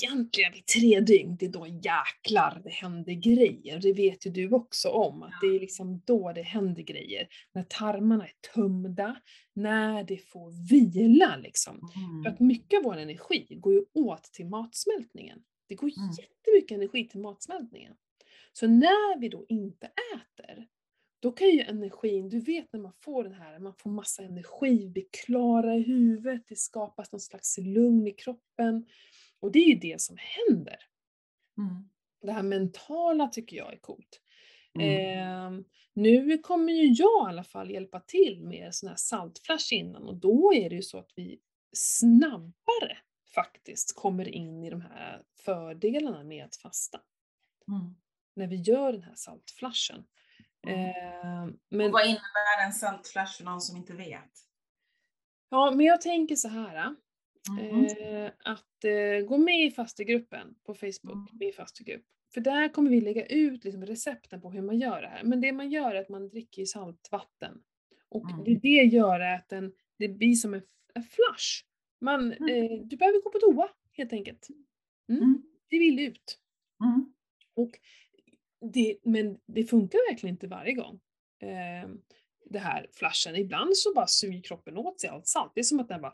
egentligen 0.03 0.53
vid 0.53 0.67
tre 0.67 1.01
dygn, 1.01 1.37
det 1.37 1.47
är 1.47 1.51
då 1.51 1.67
jäklar 1.67 2.61
det 2.65 2.71
händer 2.71 3.13
grejer. 3.13 3.81
Det 3.81 3.93
vet 3.93 4.27
ju 4.27 4.31
du 4.31 4.51
också 4.51 4.89
om, 4.89 5.23
att 5.23 5.33
det 5.41 5.47
är 5.47 5.61
liksom 5.61 6.03
då 6.07 6.33
det 6.33 6.43
händer 6.43 6.83
grejer. 6.83 7.29
När 7.55 7.63
tarmarna 7.63 8.25
är 8.27 8.33
tömda, 8.55 9.17
när 9.55 10.05
det 10.05 10.17
får 10.17 10.69
vila 10.71 11.37
liksom. 11.37 11.81
För 12.25 12.31
att 12.31 12.41
mycket 12.41 12.79
av 12.79 12.85
vår 12.85 12.97
energi 12.97 13.47
går 13.51 13.73
ju 13.73 13.85
åt 13.95 14.25
till 14.25 14.47
matsmältningen. 14.47 15.39
Det 15.69 15.75
går 15.75 15.87
Mm. 15.99 16.11
jättemycket 16.11 16.75
energi 16.77 17.09
till 17.09 17.21
matsmältningen. 17.21 17.95
Så 18.53 18.67
när 18.67 19.19
vi 19.21 19.29
då 19.29 19.47
inte 19.49 19.87
äter, 19.87 20.67
då 21.21 21.33
kan 21.33 21.49
ju 21.49 21.61
energin, 21.61 22.29
du 22.29 22.41
vet 22.41 22.73
när 22.73 22.81
man 22.81 22.93
får 23.05 23.25
den 23.25 23.33
här, 23.35 23.59
man 23.59 23.75
får 23.79 23.91
massa 23.91 24.23
energi, 24.23 24.79
vi 24.79 24.89
blir 24.89 25.05
klara 25.27 25.75
i 25.75 25.83
huvudet, 25.83 26.43
det 26.49 26.57
skapas 26.59 27.13
någon 27.13 27.21
slags 27.21 27.59
lugn 27.59 28.07
i 28.07 28.11
kroppen. 28.13 28.87
Och 29.43 29.53
det 29.53 29.59
är 29.59 29.67
ju 29.69 29.75
det 29.75 30.01
som 30.01 30.17
händer. 30.19 30.77
Mm. 31.59 31.89
Det 32.23 32.33
här 32.33 32.43
mentala 32.43 33.29
tycker 33.29 33.57
jag 33.57 33.73
är 33.73 33.79
coolt. 33.79 34.21
Mm. 34.75 34.89
Ehm, 34.89 35.65
nu 35.93 36.39
kommer 36.39 36.73
ju 36.73 36.87
jag 36.87 37.29
i 37.29 37.29
alla 37.29 37.45
fall 37.45 37.71
hjälpa 37.71 38.01
till 38.01 38.43
med 38.43 38.75
sån 38.75 38.89
här 38.89 38.97
saltflash 38.97 39.75
innan 39.75 40.03
och 40.09 40.17
då 40.17 40.55
är 40.55 40.71
det 40.71 40.77
ju 40.77 40.83
så 40.83 40.99
att 40.99 41.13
vi 41.17 41.41
snabbare 41.73 42.99
faktiskt 43.35 43.97
kommer 43.97 44.29
in 44.29 44.65
i 44.65 44.71
de 44.71 44.81
här 44.81 45.23
fördelarna 45.45 46.25
med 46.25 46.45
att 46.45 46.57
fasta. 46.57 47.01
Mm. 47.69 47.95
När 48.37 48.47
vi 48.47 48.57
gör 48.57 48.93
den 48.93 49.03
här 49.03 49.15
saltflashen. 49.15 50.05
Ehm, 50.67 51.59
Och 51.81 51.93
vad 51.93 52.07
innebär 52.07 52.67
en 52.67 52.73
saltflash 52.73 53.37
för 53.37 53.45
någon 53.45 53.61
som 53.61 53.77
inte 53.77 53.93
vet? 53.93 54.33
ja, 55.51 55.71
men 55.71 55.87
jag 55.87 56.01
tänker 56.01 56.37
så 56.37 56.49
här. 56.49 56.97
Mm. 57.51 57.85
Eh, 57.87 58.31
att 58.45 58.85
eh, 58.85 59.27
gå 59.29 59.39
med 59.39 59.67
i 59.67 59.71
fastegruppen 59.71 60.55
på 60.67 60.75
Facebook, 60.75 61.13
Mm. 61.29 61.39
med 61.39 61.49
i 61.49 61.53
fastegrupp. 61.53 62.03
För 62.35 62.41
där 62.41 62.69
kommer 62.69 62.91
vi 62.91 63.01
lägga 63.01 63.27
ut 63.27 63.65
liksom, 63.65 63.87
recepten 63.87 64.41
på 64.41 64.51
hur 64.51 64.63
man 64.63 64.79
gör 64.81 65.03
det 65.03 65.09
här. 65.09 65.25
Men 65.25 65.41
det 65.41 65.53
man 65.53 65.71
gör 65.71 65.95
är 65.95 66.01
att 66.01 66.09
man 66.09 66.29
dricker 66.29 66.65
saltvatten. 66.65 67.63
Och 68.09 68.31
Mm. 68.31 68.45
det 68.45 68.55
det 68.55 68.69
gör 68.69 69.21
att 69.21 69.49
den, 69.49 69.73
det 69.99 70.09
blir 70.09 70.35
som 70.35 70.55
en, 70.55 70.63
en 70.95 71.03
flush. 71.03 71.65
Man, 72.01 72.33
Mm. 72.33 72.49
eh, 72.49 72.79
du 72.87 72.97
behöver 72.97 73.23
gå 73.23 73.31
på 73.31 73.39
toa 73.39 73.69
helt 73.93 74.13
enkelt. 74.13 74.49
Mm. 75.09 75.23
Mm. 75.23 75.43
Det 75.69 75.79
vill 75.79 76.01
ut. 76.01 76.39
Och 77.55 77.71
det, 78.73 78.99
men 79.05 79.39
det 79.47 79.65
funkar 79.65 80.11
verkligen 80.11 80.35
inte 80.35 80.47
varje 80.47 80.73
gång. 80.73 81.01
Eh, 81.41 81.89
det 82.51 82.59
här 82.59 82.87
flashen. 82.93 83.37
Ibland 83.37 83.77
så 83.77 83.95
bara 83.95 84.07
suger 84.07 84.41
kroppen 84.43 84.77
åt 84.77 85.01
sig 85.01 85.11
allt 85.11 85.27
salt. 85.27 85.53
Det 85.55 85.61
är 85.61 85.65
som 85.65 85.81
att 85.81 85.89
den 85.89 86.01
bara 86.01 86.13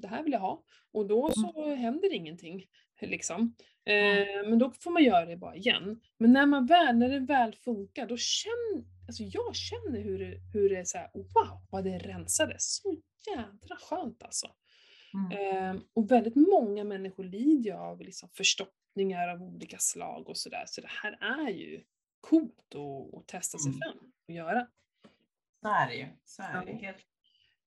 det 0.00 0.08
här 0.08 0.22
vill 0.22 0.32
jag 0.32 0.40
ha. 0.40 0.64
Och 0.92 1.06
då 1.06 1.30
så 1.30 1.74
händer 1.74 2.12
ingenting. 2.14 2.66
Liksom. 3.00 3.54
Eh, 3.84 4.48
men 4.48 4.58
då 4.58 4.70
får 4.70 4.90
man 4.90 5.04
göra 5.04 5.26
det 5.26 5.36
bara 5.36 5.56
igen. 5.56 6.00
Men 6.18 6.32
när 6.32 6.46
man 6.46 6.66
väl, 6.66 6.96
när 6.96 7.08
det 7.08 7.18
väl 7.18 7.54
funkar, 7.54 8.06
då 8.06 8.16
känner, 8.16 8.84
alltså 9.08 9.22
jag 9.22 9.56
känner 9.56 10.00
hur 10.00 10.18
det, 10.18 10.40
hur 10.52 10.68
det 10.70 10.76
är 10.76 10.84
så 10.84 10.98
här, 10.98 11.10
wow 11.14 11.66
vad 11.70 11.84
det 11.84 11.98
rensades. 11.98 12.76
Så 12.82 12.96
jädra 13.36 13.76
skönt 13.76 14.22
alltså. 14.22 14.46
Mm. 15.14 15.76
Eh, 15.76 15.82
och 15.92 16.10
väldigt 16.10 16.36
många 16.36 16.84
människor 16.84 17.24
lider 17.24 17.70
ju 17.70 17.76
av 17.76 18.00
liksom 18.00 18.28
förstoppningar 18.32 19.28
av 19.28 19.42
olika 19.42 19.78
slag 19.78 20.28
och 20.28 20.36
sådär. 20.36 20.64
Så 20.66 20.80
det 20.80 20.90
här 21.02 21.18
är 21.20 21.50
ju 21.50 21.84
coolt 22.20 22.74
att, 22.74 23.14
att 23.14 23.26
testa 23.28 23.58
sig 23.58 23.68
Mm. 23.72 23.80
fram 23.80 24.12
och 24.28 24.34
göra. 24.34 24.66
Så 25.62 25.68
är 25.68 25.88
det 25.88 25.94
ju. 25.94 26.06
Så 26.24 26.42
är 26.42 26.66
det. 26.66 26.72
Helt... 26.72 27.06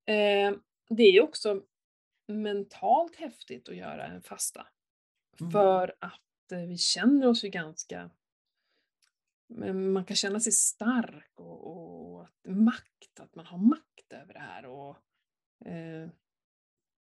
Eh, 0.05 0.59
det 0.89 1.03
är 1.03 1.21
också 1.21 1.61
mentalt 2.41 3.15
häftigt 3.15 3.69
att 3.69 3.75
göra 3.75 4.05
en 4.07 4.21
fasta. 4.21 4.67
Mm. 5.39 5.51
För 5.51 5.95
att 5.99 6.51
eh, 6.51 6.59
vi 6.59 6.77
känner 6.77 7.27
oss 7.27 7.43
ju 7.43 7.49
ganska... 7.49 8.09
Man 9.93 10.05
kan 10.05 10.15
känna 10.15 10.39
sig 10.39 10.51
stark 10.51 11.31
och, 11.39 11.67
och 12.15 12.23
att 12.23 12.45
makt, 12.45 13.19
att 13.19 13.35
man 13.35 13.45
har 13.45 13.57
makt 13.57 14.13
över 14.13 14.33
det 14.33 14.39
här. 14.39 14.65
Och, 14.65 14.97
eh, 15.65 16.09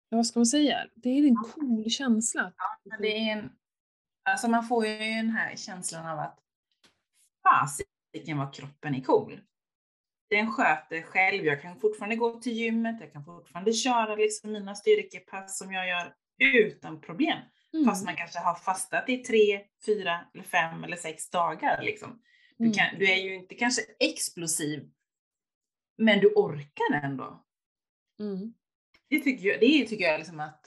ja, 0.08 0.16
vad 0.16 0.26
ska 0.26 0.38
man 0.38 0.46
säga? 0.46 0.88
Det 0.94 1.08
är 1.08 1.26
en 1.28 1.36
cool 1.36 1.90
känsla. 1.90 2.42
att- 2.42 2.54
Men 2.84 3.02
det 3.02 3.08
är 3.18 3.32
en, 3.38 3.50
alltså 4.22 4.48
man 4.48 4.66
får 4.68 4.86
ju 4.86 4.98
den 4.98 5.30
här 5.30 5.56
känslan 5.56 6.06
av 6.06 6.18
att 6.18 6.38
fasiken 7.42 8.38
vad 8.38 8.54
kroppen 8.54 8.94
är 8.94 9.00
cool. 9.00 9.40
Den 10.28 10.52
sköter 10.52 11.02
själv. 11.02 11.44
Jag 11.44 11.62
kan 11.62 11.80
fortfarande 11.80 12.16
gå 12.16 12.40
till 12.40 12.52
gymmet. 12.52 12.96
Jag 13.00 13.12
kan 13.12 13.24
fortfarande 13.24 13.72
köra 13.72 14.16
liksom 14.16 14.52
mina 14.52 14.74
styrkepass 14.74 15.58
som 15.58 15.72
jag 15.72 15.88
gör 15.88 16.14
utan 16.38 17.00
problem. 17.00 17.38
Mm, 17.72 17.86
Fast 17.86 18.04
man 18.04 18.16
kanske 18.16 18.38
har 18.38 18.54
fastat 18.54 19.08
i 19.08 19.16
tre, 19.16 19.60
fyra, 19.86 20.20
eller 20.34 20.44
fem 20.44 20.84
eller 20.84 20.96
sex 20.96 21.30
dagar. 21.30 21.82
Liksom. 21.82 22.22
Du, 22.58 22.64
mm. 22.64 22.74
kan, 22.74 22.98
du 22.98 23.10
är 23.10 23.16
ju 23.16 23.34
inte 23.34 23.54
kanske 23.54 23.82
explosiv, 24.00 24.90
men 25.98 26.20
du 26.20 26.32
orkar 26.34 27.04
ändå. 27.04 27.44
Mm. 28.20 28.54
Det 29.08 29.20
tycker 29.20 29.48
jag, 29.48 29.60
det 29.60 29.86
tycker 29.86 30.04
jag 30.04 30.18
liksom 30.18 30.40
att, 30.40 30.66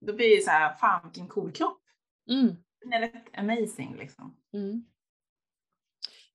då 0.00 0.12
blir 0.12 0.36
det 0.36 0.42
så 0.42 0.50
här, 0.50 0.74
fan 0.74 1.00
vilken 1.04 1.28
cool 1.28 1.52
kropp. 1.52 1.82
Mm. 2.30 2.56
Den 2.80 2.92
är 2.92 3.00
rätt 3.00 3.38
amazing 3.38 3.96
liksom. 3.96 4.36
Mm. 4.52 4.84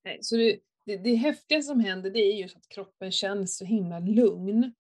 Nej, 0.04 0.20
så 0.22 0.38
det, 0.38 0.60
det, 0.90 0.98
det 0.98 1.16
häftiga 1.16 1.62
som 1.62 1.80
händer 1.80 2.10
det 2.10 2.20
är 2.20 2.34
just 2.36 2.58
att 2.58 2.70
kroppen 2.70 3.12
känns 3.12 3.58
så 3.58 3.66
himla 3.66 4.00
lugn. 4.00 4.74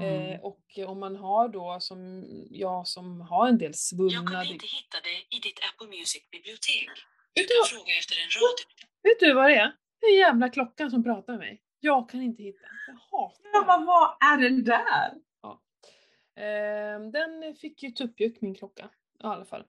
Mm. 0.00 0.32
Eh, 0.32 0.40
och 0.40 0.62
om 0.86 1.00
man 1.00 1.16
har 1.16 1.48
då 1.48 1.76
som 1.80 2.24
jag 2.50 2.86
som 2.88 3.20
har 3.20 3.48
en 3.48 3.58
del 3.58 3.68
Jag 3.68 3.74
svullnad. 3.76 4.26
kunde 4.26 4.52
inte 4.52 4.66
hitta 4.66 4.98
det 5.04 5.36
i 5.36 5.38
ditt 5.40 5.58
Apple 5.68 5.86
Music-bibliotek. 5.98 6.90
Kan 7.34 7.44
vad- 7.60 7.68
fråga 7.68 7.92
efter 8.00 8.14
en 8.22 8.30
radio. 8.40 8.64
vet 9.02 9.20
du 9.20 9.32
vad 9.34 9.50
det 9.50 9.56
är? 9.56 9.72
Det 10.00 10.06
är 10.06 10.18
jävla 10.18 10.48
klockan 10.48 10.90
som 10.90 11.04
pratar 11.04 11.32
med 11.32 11.38
mig. 11.40 11.62
Jag 11.80 12.08
kan 12.10 12.22
inte 12.22 12.42
hitta 12.42 12.60
den. 12.60 12.76
Jag 12.86 13.18
hatar 13.18 13.50
Ja, 13.52 13.76
den. 13.76 13.86
vad, 13.86 14.08
är 14.32 14.38
det 14.50 14.62
där? 14.62 15.10
Eh, 16.36 17.00
den 17.10 17.54
fick 17.56 17.82
ju 17.82 17.90
tuppjuck 17.90 18.40
min 18.40 18.54
klocka. 18.54 18.84
I 18.84 19.24
alla 19.26 19.44
fall. 19.44 19.64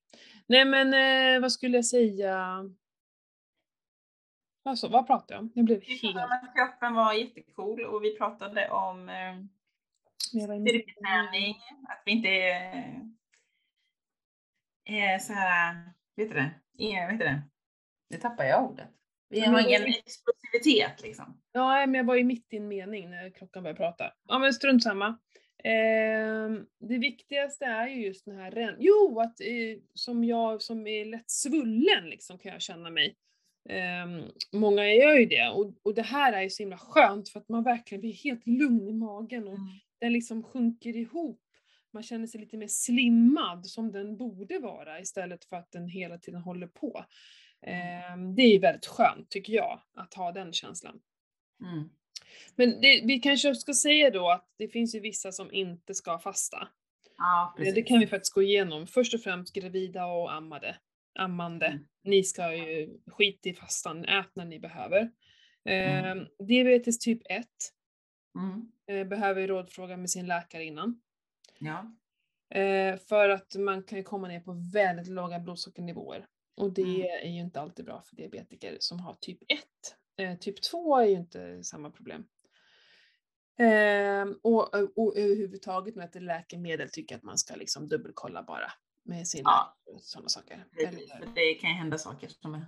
Nej 0.48 0.66
men 0.66 0.94
eh, 1.36 1.42
vad 1.42 1.52
skulle 1.52 1.78
jag 1.78 1.86
säga? 1.86 2.64
Alltså, 4.66 4.88
vad 4.88 5.08
pratade 5.08 5.34
jag 5.34 5.42
om? 5.42 5.52
Jag 5.56 5.66
blev 5.66 5.80
Vi 5.80 6.00
pratade 6.00 6.20
helt... 6.20 6.32
om 6.32 6.48
att 6.48 6.56
kroppen 6.56 6.94
var 6.94 7.14
jättecool 7.14 7.86
och 7.86 8.04
vi 8.04 8.18
pratade 8.18 8.70
om 8.70 9.10
eh, 9.10 9.36
var 10.48 10.60
styrketräning, 10.60 11.56
att 11.90 12.02
vi 12.06 12.12
inte 12.12 12.28
är, 12.28 13.02
är 14.86 15.20
så 15.20 15.34
här, 15.34 15.76
vet 16.16 16.30
du 16.30 16.36
det? 16.36 16.52
Är, 16.78 17.08
vet 17.08 17.20
du 17.20 17.26
det? 17.26 17.42
Nu 18.10 18.18
tappar 18.18 18.44
jag 18.44 18.72
ordet. 18.72 18.90
Vi 19.30 19.40
har 19.40 19.68
ingen 19.68 19.84
explosivitet 19.84 21.02
liksom. 21.02 21.42
Ja, 21.52 21.86
men 21.86 21.94
jag 21.94 22.04
var 22.04 22.16
ju 22.16 22.24
mitt 22.24 22.54
i 22.54 22.58
en 22.58 22.68
mening 22.68 23.10
när 23.10 23.30
klockan 23.30 23.64
började 23.64 23.78
prata. 23.78 24.14
Ja, 24.28 24.40
men 24.40 24.54
strunt 24.54 24.84
samma. 24.84 25.20
Ehm, 25.64 26.66
det 26.80 26.98
viktigaste 26.98 27.66
är 27.66 27.88
ju 27.88 28.06
just 28.06 28.26
den 28.26 28.36
här 28.36 28.52
ren... 28.52 28.76
Jo, 28.80 29.20
att 29.20 29.42
eh, 29.42 29.80
som 29.94 30.24
jag 30.24 30.62
som 30.62 30.88
är 30.88 31.06
lätt 31.06 31.30
svullen 31.30 32.10
liksom 32.10 32.38
kan 32.40 32.52
jag 32.52 32.62
känna 32.62 32.90
mig. 32.90 33.16
Ehm, 33.70 34.22
många 34.52 34.94
gör 34.94 35.14
ju 35.20 35.26
det 35.26 35.50
och, 35.50 35.74
och 35.84 35.94
det 35.94 36.02
här 36.02 36.34
är 36.34 36.42
ju 36.42 36.50
så 36.50 36.64
himla 36.64 36.78
skönt 36.78 37.30
för 37.30 37.40
att 37.40 37.50
man 37.50 37.64
verkligen 37.64 38.02
blir 38.02 38.14
helt 38.14 38.48
lugn 38.48 38.88
i 38.88 38.94
magen 38.94 39.48
och 39.48 39.58
den 40.00 40.14
liksom 40.14 40.44
sjunker 40.44 40.96
ihop 40.96 41.40
man 41.94 42.04
känner 42.04 42.28
sig 42.28 42.42
lite 42.42 42.58
mer 42.58 42.68
slimmad 42.68 43.66
som 43.66 43.92
den 43.92 44.18
borde 44.18 44.60
vara 44.60 45.00
istället 45.00 45.46
för 45.46 45.56
att 45.56 45.72
den 45.72 45.88
hela 45.88 46.18
tiden 46.18 46.42
håller 46.42 46.68
på. 46.68 47.06
Eh, 47.62 48.18
det 48.36 48.42
är 48.42 48.60
väldigt 48.60 48.86
skönt 48.86 49.30
tycker 49.30 49.54
jag, 49.54 49.82
att 49.96 50.14
ha 50.14 50.32
den 50.32 50.54
känslan. 50.54 51.00
Mm. 51.62 51.90
Men 52.56 52.82
det, 52.82 53.02
vi 53.06 53.20
kanske 53.20 53.56
ska 53.56 53.74
säga 53.74 54.10
då 54.10 54.30
att 54.30 54.54
det 54.58 54.68
finns 54.68 54.96
ju 54.96 55.00
vissa 55.00 55.32
som 55.32 55.54
inte 55.54 55.94
ska 55.94 56.20
fasta. 56.20 56.68
Ja, 57.18 57.56
Eh. 57.60 57.74
Det 57.74 57.82
kan 57.82 58.00
vi 58.00 58.08
faktiskt 58.08 58.34
gå 58.34 58.42
igenom. 58.42 58.88
Först 58.88 59.14
och 59.14 59.22
främst 59.22 59.54
gravida 59.54 60.06
och 60.06 60.34
ammade. 60.34 60.78
Ammande. 61.20 61.66
Mm. 61.66 61.86
Ni 62.04 62.24
ska 62.24 62.56
ju 62.56 63.00
skita 63.08 63.50
i 63.50 63.54
fastan, 63.54 64.06
ät 64.06 64.36
när 64.36 64.46
ni 64.46 64.60
behöver. 64.60 65.12
Eh, 65.66 66.06
Mm. 66.12 66.28
diabetes 66.48 67.00
typ 67.00 67.22
1 67.30 67.48
Mm. 68.36 68.72
eh, 68.88 69.08
behöver 69.08 69.42
ju 69.42 69.48
rådfråga 69.48 69.98
med 69.98 70.10
sin 70.10 70.26
läkare 70.28 70.64
innan. 70.64 71.02
Ja. 71.60 71.96
Eh, 72.60 72.98
för 72.98 73.30
att 73.30 73.56
man 73.56 73.84
kan 73.84 73.98
ju 73.98 74.04
komma 74.04 74.28
ner 74.28 74.40
på 74.40 74.54
väldigt 74.74 75.08
låga 75.08 75.40
blodsockernivåer. 75.40 76.26
Och 76.58 76.74
det 76.74 76.82
Mm. 76.82 77.02
är 77.02 77.30
ju 77.30 77.40
inte 77.40 77.62
alltid 77.62 77.86
bra 77.86 78.02
för 78.02 78.16
diabetiker 78.16 78.78
som 78.80 79.00
har 79.00 79.14
typ 79.14 79.40
1. 79.48 79.60
Eh, 80.18 80.38
typ 80.38 80.62
2 80.62 80.98
är 80.98 81.06
ju 81.06 81.14
inte 81.14 81.64
samma 81.64 81.90
problem. 81.92 82.26
Eh, 83.60 84.26
och, 84.44 84.74
och 84.98 85.18
överhuvudtaget 85.18 85.96
med 85.96 86.06
ett 86.06 86.22
läkemedel 86.24 86.90
tycker 86.90 87.16
att 87.16 87.24
man 87.24 87.38
ska 87.38 87.56
liksom 87.56 87.88
dubbelkolla 87.90 88.44
bara 88.44 88.72
med 89.04 89.28
sin 89.28 89.42
Ja. 89.44 89.78
sådana 90.02 90.30
saker. 90.30 90.66
Precis, 90.72 91.12
för 91.12 91.26
det 91.36 91.54
kan 91.54 91.70
ju 91.70 91.76
hända 91.76 91.98
saker 91.98 92.28
som 92.42 92.56
är... 92.56 92.66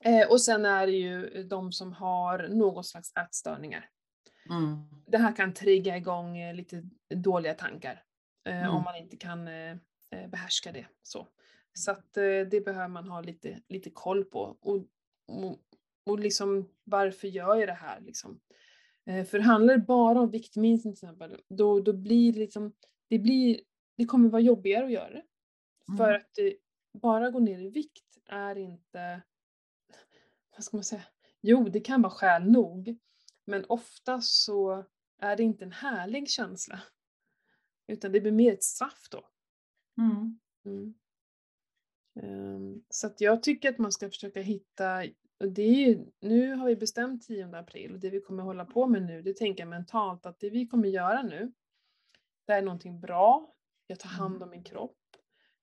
Eh, 0.00 0.30
och 0.30 0.40
sen 0.40 0.64
är 0.64 0.86
det 0.86 0.92
ju 0.92 1.42
de 1.42 1.72
som 1.72 1.92
har 1.92 2.48
någon 2.48 2.84
slags 2.84 3.12
ätstörningar. 3.16 3.88
Mm. 4.50 4.76
Det 5.06 5.18
här 5.18 5.36
kan 5.36 5.54
trigga 5.54 5.96
igång 5.96 6.38
eh, 6.38 6.54
lite 6.54 6.82
dåliga 7.14 7.54
tankar. 7.54 7.92
Eh, 8.48 8.58
Mm. 8.58 8.70
Om 8.76 8.82
man 8.84 8.96
inte 8.96 9.16
kan 9.16 9.48
eh, 9.48 9.70
eh, 10.10 10.28
behärska 10.28 10.72
det. 10.72 10.86
Så, 11.02 11.28
så 11.72 11.90
att 11.90 12.16
eh, 12.16 12.40
det 12.50 12.64
behöver 12.64 12.88
man 12.88 13.08
ha 13.08 13.20
lite, 13.20 13.60
lite 13.68 13.90
koll 13.90 14.24
på. 14.24 14.56
Och, 14.60 14.76
och, 15.28 15.58
och 16.06 16.18
liksom 16.18 16.68
varför 16.84 17.28
gör 17.28 17.56
jag 17.56 17.68
det 17.68 17.72
här 17.72 18.00
liksom? 18.00 18.40
För 19.30 19.38
handlar 19.38 19.74
det 19.74 19.80
bara 19.86 20.20
om 20.20 20.30
viktminskning 20.30 20.94
till 20.94 21.04
exempel, 21.06 21.40
då, 21.48 21.80
då 21.80 21.92
blir 21.92 22.32
det 22.32 22.38
liksom, 22.38 22.72
det 23.08 23.18
blir, 23.18 23.60
det 23.96 24.04
kommer 24.04 24.28
vara 24.28 24.42
jobbigare 24.42 24.84
att 24.84 24.92
göra 24.92 25.10
det. 25.10 25.24
För 25.96 26.08
Mm. 26.08 26.16
att 26.16 26.34
det, 26.34 26.56
bara 26.92 27.30
gå 27.30 27.38
ner 27.38 27.58
i 27.58 27.70
vikt 27.70 28.18
är 28.26 28.56
inte, 28.58 29.22
vad 30.56 30.64
ska 30.64 30.76
man 30.76 30.84
säga, 30.84 31.02
jo 31.40 31.68
det 31.68 31.80
kan 31.80 32.02
vara 32.02 32.12
skäl 32.12 32.50
nog, 32.50 32.98
men 33.44 33.64
ofta 33.68 34.20
så 34.20 34.84
är 35.18 35.36
det 35.36 35.42
inte 35.42 35.64
en 35.64 35.72
härlig 35.72 36.30
känsla. 36.30 36.80
Utan 37.86 38.12
det 38.12 38.20
blir 38.20 38.32
mer 38.32 38.52
ett 38.52 38.64
straff 38.64 39.08
då. 39.10 39.28
Mm. 39.98 40.40
Mm. 40.64 40.94
Ehm, 42.22 42.84
så 42.88 43.06
att 43.06 43.20
jag 43.20 43.42
tycker 43.42 43.68
att 43.70 43.78
man 43.78 43.92
ska 43.92 44.08
försöka 44.10 44.40
hitta, 44.40 45.04
och 45.40 45.48
det 45.52 45.62
är 45.62 45.88
ju, 45.88 46.06
nu 46.20 46.54
har 46.54 46.66
vi 46.66 46.76
bestämt 46.76 47.22
10 47.22 47.56
april 47.56 47.92
och 47.92 48.00
det 48.00 48.10
vi 48.10 48.20
kommer 48.20 48.42
hålla 48.42 48.64
på 48.64 48.86
med 48.86 49.02
nu, 49.02 49.22
det 49.22 49.36
tänker 49.36 49.62
jag 49.62 49.70
mentalt 49.70 50.26
att 50.26 50.40
det 50.40 50.50
vi 50.50 50.66
kommer 50.66 50.88
göra 50.88 51.22
nu, 51.22 51.52
det 52.46 52.52
är 52.52 52.62
någonting 52.62 53.00
bra, 53.00 53.54
jag 53.86 53.98
tar 54.00 54.08
hand 54.08 54.42
om 54.42 54.50
min 54.50 54.64
kropp, 54.64 54.98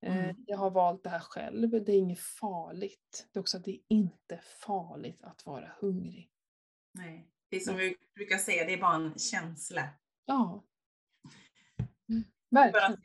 eh, 0.02 0.18
Mm. 0.24 0.36
jag 0.48 0.58
har 0.58 0.72
valt 0.72 1.04
det 1.04 1.10
här 1.10 1.20
själv, 1.20 1.70
det 1.70 1.92
är 1.92 1.98
inget 1.98 2.20
farligt. 2.20 3.28
Det 3.32 3.40
är 3.40 3.42
också 3.42 3.58
att 3.58 3.64
det 3.64 3.72
är 3.72 3.80
inte 3.88 4.38
farligt 4.66 5.24
att 5.24 5.46
vara 5.46 5.72
hungrig. 5.80 6.30
Nej. 6.94 7.28
Det 7.50 7.56
är 7.56 7.60
som 7.60 7.76
vi 7.78 7.96
brukar 8.16 8.38
säga, 8.38 8.66
det 8.66 8.74
är 8.74 8.82
bara 8.82 8.96
en 8.96 9.18
känsla. 9.20 9.90
Ja. 10.26 10.64
Mm, 12.10 12.24
verkligen. 12.50 12.98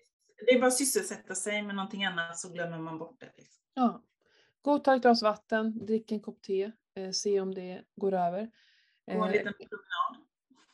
det 0.47 0.53
är 0.53 0.61
bara 0.61 0.67
att 0.67 0.77
sysselsätta 0.79 1.35
sig 1.35 1.63
med 1.63 1.75
någonting 1.75 2.05
annat 2.05 2.39
så 2.39 2.53
glömmer 2.53 2.79
man 2.79 2.99
bort 2.99 3.21
det. 3.21 3.33
Liksom. 3.37 3.63
Ja. 3.75 4.03
Gå 4.63 4.73
och 4.73 4.85
ta 4.85 4.97
ett 4.97 5.03
glas 5.03 5.23
vatten, 5.23 5.87
drick 5.87 6.13
en 6.13 6.21
kopp 6.21 6.43
te, 6.43 6.73
eh, 6.95 7.11
se 7.11 7.41
om 7.41 7.55
det 7.55 7.85
går 7.97 8.13
över. 8.15 8.51
Och 9.07 9.13
en 9.13 9.23
Eh, 9.23 9.31
liten 9.33 9.53
promenad. 9.53 10.27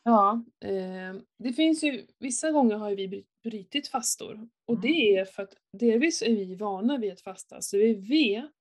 Ja, 0.03 0.45
eh, 0.68 1.14
det 1.38 1.53
finns 1.53 1.82
ju, 1.84 2.07
vissa 2.18 2.51
gånger 2.51 2.76
har 2.76 2.90
vi 2.90 3.26
brutit 3.43 3.88
fastor. 3.88 4.49
Och 4.66 4.80
det 4.80 5.16
är 5.16 5.24
för 5.24 5.43
att 5.43 5.55
delvis 5.78 6.22
är 6.22 6.30
vi 6.30 6.55
vana 6.55 6.99
vid 6.99 7.12
att 7.12 7.20
fasta, 7.20 7.61
så 7.61 7.76
vi 7.76 7.95
vet 7.95 8.53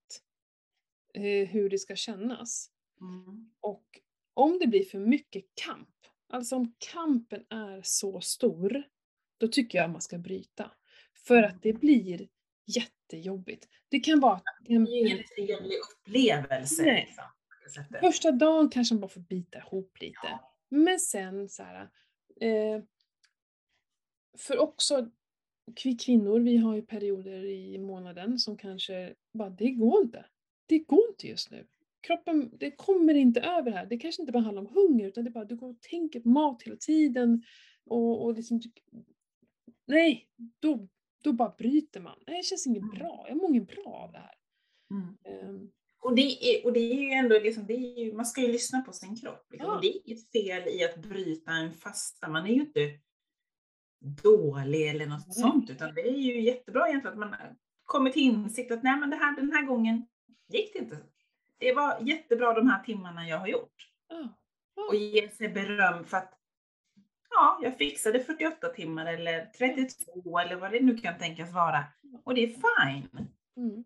eh, 1.14 1.50
hur 1.50 1.70
det 1.70 1.80
ska 1.80 1.96
kännas. 1.96 2.70
Mm. 3.02 3.52
Och 3.60 3.86
om 4.34 4.60
det 4.60 4.68
blir 4.68 4.84
för 4.84 5.00
mycket 5.00 5.44
kamp, 5.54 5.90
alltså 6.30 6.56
om 6.56 6.74
kampen 6.94 7.46
är 7.50 7.82
så 7.84 8.22
stor, 8.22 8.84
då 9.38 9.48
tycker 9.48 9.78
jag 9.78 9.90
man 9.90 10.02
ska 10.02 10.18
bryta. 10.18 10.72
För 11.28 11.44
att 11.44 11.62
det 11.62 11.74
blir 11.74 12.28
jättejobbigt. 12.66 13.68
Det 13.90 14.00
kan 14.00 14.20
vara 14.20 14.34
att 14.34 14.44
Det 14.62 14.74
är 14.74 14.80
ju 14.80 14.98
ingen 14.98 15.24
trevlig 15.36 15.78
upplevelse. 15.78 16.84
Nej. 16.84 17.16
Liksom. 17.64 17.84
Första 18.00 18.32
dagen 18.32 18.70
kanske 18.70 18.96
man 18.96 19.02
bara 19.02 19.10
får 19.10 19.22
bita 19.22 19.58
ihop 19.58 19.98
lite. 20.02 20.40
Men 20.70 21.00
sen 21.00 21.50
så 21.50 21.64
här, 21.64 21.90
eh, 22.42 22.84
för 24.38 24.58
också 24.58 25.10
vi 25.84 25.96
kvinnor, 25.96 26.40
vi 26.40 26.58
har 26.58 26.76
ju 26.76 26.82
perioder 26.82 27.46
i 27.46 27.78
månaden 27.78 28.40
som 28.40 28.58
kanske 28.58 29.16
bara, 29.34 29.50
det 29.50 29.72
går 29.72 30.02
inte. 30.02 30.26
Det 30.66 30.80
går 30.80 31.10
inte 31.10 31.28
just 31.28 31.52
nu. 31.52 31.68
Kroppen, 32.02 32.52
det 32.58 32.72
kommer 32.72 33.14
inte 33.14 33.42
över 33.42 33.72
här. 33.72 33.86
Det 33.86 33.98
kanske 33.98 34.22
inte 34.22 34.32
bara 34.32 34.44
handlar 34.44 34.62
om 34.62 34.68
hunger 34.76 35.08
utan 35.08 35.24
det 35.24 35.30
är 35.30 35.32
bara, 35.32 35.46
du 35.46 35.56
går 35.56 35.70
och 35.70 35.82
tänker 35.82 36.20
på 36.20 36.30
mat 36.30 36.64
hela 36.64 36.76
tiden. 36.78 37.44
Och, 37.86 38.26
och 38.26 38.34
liksom, 38.34 38.62
nej, 39.88 40.28
då, 40.60 40.88
då 41.24 41.34
bara 41.34 41.54
bryter 41.58 42.00
man. 42.00 42.20
Nej, 42.28 42.38
det 42.38 42.44
känns 42.44 42.68
inget 42.68 42.84
Mm. 42.84 42.96
bra. 42.96 43.26
Jag 43.28 43.38
mår 43.38 43.50
inget 43.50 43.68
bra 43.68 43.86
av 43.86 44.12
det 44.12 44.18
här. 44.18 44.36
Mm. 44.92 45.18
Ehm, 45.24 45.72
Och, 46.00 46.16
det 46.16 46.22
är, 46.22 46.66
och 46.66 46.74
det 46.74 46.80
är 46.80 47.02
ju 47.02 47.10
ändå 47.12 47.40
liksom, 47.40 47.66
det 47.66 47.74
är 47.74 48.00
ju, 48.00 48.14
man 48.14 48.26
ska 48.26 48.42
ju 48.42 48.48
lyssna 48.52 48.82
på 48.82 48.94
sin 48.94 49.16
kropp. 49.16 49.48
Liksom. 49.52 49.70
Ja. 49.70 49.76
Och 49.76 49.82
det 49.82 49.88
är 49.88 50.08
inget 50.08 50.32
fel 50.32 50.68
i 50.68 50.84
att 50.84 50.98
bryta 50.98 51.52
en 51.52 51.74
fasta. 51.74 52.30
Man 52.30 52.46
är 52.46 52.54
ju 52.54 52.62
inte 52.62 52.80
dålig 54.02 54.90
eller 54.90 55.06
något 55.06 55.28
Nej. 55.28 55.36
sånt, 55.36 55.70
utan 55.70 55.94
det 55.96 56.02
är 56.02 56.18
ju 56.18 56.42
jättebra 56.42 56.88
egentligen 56.88 57.24
att 57.24 57.30
man 57.30 57.36
kommer 57.86 58.10
till 58.10 58.22
insikt 58.22 58.72
att 58.72 58.84
nej, 58.84 59.00
men 59.00 59.10
det 59.10 59.16
här, 59.16 59.36
den 59.36 59.52
här 59.52 59.66
gången 59.66 60.08
gick 60.50 60.74
det 60.74 60.80
inte. 60.80 60.98
Det 61.58 61.74
var 61.74 61.98
jättebra 62.02 62.54
de 62.54 62.70
här 62.70 62.84
timmarna 62.84 63.28
jag 63.28 63.38
har 63.38 63.48
gjort. 63.48 63.90
ja. 64.10 64.38
Och 64.90 64.96
ge 64.96 65.30
sig 65.30 65.50
beröm 65.50 66.06
för 66.06 66.18
att 66.18 66.34
ja, 67.30 67.60
jag 67.64 67.78
fixade 67.78 68.24
48 68.24 68.68
timmar 68.70 69.06
eller 69.06 69.46
32 69.46 70.40
eller 70.40 70.56
vad 70.56 70.72
det 70.72 70.80
nu 70.80 70.98
kan 70.98 71.18
tänkas 71.18 71.54
vara. 71.54 71.84
Och 72.24 72.36
det 72.36 72.44
är 72.44 72.48
fine. 72.48 73.28
Mm. 73.58 73.84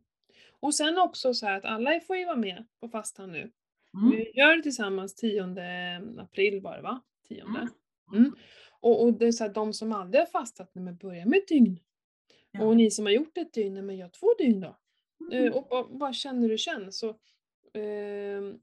Och 0.59 0.75
sen 0.75 0.97
också 0.97 1.33
så 1.33 1.45
här 1.45 1.57
att 1.57 1.65
alla 1.65 1.99
får 1.99 2.17
ju 2.17 2.25
vara 2.25 2.35
med 2.35 2.65
på 2.79 2.89
fastan 2.89 3.31
nu. 3.31 3.51
Mm. 3.93 4.09
Vi 4.11 4.31
gör 4.35 4.55
det 4.55 4.63
tillsammans 4.63 5.15
10 5.15 5.43
april 6.17 6.61
var 6.61 6.75
det 6.75 6.81
va? 6.81 7.01
10. 7.27 7.43
Mm. 8.13 8.35
Mm. 8.83 8.91
Och, 8.91 9.03
och 9.03 9.13
det 9.13 9.27
är 9.27 9.31
så 9.31 9.43
här, 9.43 9.53
de 9.53 9.73
som 9.73 9.91
aldrig 9.91 10.21
har 10.21 10.25
fastat, 10.25 10.69
nej, 10.73 10.85
men 10.85 10.95
börja 10.95 11.25
med 11.25 11.37
ett 11.37 11.47
dygn. 11.47 11.79
Ja. 12.51 12.63
Och 12.63 12.77
ni 12.77 12.91
som 12.91 13.05
har 13.05 13.11
gjort 13.11 13.37
ett 13.37 13.53
dygn, 13.53 13.85
men 13.85 13.97
gör 13.97 14.09
två 14.09 14.27
dygn 14.37 14.61
då. 14.61 14.77
Mm. 15.21 15.45
Eh, 15.45 15.53
och 15.53 15.67
vad, 15.69 15.87
vad 15.89 16.15
känner 16.15 16.49
du 16.49 16.57
känns? 16.57 16.99
Så, 16.99 17.15
ehm, 17.73 18.59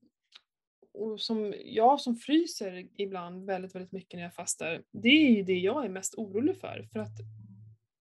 och 0.92 1.20
som 1.20 1.54
jag 1.64 2.00
som 2.00 2.16
fryser 2.16 2.88
ibland 2.96 3.46
väldigt, 3.46 3.74
väldigt 3.74 3.92
mycket 3.92 4.16
när 4.16 4.22
jag 4.22 4.34
fastar, 4.34 4.82
det 4.90 5.08
är 5.08 5.30
ju 5.30 5.42
det 5.42 5.58
jag 5.58 5.84
är 5.84 5.88
mest 5.88 6.14
orolig 6.14 6.56
för. 6.56 6.88
För 6.92 6.98
att 6.98 7.18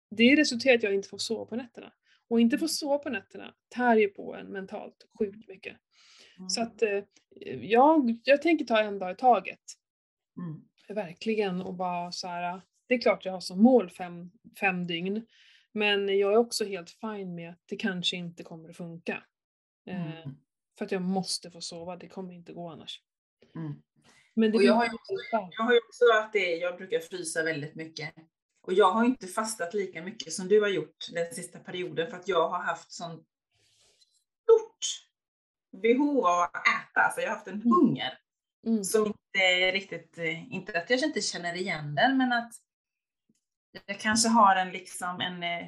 det 0.09 0.35
resulterar 0.35 0.73
i 0.73 0.77
att 0.77 0.83
jag 0.83 0.93
inte 0.93 1.09
får 1.09 1.17
sova 1.17 1.45
på 1.45 1.55
nätterna. 1.55 1.93
Och 2.27 2.41
inte 2.41 2.57
få 2.57 2.67
sova 2.67 2.97
på 2.97 3.09
nätterna 3.09 3.53
tär 3.75 3.95
ju 3.95 4.07
på 4.07 4.35
en 4.35 4.47
mentalt 4.47 5.07
sjukt 5.19 5.47
mycket. 5.47 5.77
Mm. 6.37 6.49
Så 6.49 6.61
att 6.61 6.81
eh, 6.81 7.03
jag, 7.61 8.19
jag 8.23 8.41
tänker 8.41 8.65
ta 8.65 8.79
en 8.79 8.99
dag 8.99 9.11
i 9.11 9.15
taget. 9.15 9.61
Mm. 10.37 10.61
Verkligen 10.89 11.61
och 11.61 11.73
bara 11.73 12.11
så 12.11 12.27
här. 12.27 12.61
Det 12.87 12.93
är 12.93 13.01
klart 13.01 13.25
jag 13.25 13.33
har 13.33 13.39
som 13.39 13.63
mål 13.63 13.89
fem, 13.89 14.31
fem 14.59 14.87
dygn. 14.87 15.25
Men 15.71 16.17
jag 16.19 16.33
är 16.33 16.37
också 16.37 16.65
helt 16.65 16.89
fin 16.89 17.35
med 17.35 17.49
att 17.49 17.61
det 17.65 17.75
kanske 17.75 18.15
inte 18.15 18.43
kommer 18.43 18.69
att 18.69 18.77
funka. 18.77 19.23
Eh, 19.85 20.21
Mm. 20.23 20.37
för 20.77 20.85
att 20.85 20.91
jag 20.91 21.01
måste 21.01 21.51
få 21.51 21.61
sova, 21.61 21.95
det 21.95 22.07
kommer 22.07 22.33
inte 22.33 22.53
gå 22.53 22.69
annars. 22.69 23.01
Mm. 23.55 23.81
Men 24.33 24.55
Och 24.55 24.63
jag 24.63 24.73
har 24.73 24.85
ju 24.85 24.91
också. 24.93 25.13
Jag 25.51 25.63
har 25.63 25.73
ju 25.73 25.79
också 25.89 26.03
att 26.21 26.33
det, 26.33 26.55
jag 26.55 26.77
brukar 26.77 26.99
frysa 26.99 27.43
väldigt 27.43 27.75
mycket. 27.75 28.13
Och 28.61 28.73
jag 28.73 28.91
har 28.91 29.05
inte 29.05 29.27
fastat 29.27 29.73
lika 29.73 30.01
mycket 30.03 30.33
som 30.33 30.47
du 30.47 30.61
har 30.61 30.67
gjort 30.69 30.97
den 31.13 31.33
sista 31.33 31.59
perioden 31.59 32.09
för 32.09 32.17
att 32.17 32.27
jag 32.27 32.49
har 32.49 32.59
haft 32.63 32.91
sån 32.91 33.25
stort 34.43 35.07
behov 35.81 36.25
av 36.25 36.41
att 36.41 36.53
äta. 36.55 37.01
Alltså 37.01 37.21
jag 37.21 37.29
har 37.29 37.35
haft 37.35 37.47
en 37.47 37.61
hunger 37.61 38.19
Mm. 38.67 38.83
som 38.83 39.05
inte 39.07 39.71
riktigt, 39.71 40.17
eh, 40.17 40.53
inte 40.53 40.79
att 40.81 40.89
jag 40.89 40.99
inte 40.99 41.21
känner 41.21 41.55
igen 41.55 41.95
den, 41.95 42.17
men 42.17 42.33
att 42.33 42.53
jag 43.87 43.99
kanske 43.99 44.29
har 44.29 44.55
en 44.55 44.71
liksom 44.71 45.21
en, 45.21 45.43
eh, 45.43 45.67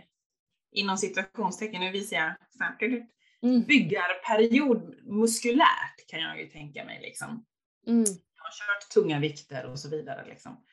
inom 0.72 0.98
situationstecken, 0.98 1.82
nu 1.82 1.92
visar 1.92 2.18
jag 2.18 2.36
så 2.50 2.64
här, 2.64 3.08
Mm. 3.42 3.62
byggarperiod 3.64 4.96
muskulärt 5.04 6.08
kan 6.08 6.20
jag 6.20 6.42
ju 6.42 6.48
tänka 6.48 6.86
mig 6.86 7.02
liksom. 7.02 7.46
Mm. 7.88 8.00
Jag 8.36 8.44
har 8.44 8.52
kört 8.52 8.90
tunga 8.94 9.20
vikter 9.20 9.66
och 9.66 9.80
så 9.80 9.90
vidare 9.90 10.26
liksom. 10.28 10.64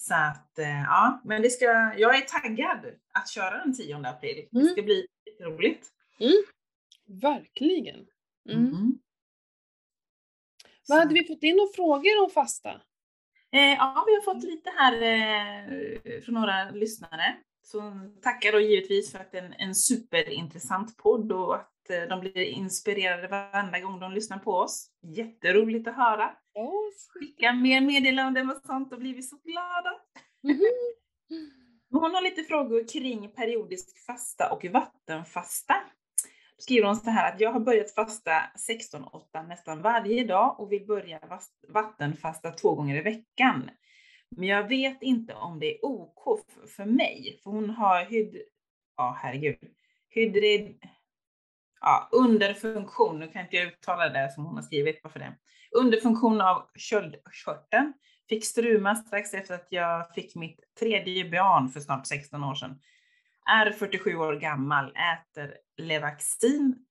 Så 0.00 0.14
att, 0.14 0.58
eh, 0.58 0.82
ja, 0.82 1.22
men 1.24 1.42
det 1.42 1.50
ska, 1.50 1.64
jag 1.96 2.16
är 2.16 2.20
taggad 2.20 2.86
att 3.14 3.28
köra 3.30 3.58
den 3.64 3.74
10 3.76 3.96
april. 4.08 4.48
Det 4.50 4.58
Mm. 4.58 4.72
ska 4.72 4.82
bli 4.82 5.06
roligt. 5.40 5.88
Verkligen. 7.06 8.06
Mm. 8.48 8.98
Mm. 10.88 10.98
Vad 10.98 10.98
hade 10.98 11.14
vi 11.14 11.24
fått 11.26 11.42
in 11.42 11.56
några 11.56 11.72
frågor 11.74 12.24
om 12.24 12.30
fasta? 12.30 12.70
Eh, 13.52 13.60
ja, 13.60 14.04
vi 14.06 14.14
har 14.14 14.22
fått 14.22 14.42
lite 14.42 14.70
här 14.76 15.02
eh, 15.02 16.20
från 16.20 16.34
några 16.34 16.70
lyssnare. 16.70 17.36
Så 17.62 17.92
tackar 18.22 18.52
då 18.52 18.60
givetvis 18.60 19.12
för 19.12 19.18
att 19.18 19.32
det 19.32 19.38
är 19.38 19.42
en, 19.42 19.52
en 19.52 19.74
superintressant 19.74 20.96
podd 20.96 21.32
och 21.32 21.54
att 21.56 21.90
eh, 21.90 22.02
de 22.08 22.20
blir 22.20 22.36
inspirerade 22.36 23.28
varenda 23.28 23.80
gång 23.80 24.00
de 24.00 24.12
lyssnar 24.12 24.38
på 24.38 24.52
oss. 24.52 24.90
Jätteroligt 25.02 25.88
att 25.88 25.96
höra. 25.96 26.30
Skicka 27.14 27.52
mer 27.52 27.80
meddelanden 27.80 28.50
och 28.50 28.56
sånt, 28.66 28.90
då 28.90 28.96
blir 28.96 29.14
vi 29.14 29.22
så 29.22 29.36
glada. 29.36 29.90
Mhm. 30.42 30.60
Hon 31.90 32.14
har 32.14 32.22
lite 32.22 32.42
frågor 32.42 32.88
kring 32.88 33.30
periodisk 33.30 34.06
fasta 34.06 34.52
och 34.52 34.64
vattenfasta. 34.64 35.74
Skriver 36.58 36.86
hon 36.86 36.96
så 36.96 37.10
här 37.10 37.32
att 37.32 37.40
jag 37.40 37.52
har 37.52 37.60
börjat 37.60 37.94
fasta 37.94 38.32
16-8 38.68 39.48
nästan 39.48 39.82
varje 39.82 40.24
dag 40.24 40.60
och 40.60 40.72
vill 40.72 40.86
börja 40.86 41.20
vattenfasta 41.68 42.50
två 42.50 42.74
gånger 42.74 42.96
i 42.96 43.00
veckan. 43.00 43.70
Men 44.30 44.48
jag 44.48 44.68
vet 44.68 45.02
inte 45.02 45.34
om 45.34 45.58
det 45.58 45.74
är 45.74 45.84
OK 45.84 46.40
för 46.76 46.84
mig, 46.84 47.40
för 47.42 47.50
hon 47.50 47.70
har 47.70 48.04
hyd... 48.04 48.42
Ja, 48.96 49.18
herregud. 49.22 49.58
Hydrid... 50.08 50.78
Ja, 51.80 52.08
underfunktion, 52.12 53.18
nu 53.18 53.28
kan 53.28 53.42
inte 53.42 53.56
jag 53.56 53.66
uttala 53.66 54.08
det 54.08 54.32
som 54.32 54.44
hon 54.44 54.54
har 54.54 54.62
skrivit, 54.62 55.00
varför 55.02 55.18
det? 55.18 55.36
Underfunktion 55.70 56.40
av 56.40 56.70
köldkörteln. 56.74 57.92
Fick 58.28 58.44
struma 58.44 58.96
strax 58.96 59.34
efter 59.34 59.54
att 59.54 59.66
jag 59.70 60.14
fick 60.14 60.34
mitt 60.34 60.60
tredje 60.78 61.30
barn 61.30 61.68
för 61.68 61.80
snart 61.80 62.06
16 62.06 62.44
år 62.44 62.54
sedan. 62.54 62.80
Är 63.48 63.70
47 63.72 64.16
år 64.16 64.34
gammal, 64.34 64.86
äter 64.96 65.54
Levaxin 65.76 66.86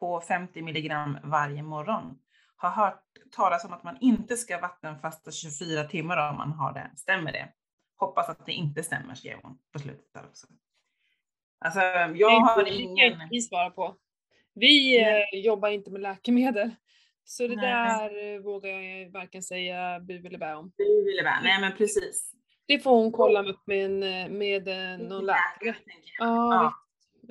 på 0.00 0.20
50 0.20 0.62
milligram 0.62 1.18
varje 1.24 1.62
morgon. 1.62 2.18
Har 2.56 2.70
hört 2.70 3.02
talas 3.32 3.64
om 3.64 3.72
att 3.72 3.84
man 3.84 3.96
inte 4.00 4.36
ska 4.36 4.60
vattenfasta 4.60 5.30
24 5.30 5.84
timmar 5.84 6.30
om 6.30 6.36
man 6.36 6.52
har 6.52 6.72
det. 6.72 6.90
Stämmer 6.96 7.32
det? 7.32 7.52
Hoppas 7.96 8.28
att 8.28 8.46
det 8.46 8.52
inte 8.52 8.82
stämmer, 8.82 9.14
skrev 9.14 9.38
hon 9.42 9.58
på 9.72 9.78
slutet 9.78 10.12
där 10.14 10.24
också. 10.24 10.46
Alltså, 11.60 11.80
jag 11.80 12.40
har 12.40 12.64
Det 12.64 12.70
kan 12.70 12.80
ingen... 12.80 13.28
vi 13.30 13.40
svara 13.40 13.70
på. 13.70 13.96
Vi 14.54 15.02
Nej. 15.02 15.28
eh, 15.34 15.40
jobbar 15.40 15.68
inte 15.68 15.90
med 15.90 16.00
läkemedel. 16.00 16.70
Så 17.24 17.46
det 17.46 17.56
Nej. 17.56 17.64
där 17.64 18.34
eh, 18.34 18.40
vågar 18.40 18.70
jag 18.70 19.10
varken 19.10 19.42
säga 19.42 20.00
bu 20.00 20.26
eller 20.26 20.38
bä 20.38 20.54
om. 20.54 20.72
Nej, 21.42 21.60
men 21.60 21.72
precis. 21.76 22.34
Det 22.66 22.78
får 22.78 22.90
hon 22.90 23.12
kolla 23.12 23.42
upp 23.42 23.66
med, 23.66 23.84
en, 23.84 24.02
eh, 24.02 24.28
med 24.28 24.68
eh, 24.68 24.98
någon 25.08 25.26
läkare. 25.26 25.76
Ja, 26.18 26.54
Ja. 26.54 26.74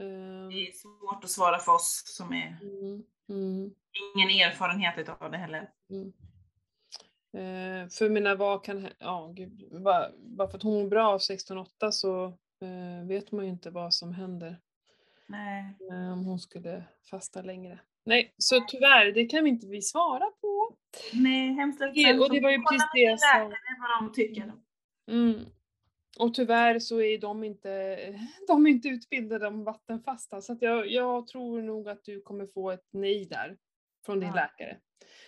Ehm, 0.04 0.50
Det 0.50 0.68
är 0.68 0.72
svårt 0.72 1.24
att 1.24 1.30
svara 1.30 1.60
för 1.60 1.72
oss 1.76 2.04
som 2.06 2.34
är 2.34 2.58
mm, 2.62 3.04
mm, 3.30 3.72
ingen 4.16 4.30
erfarenhet 4.50 4.98
utav 4.98 5.32
det 5.32 5.38
heller. 5.38 5.70
mm. 5.90 6.14
Eh, 7.38 7.90
för 7.90 8.10
menar 8.10 8.36
vad 8.36 8.64
kan 8.64 8.88
ja, 9.00 9.32
gud, 9.36 9.82
bara, 9.84 10.10
bara 10.18 10.48
för 10.48 10.58
att 10.58 10.64
hon 10.64 10.82
mår 10.84 10.90
bra 10.90 11.08
av 11.10 11.20
16-8 11.20 11.92
så 11.92 12.26
eh, 12.62 13.08
vet 13.08 13.32
man 13.32 13.46
ju 13.46 13.52
inte 13.52 13.70
vad 13.70 13.94
som 13.94 14.14
händer 14.14 14.60
Nej. 15.28 15.78
eh, 15.92 16.14
om 16.14 16.26
hon 16.26 16.40
skulle 16.40 16.84
fasta 17.10 17.42
längre. 17.42 17.80
Nej, 18.06 18.34
så 18.38 18.60
tyvärr, 18.68 19.12
det 19.12 19.26
kan 19.26 19.44
vi 19.44 19.50
inte 19.50 19.68
vi 19.68 19.82
svara 19.82 20.26
på. 20.42 20.76
Nej, 21.14 21.54
hemskt 21.54 21.80
ledsen. 21.82 22.20
och 22.22 22.30
det 22.30 22.42
var 22.42 22.52
ju 22.52 22.58
precis 22.64 22.82
med 22.94 23.12
det 23.12 23.18
som- 23.20 23.54
vad 23.82 24.10
de 24.10 24.14
tycker. 24.14 24.54
Mm. 25.08 25.46
Och 26.20 26.34
tyvärr 26.34 26.80
så 26.80 27.02
är 27.02 27.18
de 27.18 27.44
inte, 27.44 27.98
de 28.48 28.66
är 28.66 28.72
inte 28.72 28.88
utbildade 28.88 29.48
om 29.48 29.64
vattenfasta 29.64 30.42
så 30.42 30.58
jag, 30.62 30.88
jag 30.92 31.28
tror 31.28 31.62
nog 31.62 31.90
att 31.90 32.04
du 32.04 32.22
kommer 32.22 32.48
få 32.48 32.72
ett 32.72 32.88
nej 32.92 33.26
där 33.26 33.58
från 34.06 34.20
din 34.20 34.30
Ja. 34.30 34.36
läkare. 34.36 34.78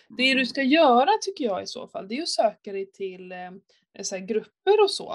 Det 0.08 0.30
Mm. 0.30 0.38
du 0.38 0.46
ska 0.46 0.62
göra 0.62 1.10
tycker 1.22 1.44
jag 1.44 1.62
i 1.62 1.66
så 1.66 1.88
fall, 1.88 2.08
det 2.08 2.18
är 2.18 2.22
att 2.22 2.28
söka 2.28 2.72
dig 2.72 2.92
till 2.92 3.32
eh, 3.32 3.50
så 4.02 4.18
grupper 4.18 4.82
och 4.82 4.90
så. 4.90 5.12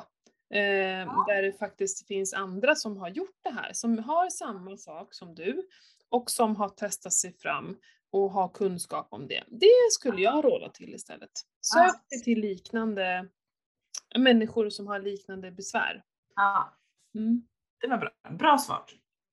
Eh, 0.54 1.26
Där 1.28 1.42
det 1.42 1.52
faktiskt 1.60 2.08
finns 2.08 2.34
andra 2.34 2.76
som 2.76 2.98
har 2.98 3.10
gjort 3.10 3.38
det 3.44 3.50
här, 3.50 3.74
som 3.74 3.98
har 4.00 4.30
samma 4.30 4.78
sak 4.78 5.14
som 5.14 5.36
du 5.36 5.68
och 6.10 6.32
som 6.32 6.56
har 6.56 6.70
testat 6.70 7.14
sig 7.14 7.34
fram 7.34 7.78
och 8.10 8.32
har 8.32 8.50
kunskap 8.50 9.08
om 9.12 9.28
det. 9.28 9.44
Det 9.48 9.68
skulle 9.92 10.22
jag 10.22 10.46
råda 10.46 10.70
till 10.70 10.94
istället. 10.96 11.32
Sök 11.62 12.10
dig 12.10 12.24
till 12.24 12.40
liknande 12.40 13.28
människor 14.18 14.70
som 14.70 14.88
har 14.88 15.00
liknande 15.00 15.52
besvär. 15.52 16.04
Ja, 16.36 16.78
Mm. 17.16 17.42
det 17.82 17.88
var 17.88 17.98
bra. 17.98 18.10
Bra 18.30 18.58
svar. 18.58 18.84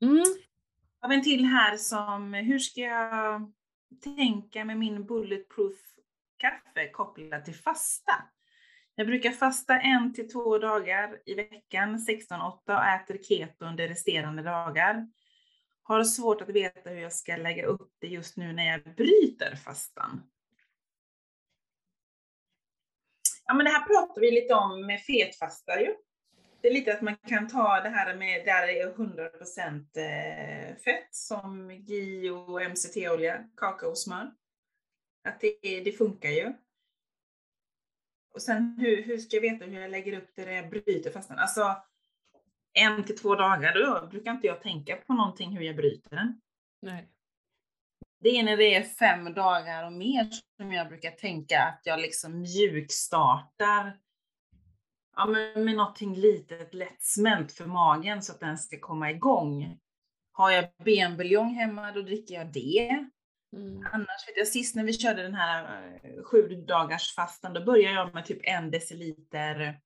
Mm. 0.02 0.24
Har 1.00 1.08
vi 1.08 1.14
en 1.14 1.22
till 1.22 1.44
här 1.44 1.76
som, 1.76 2.34
hur 2.34 2.58
ska 2.58 2.80
jag 2.80 3.52
tänka 4.04 4.64
med 4.64 4.78
min 4.78 5.06
bulletproof 5.06 5.76
kaffe 6.36 6.88
kopplat 6.92 7.44
till 7.44 7.54
fasta? 7.54 8.12
Jag 8.94 9.06
brukar 9.06 9.30
fasta 9.30 9.80
en 9.80 10.14
till 10.14 10.28
två 10.30 10.58
dagar 10.58 11.18
i 11.26 11.34
veckan, 11.34 11.98
16-8 11.98 12.76
och 12.76 12.84
äter 12.84 13.18
keto 13.22 13.64
under 13.64 13.88
resterande 13.88 14.42
dagar. 14.42 15.08
Har 15.82 16.04
svårt 16.04 16.40
att 16.42 16.48
veta 16.48 16.90
hur 16.90 17.00
jag 17.00 17.12
ska 17.12 17.36
lägga 17.36 17.66
upp 17.66 17.92
det 17.98 18.06
just 18.06 18.36
nu 18.36 18.52
när 18.52 18.66
jag 18.72 18.94
bryter 18.94 19.56
fastan. 19.56 20.22
Ja, 23.48 23.54
men 23.54 23.64
det 23.64 23.70
här 23.70 23.86
pratar 23.86 24.20
vi 24.20 24.30
lite 24.30 24.54
om 24.54 24.86
med 24.86 25.00
fetfasta 25.00 25.80
ju. 25.80 25.94
Det 26.60 26.68
är 26.68 26.72
lite 26.72 26.94
att 26.94 27.02
man 27.02 27.16
kan 27.16 27.48
ta 27.48 27.80
det 27.80 27.88
här 27.88 28.16
med, 28.16 28.44
där 28.44 28.66
det 28.66 28.80
är 28.80 28.92
100% 28.92 30.70
eh, 30.70 30.76
fett 30.76 31.14
som 31.14 31.70
GI 31.70 32.30
och 32.30 32.62
MCT-olja, 32.62 33.44
kakaosmör. 33.56 34.32
Att 35.28 35.40
det, 35.40 35.80
det 35.84 35.92
funkar 35.92 36.28
ju. 36.28 36.52
Och 38.34 38.42
sen 38.42 38.76
hur, 38.78 39.02
hur 39.02 39.18
ska 39.18 39.36
jag 39.36 39.42
veta 39.42 39.64
hur 39.64 39.80
jag 39.80 39.90
lägger 39.90 40.18
upp 40.18 40.30
det 40.34 40.44
när 40.44 40.52
jag 40.52 40.70
bryter 40.70 41.10
fastan? 41.10 41.38
Alltså 41.38 41.76
en 42.72 43.04
till 43.04 43.18
två 43.18 43.34
dagar, 43.34 43.74
då 43.74 44.06
brukar 44.06 44.30
inte 44.30 44.46
jag 44.46 44.62
tänka 44.62 44.96
på 44.96 45.12
någonting 45.12 45.56
hur 45.56 45.64
jag 45.64 45.76
bryter 45.76 46.10
den. 46.10 46.40
Nej. 46.82 47.08
Det 48.20 48.28
är 48.28 48.42
när 48.42 48.56
det 48.56 48.74
är 48.74 48.82
fem 48.82 49.34
dagar 49.34 49.86
och 49.86 49.92
mer 49.92 50.30
som 50.56 50.72
jag 50.72 50.88
brukar 50.88 51.10
tänka 51.10 51.62
att 51.62 51.80
jag 51.84 52.00
liksom 52.00 52.40
mjukstartar 52.40 53.98
ja, 55.16 55.26
men 55.26 55.64
med 55.64 55.76
någonting 55.76 56.14
litet 56.14 56.74
lättsmält 56.74 57.52
för 57.52 57.66
magen 57.66 58.22
så 58.22 58.32
att 58.32 58.40
den 58.40 58.58
ska 58.58 58.80
komma 58.80 59.10
igång. 59.10 59.78
Har 60.32 60.50
jag 60.50 60.64
benbuljong 60.84 61.54
hemma, 61.54 61.92
då 61.92 62.02
dricker 62.02 62.34
jag 62.34 62.52
det. 62.52 63.06
Mm. 63.56 63.86
Annars 63.92 64.28
vet 64.28 64.36
jag 64.36 64.48
sist 64.48 64.74
när 64.74 64.84
vi 64.84 64.92
körde 64.92 65.22
den 65.22 65.34
här 65.34 65.82
eh, 66.02 66.22
sju 66.24 66.64
dagars 66.68 67.14
fastan, 67.14 67.52
då 67.52 67.64
började 67.64 67.94
jag 67.94 68.14
med 68.14 68.24
typ 68.24 68.40
en 68.42 68.70
deciliter 68.70 69.80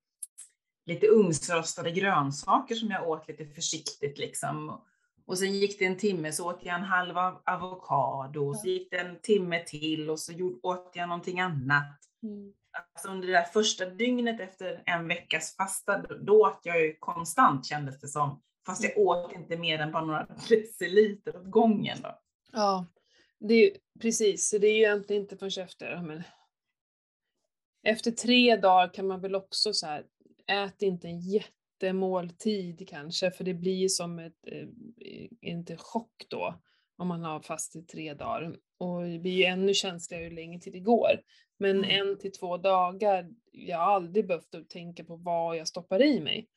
lite 0.87 1.07
ugnsrostade 1.07 1.91
grönsaker 1.91 2.75
som 2.75 2.91
jag 2.91 3.09
åt 3.09 3.29
lite 3.29 3.47
försiktigt 3.47 4.19
liksom. 4.19 4.81
Och 5.25 5.39
sen 5.39 5.53
gick 5.55 5.79
det 5.79 5.85
en 5.85 5.97
timme 5.97 6.33
så 6.33 6.51
åt 6.51 6.59
jag 6.63 6.75
en 6.75 6.83
halv 6.83 7.19
av- 7.19 7.43
avokado, 7.47 8.49
och 8.49 8.57
så 8.57 8.69
gick 8.69 8.91
det 8.91 8.99
en 8.99 9.21
timme 9.21 9.65
till 9.67 10.11
och 10.11 10.21
så 10.21 10.33
åt 10.63 10.93
jag 10.95 11.09
någonting 11.09 11.41
annat. 11.41 11.99
Mm. 12.23 12.53
Alltså 12.95 13.09
under 13.09 13.27
det 13.29 13.33
där 13.33 13.43
första 13.45 13.87
dygnet 13.87 14.41
efter 14.41 14.83
en 14.87 15.09
veckas 15.09 15.57
fasta, 15.57 15.99
då- 15.99 16.41
åt 16.43 16.61
jag 16.63 16.81
ju 16.81 16.97
konstant 16.99 17.67
kändes 17.67 18.01
det 18.01 18.09
som. 18.09 18.43
Fast 18.67 18.85
jag 18.85 18.99
åt 18.99 19.33
inte 19.33 19.57
mer 19.57 19.79
än 19.79 19.93
bara 19.93 20.05
några 20.05 20.27
deciliter 20.49 21.37
åt 21.37 21.51
gången 21.51 21.99
då. 22.03 22.19
Ja, 22.53 22.87
det 23.39 23.55
är, 23.55 23.77
precis. 24.01 24.49
Så 24.49 24.59
det 24.59 24.67
är 24.67 24.73
ju 24.75 24.79
egentligen 24.83 25.23
inte 25.23 25.37
förrän 25.37 25.65
efter, 25.65 26.03
men 26.03 26.23
efter 27.83 28.11
tre 28.11 28.57
dagar 28.57 28.95
kan 28.95 29.07
man 29.07 29.21
väl 29.21 29.35
också 29.35 29.73
så 29.73 29.87
här, 29.87 30.05
ät 30.47 30.83
inte 30.83 31.09
en 31.09 31.21
jättemåltid 31.87 32.89
kanske, 32.89 33.31
för 33.31 33.45
det 33.45 33.55
blir 33.55 33.89
som 33.89 34.19
ett, 34.19 34.47
eh, 34.47 34.69
inte 35.41 35.77
chock 35.77 36.27
då, 36.29 36.55
om 36.97 37.09
man 37.09 37.23
har 37.23 37.41
fast 37.41 37.77
i 37.77 37.83
tre 37.83 38.15
dagar. 38.15 38.57
Och 38.79 39.03
det 39.03 39.19
blir 39.19 39.33
ju 39.33 39.45
ännu 39.45 39.75
känsligare 39.75 40.25
ju 40.25 40.31
längre 40.31 40.61
tid 40.61 40.73
det 40.73 40.81
går. 40.81 41.21
Men 41.59 41.85
Mm. 41.85 41.91
en 42.09 42.19
till 42.19 42.33
två 42.33 42.57
dagar, 42.57 43.31
jag 43.53 43.79
har 43.79 43.85
aldrig 43.95 44.27
behövt 44.27 44.69
tänka 44.69 45.05
på 45.05 45.17
vad 45.17 45.57
jag 45.57 45.69
stoppar 45.69 46.03
i 46.03 46.21
mig. 46.21 46.49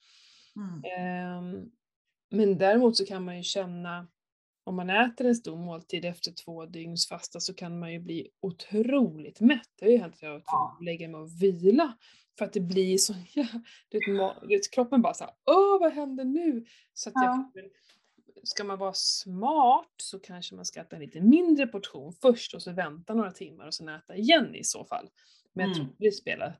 Mm. 0.55 0.83
Ehm, 0.97 1.71
Men 2.31 2.57
däremot 2.57 2.97
så 2.97 3.05
kan 3.05 3.23
man 3.25 3.37
ju 3.37 3.43
känna, 3.43 4.07
om 4.63 4.75
man 4.75 4.89
äter 4.89 5.27
en 5.27 5.35
stor 5.35 5.57
måltid 5.57 6.05
efter 6.05 6.31
två 6.45 6.65
dygns 6.65 7.07
fasta 7.07 7.39
så 7.39 7.53
kan 7.53 7.79
man 7.79 7.93
ju 7.93 7.99
bli 7.99 8.29
otroligt 8.41 9.39
mätt. 9.41 9.67
Det 9.79 9.85
har 9.85 9.91
ju 9.91 9.97
hänt 9.97 10.13
att 10.15 10.21
jag 10.21 10.29
har 10.29 10.41
Ja. 10.45 10.75
fått 10.77 10.85
lägga 10.85 11.07
mig 11.07 11.21
och 11.21 11.41
vila. 11.41 11.97
För 12.37 12.45
att 12.45 12.53
det 12.53 12.59
blir 12.59 12.97
så 12.97 13.13
jävla... 13.29 13.61
Du 14.41 14.47
vet, 14.47 14.71
kroppen 14.71 15.01
bara 15.01 15.13
såhär, 15.13 15.33
åh 15.45 15.79
vad 15.79 15.93
händer 15.93 16.23
nu? 16.25 16.65
Så 16.93 17.09
att 17.09 17.13
jag 17.15 17.23
Ja. 17.23 17.51
väl- 17.53 17.69
Ska 18.43 18.63
man 18.63 18.77
vara 18.77 18.93
smart 18.93 19.93
så 19.97 20.19
kanske 20.19 20.55
man 20.55 20.65
ska 20.65 20.81
äta 20.81 20.95
en 20.95 21.01
lite 21.01 21.21
mindre 21.21 21.67
portion 21.67 22.13
först 22.13 22.53
och 22.53 22.61
så 22.61 22.71
vänta 22.71 23.13
några 23.13 23.31
timmar 23.31 23.67
och 23.67 23.73
sen 23.73 23.89
äta 23.89 24.15
igen 24.15 24.55
i 24.55 24.63
så 24.63 24.85
fall. 24.85 25.09
Men 25.53 25.65
jag 25.67 25.75
tror 25.75 25.85
Mm. 25.85 25.95
det 25.99 26.11
spelar 26.11 26.59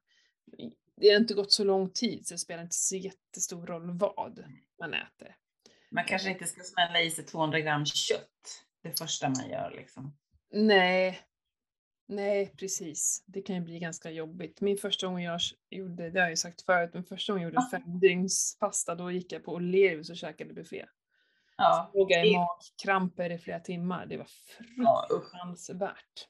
det 0.95 1.09
har 1.09 1.17
inte 1.17 1.34
gått 1.34 1.51
så 1.51 1.63
lång 1.63 1.89
tid 1.89 2.28
så 2.28 2.34
det 2.34 2.38
spelar 2.38 2.63
inte 2.63 2.76
så 2.76 2.95
jättestor 2.95 3.65
roll 3.65 3.91
vad 3.91 4.43
man 4.80 4.93
äter. 4.93 5.36
Man 5.89 6.05
kanske 6.05 6.30
inte 6.30 6.45
ska 6.45 6.63
smälla 6.63 7.01
i 7.01 7.11
sig 7.11 7.26
200 7.26 7.59
gram 7.59 7.86
kött 7.86 8.63
det 8.82 8.99
första 8.99 9.30
man 9.30 9.49
gör 9.49 9.73
liksom. 9.78 10.13
Nej, 10.51 11.19
nej 12.08 12.53
precis. 12.60 13.24
Det 13.28 13.41
kan 13.41 13.56
ju 13.56 13.62
bli 13.62 13.80
ganska 13.80 14.12
jobbigt. 14.12 14.62
Min 14.62 14.78
första 14.78 15.08
gång 15.08 15.22
jag 15.22 15.39
gjorde, 15.70 16.10
det 16.10 16.20
har 16.20 16.26
jag 16.26 16.30
ju 16.32 16.36
sagt 16.38 16.62
förut, 16.62 16.89
men 16.93 17.03
första 17.03 17.34
gången 17.34 17.43
jag 17.43 17.53
gjorde 17.53 17.68
Ja. 17.72 17.80
fem 17.80 17.99
dygns 17.99 18.58
pasta 18.60 18.95
då 18.95 19.12
gick 19.12 19.32
jag 19.32 19.43
på 19.43 19.60
O'Learys 19.60 20.10
och 20.12 20.18
käkade 20.18 20.53
buffé. 20.53 20.86
Ja, 21.58 21.89
Så 21.93 21.97
låg 21.99 22.12
jag 22.12 22.28
i 22.28 22.34
magkramper 22.38 23.30
i 23.30 23.38
flera 23.38 23.60
timmar. 23.60 24.06
Det 24.06 24.18
var 24.18 24.28
ja 24.78 25.06
fruktansvärt. 25.10 26.28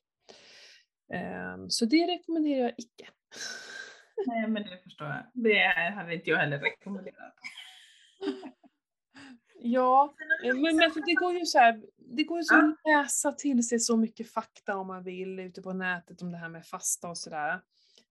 Ehm, 1.14 1.70
så 1.70 1.86
det 1.86 2.08
rekommenderar 2.08 2.60
jag 2.64 2.74
icke. 2.78 3.08
Nej, 4.28 4.48
men 4.48 4.64
det 4.64 4.78
förstår 4.84 5.08
jag. 5.08 5.24
Det 5.34 5.68
hade 5.96 6.14
inte 6.16 6.30
jag 6.30 6.38
heller 6.38 6.60
rekommenderat. 6.60 7.34
Ja, 9.68 10.16
eh, 10.43 10.55
men, 10.55 10.76
men 10.76 10.91
för 10.91 11.01
det 11.05 11.13
går 11.13 11.34
ju 11.34 11.45
så 11.45 11.59
här, 11.59 11.82
det 11.97 12.24
går 12.24 12.38
ju 12.38 12.43
så 12.43 12.55
att 12.55 12.76
läsa 12.86 13.32
till 13.32 13.68
sig 13.68 13.80
så 13.80 13.97
mycket 13.97 14.32
fakta 14.32 14.78
om 14.78 14.88
man 14.88 15.03
vill 15.03 15.39
ute 15.39 15.61
på 15.61 15.74
nätet 15.74 16.22
om 16.22 16.32
det 16.32 16.38
här 16.38 16.49
med 16.49 16.66
fasta 16.66 17.09
och 17.09 17.18
sådär. 17.18 17.61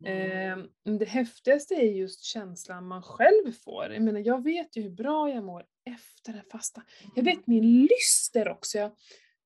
Mm. 0.04 0.68
Eh, 0.84 0.96
det 0.98 1.08
häftigaste 1.08 1.74
är 1.74 1.92
just 1.92 2.22
känslan 2.22 2.86
man 2.86 3.02
själv 3.02 3.52
får. 3.64 3.92
Jag 3.92 4.02
menar, 4.02 4.20
jag 4.20 4.44
vet 4.44 4.76
ju 4.76 4.82
hur 4.82 4.90
bra 4.90 5.30
jag 5.30 5.44
mår 5.44 5.64
efter 5.84 6.32
en 6.32 6.44
fasta. 6.52 6.82
Jag 7.14 7.22
vet 7.22 7.46
min 7.46 7.86
lyster 7.86 8.48
också. 8.48 8.78
Jag, 8.78 8.90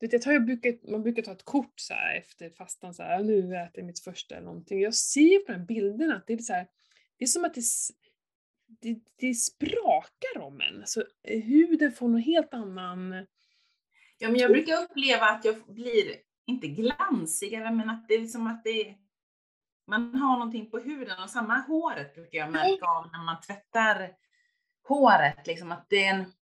vet, 0.00 0.12
jag 0.12 0.22
tar, 0.22 0.32
jag 0.32 0.44
brukar, 0.44 0.90
man 0.90 1.02
brukar 1.02 1.22
ta 1.22 1.32
ett 1.32 1.44
kort 1.44 1.80
så 1.80 1.94
här 1.94 2.16
efter 2.16 2.50
fastan, 2.50 2.94
så 2.94 3.02
här, 3.02 3.22
nu 3.22 3.38
äter 3.38 3.70
jag 3.74 3.86
mitt 3.86 4.00
första 4.00 4.34
eller 4.34 4.46
någonting. 4.46 4.80
Jag 4.80 4.94
ser 4.94 5.38
på 5.38 5.52
de 5.52 5.58
här 5.58 5.66
bilderna 5.66 6.16
att 6.16 6.26
det 6.26 6.32
är 6.32 6.38
så 6.38 6.52
här, 6.52 6.66
det 7.18 7.24
är 7.24 7.28
som 7.28 7.44
att 7.44 7.54
det, 7.54 7.62
det, 8.68 8.98
det 9.16 9.34
sprakar 9.34 10.40
om 10.40 10.60
en. 10.60 10.82
Så 10.86 11.04
eh, 11.22 11.42
huden 11.42 11.92
får 11.92 12.08
någon 12.08 12.20
helt 12.20 12.54
annan... 12.54 13.26
Ja, 14.18 14.28
men 14.28 14.40
jag 14.40 14.50
brukar 14.50 14.82
uppleva 14.82 15.26
att 15.26 15.44
jag 15.44 15.56
blir, 15.68 16.14
inte 16.46 16.68
glansigare, 16.68 17.70
men 17.70 17.90
att 17.90 18.08
det 18.08 18.14
är 18.14 18.26
som 18.26 18.46
att 18.46 18.64
det 18.64 18.94
man 19.88 20.14
har 20.14 20.38
någonting 20.38 20.70
på 20.70 20.78
huden 20.78 21.22
och 21.22 21.30
samma 21.30 21.58
håret 21.58 22.14
brukar 22.14 22.38
jag 22.38 22.52
märka 22.52 22.86
av 22.86 23.10
när 23.12 23.24
man 23.24 23.40
tvättar 23.40 24.12
håret. 24.88 25.46
Liksom 25.46 25.72
att 25.72 25.88
det 25.88 26.04
är 26.04 26.14
en, 26.14 26.32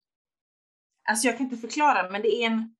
alltså 1.08 1.26
jag 1.26 1.36
kan 1.36 1.46
inte 1.46 1.56
förklara, 1.56 2.10
men 2.10 2.22
det 2.22 2.42
är 2.42 2.46
en, 2.46 2.74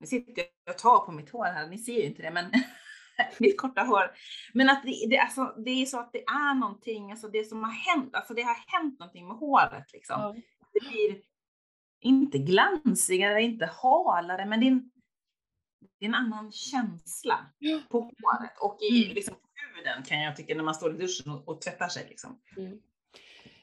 nu 0.00 0.06
sitter 0.06 0.42
jag 0.64 0.74
och 0.74 0.78
tar 0.78 0.98
på 0.98 1.12
mitt 1.12 1.30
hår 1.30 1.44
här, 1.44 1.68
ni 1.68 1.78
ser 1.78 1.92
ju 1.92 2.02
inte 2.02 2.22
det, 2.22 2.30
men 2.30 2.44
mitt 3.38 3.58
korta 3.60 3.82
hår. 3.82 4.10
Men 4.54 4.70
att 4.70 4.82
det, 4.84 5.06
det, 5.10 5.18
alltså, 5.18 5.54
det 5.64 5.70
är 5.70 5.86
så 5.86 5.98
att 6.00 6.12
det 6.12 6.22
är 6.24 6.54
någonting, 6.54 7.10
alltså 7.10 7.28
det 7.28 7.44
som 7.44 7.62
har 7.64 7.70
hänt, 7.72 8.14
alltså 8.14 8.34
det 8.34 8.42
har 8.42 8.78
hänt 8.78 8.98
någonting 8.98 9.28
med 9.28 9.36
håret 9.36 9.92
liksom 9.92 10.20
Ja. 10.20 10.34
det 10.72 10.80
blir 10.90 11.20
inte 12.00 12.38
glansigare, 12.38 13.42
inte 13.42 13.66
halare, 13.82 14.46
men 14.46 14.60
det 14.60 14.66
är 14.66 14.70
en, 14.70 14.90
det 15.98 16.04
är 16.04 16.08
en 16.08 16.14
annan 16.14 16.52
känsla 16.52 17.46
Ja. 17.58 17.80
på 17.90 18.00
håret 18.00 18.58
och 18.60 18.78
i, 18.82 19.02
Mm. 19.04 19.14
liksom, 19.14 19.34
huden 19.76 20.02
kan 20.02 20.20
jag 20.22 20.36
tycka 20.36 20.54
när 20.54 20.64
man 20.64 20.74
står 20.74 20.94
i 20.94 20.98
duschen 20.98 21.32
och, 21.32 21.48
och 21.48 21.60
tvättar 21.60 21.88
sig. 21.88 22.06
Liksom. 22.08 22.40
Mm. 22.56 22.78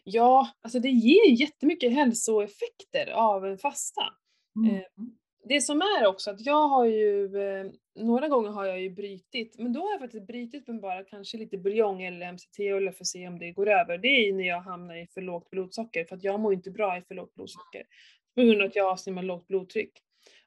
Ja, 0.03 0.49
alltså 0.61 0.79
det 0.79 0.89
ger 0.89 1.31
jättemycket 1.41 1.93
hälsoeffekter 1.93 3.11
av 3.11 3.45
en 3.45 3.57
fasta. 3.57 4.01
Eh, 4.71 4.81
det 5.43 5.61
som 5.61 5.81
är 5.81 6.05
också 6.05 6.31
att 6.31 6.45
jag 6.45 6.67
har 6.67 6.85
ju, 6.85 7.37
eh, 7.37 7.65
några 7.95 8.27
gånger 8.27 8.49
har 8.49 8.65
jag 8.65 8.81
ju 8.81 8.89
brytit, 8.89 9.55
men 9.59 9.73
då 9.73 9.79
har 9.79 9.91
jag 9.91 9.99
faktiskt 9.99 10.27
brytit 10.27 10.67
med 10.67 10.81
bara 10.81 11.03
kanske 11.03 11.37
lite 11.37 11.57
buljong 11.57 12.03
eller 12.03 12.31
MCT-olja 12.31 12.91
för 12.91 13.03
att 13.03 13.07
se 13.07 13.27
om 13.27 13.39
det 13.39 13.51
går 13.51 13.69
över. 13.69 13.97
Det 13.97 14.07
är 14.07 14.25
ju 14.25 14.33
när 14.33 14.47
jag 14.47 14.61
hamnar 14.61 14.95
i 14.95 15.07
för 15.07 15.21
lågt 15.21 15.49
blodsocker, 15.49 16.05
för 16.05 16.15
att 16.15 16.23
jag 16.23 16.39
mår 16.39 16.53
inte 16.53 16.71
bra 16.71 16.97
i 16.97 17.01
för 17.01 17.15
lågt 17.15 17.35
blodsocker. 17.35 17.83
På 18.35 18.41
grund 18.41 18.61
av 18.61 18.67
att 18.67 18.75
jag 18.75 18.89
har 18.89 18.95
så 18.95 19.09
himla 19.09 19.21
lågt 19.21 19.47
blodtryck. 19.47 19.91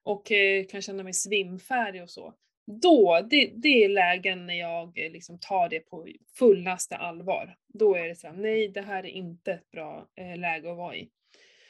Och 0.03 0.32
eh, 0.32 0.64
kan 0.64 0.82
känna 0.82 1.03
mig 1.03 1.12
svimfärdig 1.12 2.03
och 2.03 2.11
så. 2.11 2.34
Då, 2.66 3.20
det, 3.30 3.51
det 3.55 3.84
är 3.84 3.88
lägen 3.88 4.47
när 4.47 4.55
jag 4.55 4.99
eh, 4.99 5.12
liksom 5.12 5.38
tar 5.38 5.68
det 5.68 5.80
på 5.80 6.09
fullaste 6.38 6.97
allvar. 6.97 7.57
Då 7.68 7.95
är 7.95 8.09
det 8.09 8.14
så 8.14 8.26
här, 8.26 8.34
nej 8.34 8.68
det 8.68 8.82
här 8.82 9.05
är 9.05 9.11
inte 9.11 9.53
ett 9.53 9.70
bra 9.70 10.09
läge 10.36 10.70
att 10.70 10.76
vara 10.76 10.97
i. 10.97 11.11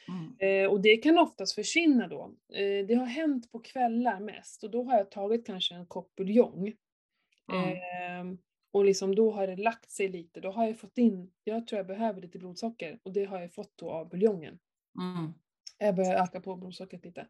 Mm. 0.07 0.35
Eh, 0.39 0.71
och 0.71 0.81
det 0.81 0.97
kan 0.97 1.17
oftast 1.17 1.55
försvinna 1.55 2.07
då. 2.07 2.35
Eh, 2.53 2.85
det 2.87 2.95
har 2.95 3.05
hänt 3.05 3.51
på 3.51 3.59
kvällar 3.59 4.19
mest 4.19 4.63
och 4.63 4.71
då 4.71 4.83
har 4.83 4.97
jag 4.97 5.11
tagit 5.11 5.45
kanske 5.45 5.75
en 5.75 5.85
kopp 5.85 6.15
buljong. 6.15 6.73
Mm. 7.53 7.77
Ehm, 7.77 8.37
och 8.71 8.85
liksom 8.85 9.15
då 9.15 9.31
har 9.31 9.47
det 9.47 9.55
lagt 9.55 9.91
sig 9.91 10.07
lite, 10.07 10.39
då 10.39 10.51
har 10.51 10.65
jag 10.65 10.79
fått 10.79 10.97
in, 10.97 11.31
jag 11.43 11.67
tror 11.67 11.77
jag 11.77 11.87
behöver 11.87 12.21
lite 12.21 12.39
blodsocker 12.39 12.99
och 13.03 13.13
det 13.13 13.25
har 13.25 13.41
jag 13.41 13.53
fått 13.53 13.73
då 13.75 13.91
av 13.91 14.09
buljongen. 14.09 14.59
Mm. 14.99 15.33
Jag 15.77 15.95
börjar 15.95 16.23
öka 16.23 16.41
på 16.41 16.55
blodsockret 16.55 17.05
lite. 17.05 17.27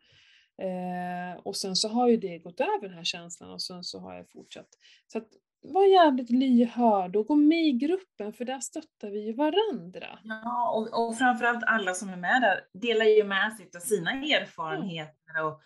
Eh, 0.58 1.40
och 1.44 1.56
sen 1.56 1.76
så 1.76 1.90
har 1.90 2.08
ju 2.08 2.18
det 2.18 2.38
gått 2.38 2.60
över 2.60 2.88
den 2.88 2.98
här 2.98 3.04
känslan 3.04 3.52
och 3.52 3.62
sen 3.62 3.84
så 3.84 4.00
har 4.00 4.16
jag 4.16 4.30
fortsatt. 4.30 4.70
Så 5.08 5.18
att 5.18 5.28
var 5.74 5.86
jävligt 5.86 6.30
lyhörd 6.30 7.16
och 7.16 7.26
gå 7.26 7.36
med 7.36 7.68
i 7.68 7.72
gruppen 7.72 8.34
för 8.34 8.46
där 8.46 8.60
stöttar 8.60 9.10
vi 9.10 9.26
ju 9.26 9.34
varandra. 9.34 10.20
Ja, 10.24 10.72
och, 10.72 11.08
och 11.08 11.18
framförallt 11.18 11.64
alla 11.64 11.94
som 11.94 12.10
är 12.10 12.18
med 12.18 12.42
där 12.42 12.80
delar 12.82 13.06
ju 13.06 13.24
med 13.24 13.54
sig 13.54 13.70
av 13.76 13.80
sina 13.80 14.12
erfarenheter. 14.12 15.44
Och 15.46 15.62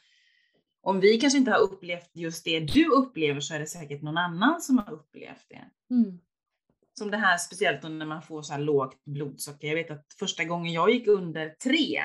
om 0.82 1.00
vi 1.00 1.20
kanske 1.20 1.40
inte 1.40 1.52
har 1.52 1.60
upplevt 1.60 2.12
just 2.14 2.46
det 2.46 2.60
du 2.60 2.86
upplever 2.86 3.40
så 3.40 3.54
är 3.54 3.60
det 3.60 3.68
säkert 3.68 4.02
någon 4.02 4.18
annan 4.18 4.62
som 4.62 4.78
har 4.78 4.94
upplevt 4.94 5.46
det. 5.50 5.94
Mm. 5.96 6.20
Som 6.94 7.12
det 7.12 7.18
här 7.18 7.38
speciellt 7.38 7.84
när 7.84 8.06
man 8.06 8.22
får 8.22 8.42
så 8.42 8.54
här 8.54 8.60
lågt 8.60 9.06
blodsocker. 9.06 9.68
Jag 9.68 9.76
vet 9.76 9.92
att 9.92 10.06
första 10.20 10.44
gången 10.44 10.74
jag 10.74 10.90
gick 10.90 11.08
under 11.08 11.50
tre 11.50 12.02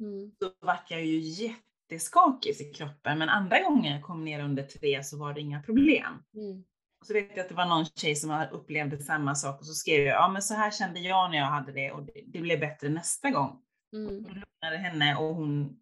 Mm. 0.00 0.32
så 0.38 0.50
vart 0.60 0.90
jag 0.90 1.04
ju 1.04 1.18
jätteskakig 1.18 2.60
i 2.60 2.72
kroppen. 2.72 3.18
Men 3.18 3.28
andra 3.28 3.62
gången 3.62 3.92
jag 3.92 4.02
kom 4.02 4.24
ner 4.24 4.44
under 4.44 4.62
tre 4.62 5.04
så 5.04 5.18
var 5.18 5.34
det 5.34 5.40
inga 5.40 5.62
problem. 5.62 6.12
Mm. 6.34 6.64
Så 7.06 7.12
vet 7.12 7.30
jag 7.34 7.40
att 7.40 7.48
det 7.48 7.54
var 7.54 7.66
någon 7.66 7.84
tjej 7.84 8.16
som 8.16 8.46
upplevde 8.52 8.98
samma 8.98 9.34
sak 9.34 9.60
och 9.60 9.66
så 9.66 9.74
skrev 9.74 10.06
jag, 10.06 10.14
ja 10.14 10.28
men 10.28 10.42
så 10.42 10.54
här 10.54 10.70
kände 10.70 11.00
jag 11.00 11.30
när 11.30 11.38
jag 11.38 11.46
hade 11.46 11.72
det 11.72 11.90
och 11.92 12.02
det, 12.02 12.12
det 12.26 12.40
blev 12.40 12.60
bättre 12.60 12.88
nästa 12.88 13.30
gång. 13.30 13.62
Mm. 13.92 14.24
Och 14.24 14.30
lugnade 14.30 14.78
henne 14.78 15.16
och 15.16 15.34
hon, 15.34 15.80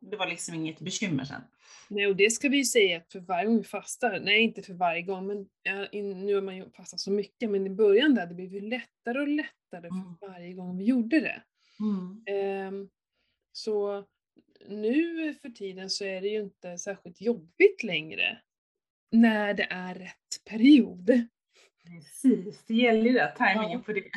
det 0.00 0.16
var 0.16 0.26
liksom 0.26 0.54
inget 0.54 0.80
bekymmer 0.80 1.24
sen. 1.24 1.42
Nej, 1.88 2.06
och 2.06 2.16
det 2.16 2.30
ska 2.30 2.48
vi 2.48 2.56
ju 2.56 2.64
säga 2.64 2.96
att 2.96 3.12
för 3.12 3.20
varje 3.20 3.46
gång 3.46 3.58
vi 3.58 3.64
fastar, 3.64 4.20
nej 4.20 4.42
inte 4.42 4.62
för 4.62 4.74
varje 4.74 5.02
gång, 5.02 5.26
men 5.26 5.48
ja, 5.62 5.86
in, 5.86 6.26
nu 6.26 6.34
har 6.34 6.42
man 6.42 6.56
ju 6.56 6.70
fastat 6.70 7.00
så 7.00 7.10
mycket, 7.10 7.50
men 7.50 7.66
i 7.66 7.70
början 7.70 8.14
där, 8.14 8.26
det 8.26 8.34
blev 8.34 8.54
ju 8.54 8.60
lättare 8.60 9.20
och 9.20 9.28
lättare 9.28 9.52
Mm. 9.76 10.16
för 10.20 10.28
varje 10.28 10.52
gång 10.52 10.78
vi 10.78 10.84
gjorde 10.84 11.20
det. 11.20 11.42
Ehm, 12.32 12.88
så 13.52 14.04
nu 14.68 15.34
för 15.34 15.48
tiden 15.48 15.90
så 15.90 16.04
är 16.04 16.20
det 16.20 16.28
ju 16.28 16.40
inte 16.40 16.78
särskilt 16.78 17.20
jobbigt 17.20 17.82
längre 17.82 18.42
när 19.12 19.54
det 19.54 19.66
är 19.70 19.94
rätt 19.94 20.44
period. 20.44 21.10
Precis, 21.86 22.64
det 22.66 22.74
gäller 22.74 23.04
ju 23.04 23.12
det, 23.12 23.34
tajmingen 23.36 23.70
Ja. 23.78 23.78
på 23.84 23.92
det. 23.92 24.10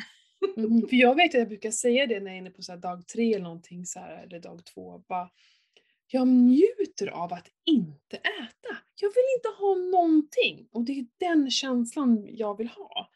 Mm, 0.56 0.88
för 0.88 0.96
jag 0.96 1.14
vet 1.14 1.28
att 1.34 1.38
jag 1.38 1.48
brukar 1.48 1.70
säga 1.70 2.06
det 2.06 2.20
när 2.20 2.26
jag 2.26 2.34
är 2.34 2.38
inne 2.38 2.50
på 2.50 2.62
så 2.62 2.76
dag 2.76 3.06
tre 3.06 3.34
eller 3.34 3.42
någonting 3.44 3.86
så 3.86 4.00
här, 4.00 4.22
eller 4.24 4.40
dag 4.40 4.64
två. 4.64 4.98
Bara, 4.98 5.30
jag 6.06 6.28
njuter 6.28 7.06
av 7.06 7.32
att 7.32 7.48
inte 7.66 8.16
äta. 8.16 8.76
Jag 9.00 9.08
vill 9.08 9.24
inte 9.36 9.48
ha 9.58 9.74
någonting. 9.74 10.68
Och 10.72 10.84
det 10.84 10.92
är 10.92 11.06
den 11.18 11.50
känslan 11.50 12.26
jag 12.30 12.58
vill 12.58 12.68
ha. 12.68 13.10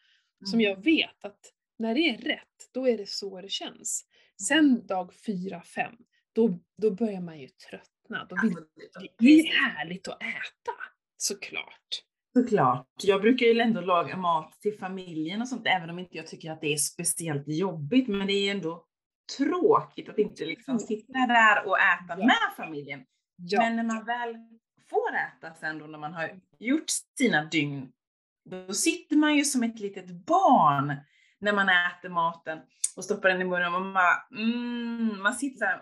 Som 0.45 0.59
Mm. 0.59 0.71
jag 0.71 0.83
vet 0.83 1.25
att 1.25 1.39
när 1.79 1.95
det 1.95 2.01
är 2.09 2.17
rätt, 2.17 2.69
då 2.73 2.87
är 2.87 2.97
det 2.97 3.09
så 3.09 3.41
det 3.41 3.49
känns. 3.49 4.05
Sen 4.47 4.87
dag 4.87 5.13
fyra, 5.13 5.61
fem, 5.61 5.95
då, 6.33 6.59
då 6.77 6.91
börjar 6.91 7.21
man 7.21 7.39
ju 7.39 7.47
tröttna. 7.47 8.25
Då 8.29 8.35
vill, 8.43 8.55
Alltså, 8.57 9.13
det 9.19 9.39
är 9.39 9.45
härligt 9.53 10.07
att 10.07 10.21
äta, 10.21 10.71
såklart. 11.17 12.01
Såklart. 12.33 12.87
Jag 13.03 13.21
brukar 13.21 13.45
ju 13.45 13.59
ändå 13.59 13.81
laga 13.81 14.17
mat 14.17 14.61
till 14.61 14.77
familjen 14.79 15.41
och 15.41 15.47
sånt, 15.47 15.67
även 15.67 15.89
om 15.89 15.99
inte 15.99 16.17
jag 16.17 16.27
tycker 16.27 16.51
att 16.51 16.61
det 16.61 16.73
är 16.73 16.77
speciellt 16.77 17.43
jobbigt. 17.47 18.07
Men 18.07 18.27
det 18.27 18.33
är 18.33 18.51
ändå 18.51 18.85
tråkigt 19.37 20.09
att 20.09 20.17
inte 20.17 20.45
liksom 20.45 20.79
sitta 20.79 21.13
där 21.13 21.67
och 21.67 21.77
äta 21.79 22.15
Ja. 22.19 22.25
med 22.25 22.55
familjen. 22.57 23.05
Ja. 23.37 23.59
Men 23.61 23.75
när 23.75 23.83
man 23.83 24.05
väl 24.05 24.35
får 24.89 25.15
äta 25.15 25.53
sen 25.53 25.79
då, 25.79 25.85
när 25.85 25.99
man 25.99 26.13
har 26.13 26.39
gjort 26.59 26.85
sina 27.17 27.45
dygn, 27.45 27.91
då 28.49 28.73
sitter 28.73 29.15
man 29.15 29.35
ju 29.35 29.45
som 29.45 29.63
ett 29.63 29.79
litet 29.79 30.09
barn 30.25 30.95
när 31.39 31.53
man 31.53 31.69
äter 31.69 32.09
maten 32.09 32.59
och 32.97 33.03
stoppar 33.03 33.29
den 33.29 33.41
i 33.41 33.45
munnen 33.45 33.75
och 33.75 33.81
man 33.81 33.93
bara, 33.93 34.27
mm, 34.41 35.21
man 35.21 35.33
sitter 35.35 35.57
så 35.57 35.65
här 35.65 35.81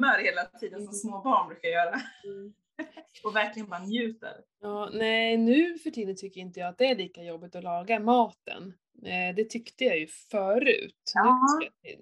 mör 0.00 0.18
hela 0.24 0.44
tiden 0.44 0.84
som 0.84 0.92
små 0.92 1.22
barn 1.22 1.48
brukar 1.48 1.68
göra 1.68 2.00
Mm. 2.24 2.52
och 3.24 3.36
verkligen 3.36 3.68
bara 3.68 3.82
njuter. 3.82 4.34
Ja, 4.60 4.90
nej, 4.92 5.36
nu 5.36 5.78
för 5.78 5.90
tiden 5.90 6.16
tycker 6.16 6.40
inte 6.40 6.60
jag 6.60 6.68
att 6.68 6.78
det 6.78 6.86
är 6.86 6.96
lika 6.96 7.22
jobbigt 7.22 7.54
att 7.54 7.64
laga 7.64 8.00
maten. 8.00 8.74
Eh, 9.02 9.34
det 9.36 9.44
tyckte 9.44 9.84
jag 9.84 9.98
ju 9.98 10.06
förut. 10.06 11.12
Ja. 11.14 11.38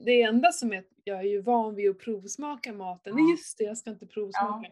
Det 0.04 0.22
enda 0.22 0.52
som 0.52 0.72
är 0.72 0.78
att 0.78 0.92
jag 1.04 1.18
är 1.18 1.22
ju 1.22 1.40
van 1.40 1.74
vid 1.74 1.90
att 1.90 1.98
provsmaka 1.98 2.72
maten. 2.72 3.14
Ja. 3.18 3.30
Just 3.30 3.58
det, 3.58 3.64
jag 3.64 3.78
ska 3.78 3.90
inte 3.90 4.06
provsmaka. 4.06 4.70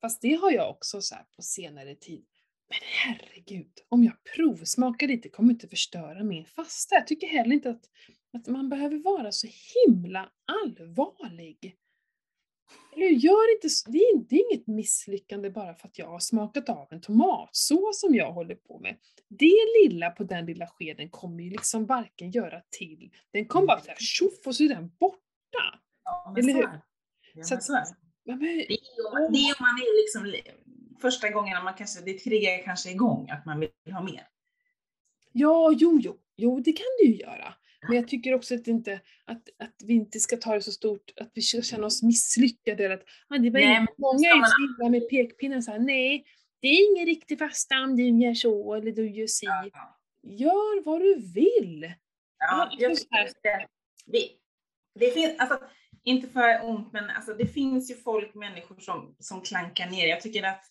Fast 0.00 0.22
det 0.22 0.34
har 0.34 0.50
jag 0.50 0.70
också 0.70 1.00
så 1.00 1.16
på 1.36 1.42
senare 1.42 1.94
tid 1.94 2.24
Men 2.68 2.78
herregud, 2.82 3.72
om 3.88 4.04
jag 4.04 4.14
provsmakar 4.36 5.08
lite 5.08 5.28
kommer 5.28 5.52
inte 5.52 5.68
förstöra 5.68 6.24
min 6.24 6.44
fasta. 6.44 6.94
Jag 6.94 7.06
tycker 7.06 7.26
heller 7.26 7.54
inte 7.54 7.70
att, 7.70 7.84
att 8.32 8.46
man 8.46 8.68
behöver 8.68 8.98
vara 8.98 9.32
så 9.32 9.48
himla 9.74 10.30
allvarlig. 10.64 11.76
Eller 12.96 13.06
gör 13.06 13.52
inte, 13.54 13.68
det, 13.86 13.98
är, 13.98 14.18
det 14.28 14.36
är 14.36 14.52
inget 14.52 14.66
misslyckande 14.66 15.50
bara 15.50 15.74
för 15.74 15.88
att 15.88 15.98
jag 15.98 16.06
har 16.06 16.18
smakat 16.18 16.68
av 16.68 16.88
en 16.90 17.00
tomatsås 17.00 18.00
som 18.00 18.14
jag 18.14 18.32
håller 18.32 18.54
på 18.54 18.78
med. 18.78 18.96
Det 19.28 19.52
lilla 19.82 20.10
på 20.10 20.24
den 20.24 20.46
lilla 20.46 20.66
skeden 20.66 21.10
kommer 21.10 21.42
ju 21.42 21.50
liksom 21.50 21.86
varken 21.86 22.30
göra 22.30 22.60
till, 22.78 23.10
den 23.32 23.46
kommer 23.46 23.66
bara 23.66 23.80
såhär 23.80 23.96
tjoff 23.98 24.46
och 24.46 24.56
så 24.56 24.64
är 24.64 24.68
den 24.68 24.88
borta. 25.00 25.20
Ja, 26.04 26.34
Eller 26.38 26.52
hur? 26.52 26.80
Ja, 27.34 27.44
Så 27.44 27.54
att- 27.54 27.64
så. 27.64 27.72
Ja, 28.26 28.36
men, 28.36 28.40
Det 28.40 28.62
är 28.74 29.30
det 29.30 29.38
är 29.38 29.54
om 29.58 29.60
man 29.60 29.76
är 29.76 30.02
liksom 30.02 30.24
li- 30.24 30.52
första 31.00 31.28
gången 31.30 31.64
man 31.64 31.74
kanske, 31.74 32.00
det 32.04 32.18
triggar 32.18 32.62
kanske 32.64 32.90
igång 32.90 33.30
att 33.30 33.46
man 33.46 33.60
vill 33.60 33.70
ha 33.92 34.02
mer. 34.02 34.28
Ja, 35.32 35.72
jo, 35.78 35.98
jo, 36.02 36.16
jo, 36.36 36.60
det 36.60 36.72
kan 36.72 36.86
det 37.00 37.06
ju 37.06 37.16
göra. 37.16 37.54
Men 37.88 37.96
jag 37.96 38.08
tycker 38.08 38.34
också 38.34 38.54
att, 38.54 38.66
inte, 38.66 39.00
att, 39.24 39.48
att 39.58 39.74
vi 39.84 39.94
inte 39.94 40.20
ska 40.20 40.36
ta 40.36 40.54
det 40.54 40.60
så 40.60 40.72
stort, 40.72 41.12
att 41.20 41.30
vi 41.34 41.42
ska 41.42 41.62
känna 41.62 41.86
oss 41.86 42.02
misslyckade. 42.02 42.84
Eller 42.84 42.94
att, 42.94 43.04
ah, 43.28 43.38
det 43.38 43.50
var 43.50 43.60
Nej, 43.60 43.80
men 43.80 43.86
många 43.98 44.28
är 44.28 44.82
man- 44.82 44.90
med 44.90 45.08
pekpinnen 45.08 45.62
så 45.62 45.70
här, 45.70 45.78
nej, 45.78 46.24
det 46.60 46.68
är 46.68 46.92
ingen 46.92 47.06
riktig 47.06 47.38
fasta 47.38 47.80
om 47.80 47.96
du 47.96 48.08
gör 48.08 48.34
så 48.34 48.74
eller 48.74 48.92
du 48.92 49.10
gör 49.10 49.26
si. 49.26 49.46
Ja. 49.46 49.98
Gör 50.22 50.84
vad 50.84 51.00
du 51.00 51.14
vill. 51.34 51.92
Ja, 52.38 52.70
Ja, 52.70 52.76
jag 52.78 52.96
tycker 52.96 53.32
det, 53.42 53.66
det, 54.06 54.28
det 55.00 55.10
finns, 55.14 55.38
alltså, 55.38 55.58
inte 56.04 56.28
för 56.28 56.64
ont, 56.64 56.92
men 56.92 57.10
alltså, 57.10 57.34
det 57.34 57.46
finns 57.46 57.90
ju 57.90 57.94
folk, 57.94 58.34
människor 58.34 58.76
som, 58.80 59.16
som 59.18 59.40
klankar 59.40 59.90
ner. 59.90 60.06
Jag 60.06 60.20
tycker 60.20 60.42
att 60.42 60.64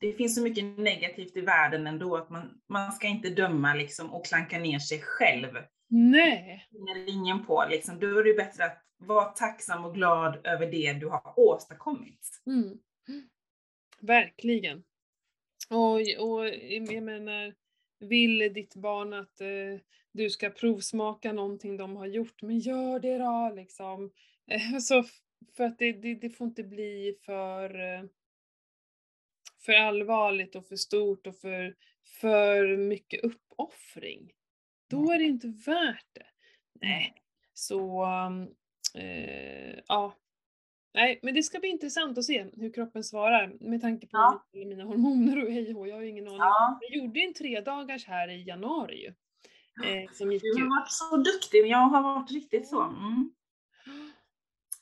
det 0.00 0.12
finns 0.12 0.34
så 0.34 0.42
mycket 0.42 0.64
negativt 0.64 1.36
i 1.36 1.40
världen 1.40 1.86
ändå 1.86 2.16
att 2.16 2.30
man, 2.30 2.60
man 2.68 2.92
ska 2.92 3.06
inte 3.06 3.30
döma 3.30 3.74
liksom, 3.74 4.14
och 4.14 4.26
klanka 4.26 4.58
ner 4.58 4.78
sig 4.78 5.00
själv. 5.00 5.48
Nej. 5.88 6.59
Ringer 6.94 7.08
ingen 7.08 7.46
på, 7.46 7.66
liksom, 7.70 8.00
då 8.00 8.18
är 8.18 8.24
det 8.24 8.34
bättre 8.34 8.64
att 8.64 8.84
vara 8.96 9.24
tacksam 9.24 9.84
och 9.84 9.94
glad 9.94 10.46
över 10.46 10.70
det 10.70 10.92
du 10.92 11.08
har 11.08 11.32
åstadkommit. 11.36 12.42
Mm. 12.46 12.78
Verkligen. 14.00 14.84
Och, 15.70 15.94
och 15.94 16.48
jag 16.48 17.02
menar, 17.02 17.54
vill 17.98 18.38
ditt 18.38 18.74
barn 18.74 19.12
att 19.12 19.40
eh, 19.40 19.80
du 20.12 20.30
ska 20.30 20.50
provsmaka 20.50 21.32
någonting 21.32 21.76
de 21.76 21.96
har 21.96 22.06
gjort, 22.06 22.42
men 22.42 22.58
gör 22.58 23.00
det 23.00 23.18
då 23.18 23.52
liksom. 23.56 24.12
Eh, 24.46 24.78
så, 24.78 25.04
för 25.56 25.64
att 25.64 25.78
det, 25.78 25.92
det, 25.92 26.14
det 26.14 26.30
får 26.30 26.46
inte 26.46 26.62
bli 26.62 27.18
för, 27.22 27.94
eh, 27.94 28.04
för 29.58 29.72
allvarligt 29.72 30.54
och 30.54 30.66
för 30.66 30.76
stort 30.76 31.26
och 31.26 31.36
för, 31.36 31.76
för 32.20 32.76
mycket 32.76 33.24
uppoffring. 33.24 34.32
Då 34.88 35.10
är 35.12 35.18
det 35.18 35.24
inte 35.24 35.48
värt 35.48 36.06
det. 36.12 36.29
Nej. 36.82 37.14
Så, 37.54 38.04
um, 38.04 38.42
eh, 38.94 39.78
ja. 39.88 40.14
Nej, 40.94 41.20
men 41.22 41.34
det 41.34 41.42
ska 41.42 41.58
bli 41.58 41.68
intressant 41.68 42.18
att 42.18 42.24
se 42.24 42.46
hur 42.56 42.72
kroppen 42.72 43.04
svarar 43.04 43.52
med 43.60 43.80
tanke 43.80 44.06
på 44.06 44.10
Ja. 44.16 44.44
mina, 44.52 44.84
hormoner 44.84 45.44
och 45.44 45.52
hej 45.52 45.70
jag 45.70 45.94
har 45.96 46.02
ju 46.02 46.08
ingen 46.08 46.26
aning. 46.28 46.38
Ja, 46.38 46.78
Jag 46.80 46.96
gjorde 47.04 47.20
en 47.20 47.34
tre 47.34 47.60
dagars 47.60 48.06
här 48.06 48.28
i 48.28 48.42
januari 48.42 48.96
ju. 49.02 49.14
Eh, 49.86 50.10
som 50.12 50.32
gick 50.32 50.42
du 50.42 50.62
har 50.62 50.80
varit 50.80 50.92
så 50.92 51.16
duktig, 51.16 51.66
jag 51.66 51.78
har 51.78 52.02
varit 52.02 52.30
riktigt 52.32 52.68
så. 52.68 52.82
Mm. 52.82 53.32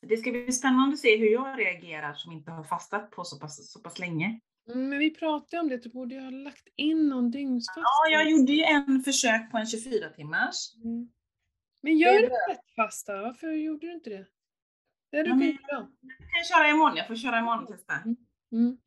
Det 0.00 0.16
ska 0.16 0.30
bli 0.30 0.52
spännande 0.52 0.94
att 0.94 0.98
se 1.00 1.16
hur 1.16 1.28
jag 1.32 1.58
reagerar 1.58 2.14
som 2.14 2.32
inte 2.32 2.50
har 2.50 2.64
fastat 2.64 3.10
på 3.10 3.24
så 3.24 3.38
pass, 3.38 3.72
så 3.72 3.80
pass 3.80 3.98
länge. 3.98 4.40
Mm, 4.68 4.88
men 4.88 4.98
vi 4.98 5.10
pratade 5.10 5.60
om 5.60 5.68
det, 5.68 5.76
du 5.76 5.90
borde 5.90 6.14
ju 6.14 6.20
ha 6.20 6.30
lagt 6.30 6.68
in 6.76 7.08
någon 7.08 7.30
dygnsfast. 7.30 7.78
Ja, 7.78 8.10
jag 8.12 8.30
gjorde 8.30 8.52
ju 8.52 8.62
en 8.62 9.02
försök 9.02 9.50
på 9.50 9.58
en 9.58 9.66
24 9.66 10.08
timmars. 10.08 10.74
Mm. 10.84 11.08
Men 11.88 11.98
gör 11.98 12.22
är 12.22 12.26
bra. 12.28 12.36
fettfasta, 12.48 13.22
varför 13.22 13.50
gjorde 13.52 13.86
du 13.86 13.92
inte 13.92 14.10
det? 14.10 14.26
Det 15.10 15.16
hade 15.16 15.28
du 15.28 15.30
kunnat 15.30 15.70
göra. 15.70 15.88
Jag 16.00 16.30
kan 16.30 16.44
köra 16.56 16.68
imorgon, 16.68 16.96
jag 16.96 17.06
får 17.06 17.16
köra 17.16 17.38
imorgon 17.38 17.64
och 17.64 17.68
testa. 17.68 17.94
Mm. 18.52 18.78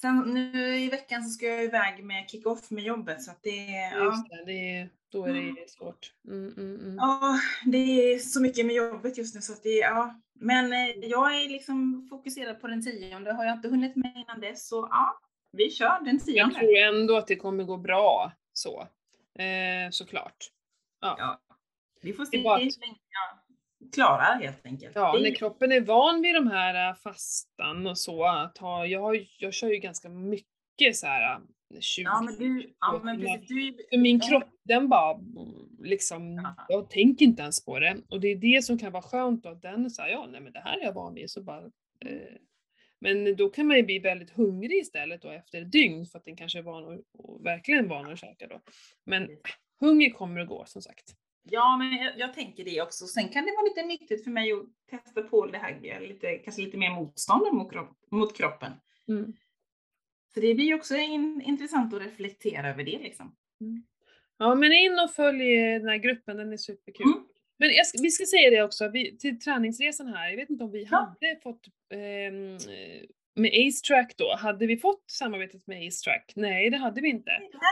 Sen 0.00 0.18
nu 0.20 0.78
i 0.78 0.90
veckan 0.90 1.24
så 1.24 1.30
ska 1.30 1.46
jag 1.46 1.64
iväg 1.64 2.04
med 2.04 2.30
kick-off 2.30 2.70
med 2.70 2.84
jobbet 2.84 3.22
så 3.22 3.30
att 3.30 3.42
det, 3.42 3.66
ja, 3.92 4.24
det, 4.30 4.44
det 4.44 4.76
är, 4.76 4.88
då 5.08 5.24
är 5.24 5.32
det 5.32 5.70
svårt. 5.70 6.14
Mm, 6.28 6.54
mm, 6.56 6.80
mm. 6.80 6.96
ja, 6.96 7.38
det 7.64 7.78
är 7.78 8.18
så 8.18 8.42
mycket 8.42 8.66
med 8.66 8.74
jobbet 8.74 9.18
just 9.18 9.34
nu 9.34 9.40
så 9.40 9.52
att 9.52 9.62
det, 9.62 9.68
ja. 9.68 10.20
Men 10.34 10.72
eh, 10.72 11.08
jag 11.08 11.42
är 11.42 11.48
liksom 11.48 12.06
fokuserad 12.10 12.60
på 12.60 12.66
den 12.66 12.82
tionde, 12.82 13.32
har 13.32 13.44
jag 13.44 13.56
inte 13.56 13.68
hunnit 13.68 13.96
med 13.96 14.12
innan 14.16 14.40
dess 14.40 14.68
så 14.68 14.88
ja, 14.90 15.20
vi 15.52 15.70
kör 15.70 16.04
den 16.04 16.14
Jag 16.14 16.24
tionde. 16.24 16.54
tror 16.54 16.76
ändå 16.76 17.16
att 17.16 17.26
det 17.26 17.36
kommer 17.36 17.64
gå 17.64 17.76
bra 17.76 18.32
så. 18.52 18.88
Eh, 19.42 19.90
såklart. 19.90 20.50
Ja. 21.00 21.16
Ja. 21.18 21.49
Vi 22.02 22.12
får 22.12 22.24
Det 22.24 22.30
se 22.30 22.38
hur 22.38 22.44
länge 22.80 22.98
jag 23.80 23.92
klarar 23.92 24.40
helt 24.40 24.66
enkelt. 24.66 24.92
Ja, 24.94 25.16
Det- 25.16 25.22
när 25.22 25.34
kroppen 25.34 25.72
är 25.72 25.80
van 25.80 26.22
vid 26.22 26.34
de 26.34 26.46
här 26.46 26.88
äh, 26.90 26.94
fastan 26.94 27.86
och 27.86 27.98
så, 27.98 28.24
att 28.24 28.58
ha, 28.58 28.86
jag, 28.86 29.26
jag 29.38 29.54
kör 29.54 29.68
ju 29.68 29.76
ganska 29.76 30.08
mycket 30.08 30.96
så 30.96 31.06
här 31.06 31.34
äh, 31.74 31.80
20 31.80 32.02
ja, 32.04 32.20
men 32.20 32.34
du, 32.38 32.74
ja, 32.80 33.00
men 33.04 33.20
precis, 33.20 33.48
du, 33.90 33.98
min 33.98 34.20
kropp, 34.20 34.44
den 34.64 34.88
bara 34.88 35.20
liksom, 35.78 36.34
Ja. 36.34 36.54
jag 36.68 36.90
tänker 36.90 37.24
inte 37.24 37.42
ens 37.42 37.64
på 37.64 37.78
det. 37.78 37.96
Och 38.08 38.20
det 38.20 38.28
är 38.28 38.36
det 38.36 38.64
som 38.64 38.78
kan 38.78 38.92
vara 38.92 39.02
skönt 39.02 39.42
då, 39.42 39.48
att 39.48 39.62
den 39.62 39.90
säger 39.90 40.12
ja 40.14 40.26
nej 40.30 40.40
men 40.40 40.52
det 40.52 40.60
här 40.60 40.78
är 40.78 40.82
jag 40.84 40.92
van 40.92 41.14
vid. 41.14 41.30
Så 41.30 41.42
bara, 41.42 41.62
eh, 42.04 42.36
men 43.00 43.36
då 43.36 43.48
kan 43.50 43.66
man 43.66 43.76
ju 43.76 43.82
bli 43.82 43.98
väldigt 43.98 44.30
hungrig 44.30 44.78
istället 44.78 45.22
då 45.22 45.30
efter 45.30 45.62
ett 45.62 45.72
dygn 45.72 46.06
för 46.06 46.18
att 46.18 46.24
den 46.24 46.36
kanske 46.36 46.58
är 46.58 46.62
van 46.62 46.84
och, 46.84 47.00
och 47.18 47.46
verkligen 47.46 47.88
van 47.88 48.12
att 48.12 48.18
käka 48.18 48.46
då. 48.46 48.60
Men 49.04 49.28
hunger 49.80 50.10
kommer 50.10 50.40
att 50.40 50.48
gå 50.48 50.64
som 50.66 50.82
sagt. 50.82 51.14
Ja, 51.42 51.76
men 51.76 51.96
jag, 51.96 52.18
jag 52.18 52.34
tänker 52.34 52.64
det 52.64 52.82
också. 52.82 53.06
Sen 53.06 53.28
kan 53.28 53.44
det 53.44 53.52
vara 53.56 53.64
lite 53.68 53.82
nyttigt 53.82 54.24
för 54.24 54.30
mig 54.30 54.52
att 54.52 54.64
testa 54.90 55.22
på 55.22 55.46
det 55.46 55.58
här, 55.58 56.00
lite, 56.00 56.34
kanske 56.38 56.62
lite 56.62 56.76
mer 56.76 56.90
motstånd 56.90 57.52
mot, 57.52 57.72
kropp, 57.72 57.98
mot 58.10 58.36
kroppen. 58.36 58.72
Mm. 59.08 59.32
Så 60.34 60.40
det 60.40 60.54
blir 60.54 60.64
ju 60.66 60.74
också 60.74 60.96
in, 60.96 61.42
intressant 61.44 61.94
att 61.94 62.02
reflektera 62.02 62.68
över 62.68 62.84
det 62.84 62.98
liksom. 62.98 63.36
Ja 64.38 64.54
men 64.54 64.72
in 64.72 64.98
och 64.98 65.10
följ 65.10 65.56
den 65.56 65.88
här 65.88 65.96
gruppen, 65.96 66.36
den 66.36 66.52
är 66.52 66.56
superkul. 66.56 67.06
Mm. 67.06 67.24
Men 67.56 67.70
ska, 67.84 68.02
vi 68.02 68.10
ska 68.10 68.26
säga 68.26 68.50
det 68.50 68.62
också, 68.62 68.88
vi, 68.88 69.18
till 69.18 69.40
träningsresan 69.40 70.06
här, 70.06 70.30
jag 70.30 70.36
vet 70.36 70.50
inte 70.50 70.64
om 70.64 70.70
vi 70.70 70.88
Ja. 70.90 70.96
hade 71.20 71.40
fått 71.42 71.66
eh, 71.92 71.98
med 73.40 73.50
Ace 73.50 73.80
Track 73.88 74.14
då, 74.16 74.36
hade 74.36 74.66
vi 74.66 74.76
fått 74.76 75.04
samarbetet 75.06 75.66
med 75.66 75.88
Ace 75.88 76.04
Track? 76.04 76.32
Nej 76.36 76.70
det 76.70 76.76
hade 76.76 77.00
vi 77.00 77.08
inte. 77.08 77.30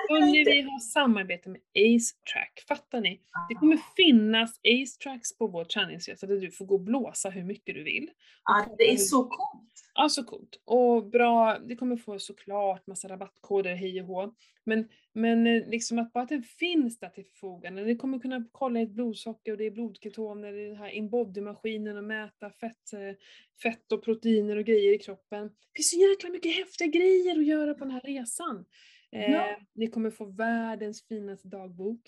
Hörni, 0.08 0.44
vi 0.44 0.60
har 0.60 0.78
samarbete 0.78 1.48
med 1.48 1.60
Ace 1.60 2.14
Track, 2.32 2.64
fattar 2.68 3.00
ni? 3.00 3.20
Det 3.48 3.54
kommer 3.54 3.78
finnas 3.96 4.50
Ace 4.50 4.98
Tracks 5.02 5.38
på 5.38 5.46
vår 5.46 5.64
träningsresa 5.64 6.26
där 6.26 6.40
du 6.40 6.50
får 6.50 6.64
gå 6.64 6.74
och 6.74 6.80
blåsa 6.80 7.30
hur 7.30 7.44
mycket 7.44 7.74
du 7.74 7.84
vill. 7.84 8.10
Ja, 8.44 8.74
det 8.78 8.92
är 8.92 8.96
så 8.96 9.22
coolt. 9.22 9.72
Ja, 10.00 10.08
så 10.08 10.24
coolt. 10.24 10.60
Och 10.64 11.06
bra, 11.10 11.58
det 11.58 11.76
kommer 11.76 11.96
få 11.96 12.18
såklart 12.18 12.86
massa 12.86 13.08
rabattkoder, 13.08 13.74
hej 13.74 14.00
och 14.00 14.06
hå. 14.06 14.34
Men, 14.64 14.88
men 15.12 15.46
eh, 15.46 15.68
liksom 15.68 15.98
att 15.98 16.12
bara 16.12 16.22
att 16.22 16.28
den 16.28 16.42
finns 16.42 16.98
där 16.98 17.08
till 17.08 17.24
förfogande. 17.24 17.84
Ni 17.84 17.96
kommer 17.96 18.18
kunna 18.18 18.44
kolla 18.52 18.80
ert 18.80 18.90
blodsocker 18.90 19.52
och 19.52 19.58
det 19.58 19.64
är 19.64 19.70
blodketoner, 19.70 20.52
är 20.52 20.66
den 20.68 20.76
här 20.76 20.88
inbody-maskinen 20.90 21.96
och 21.96 22.04
mäta 22.04 22.50
fett, 22.50 22.92
eh, 22.92 23.16
fett 23.62 23.92
och 23.92 24.04
proteiner 24.04 24.56
och 24.56 24.64
grejer 24.64 24.94
i 24.94 24.98
kroppen. 24.98 25.46
Det 25.48 25.76
finns 25.76 25.90
så 25.90 25.96
jäkla 25.96 26.30
mycket 26.30 26.56
häftiga 26.56 26.88
grejer 26.88 27.38
att 27.38 27.46
göra 27.46 27.74
på 27.74 27.84
den 27.84 27.90
här 27.90 28.00
resan. 28.00 28.64
Eh, 29.10 29.32
Ja. 29.32 29.56
Ni 29.74 29.86
kommer 29.86 30.10
få 30.10 30.24
världens 30.24 31.02
finaste 31.08 31.48
dagbok. 31.48 32.00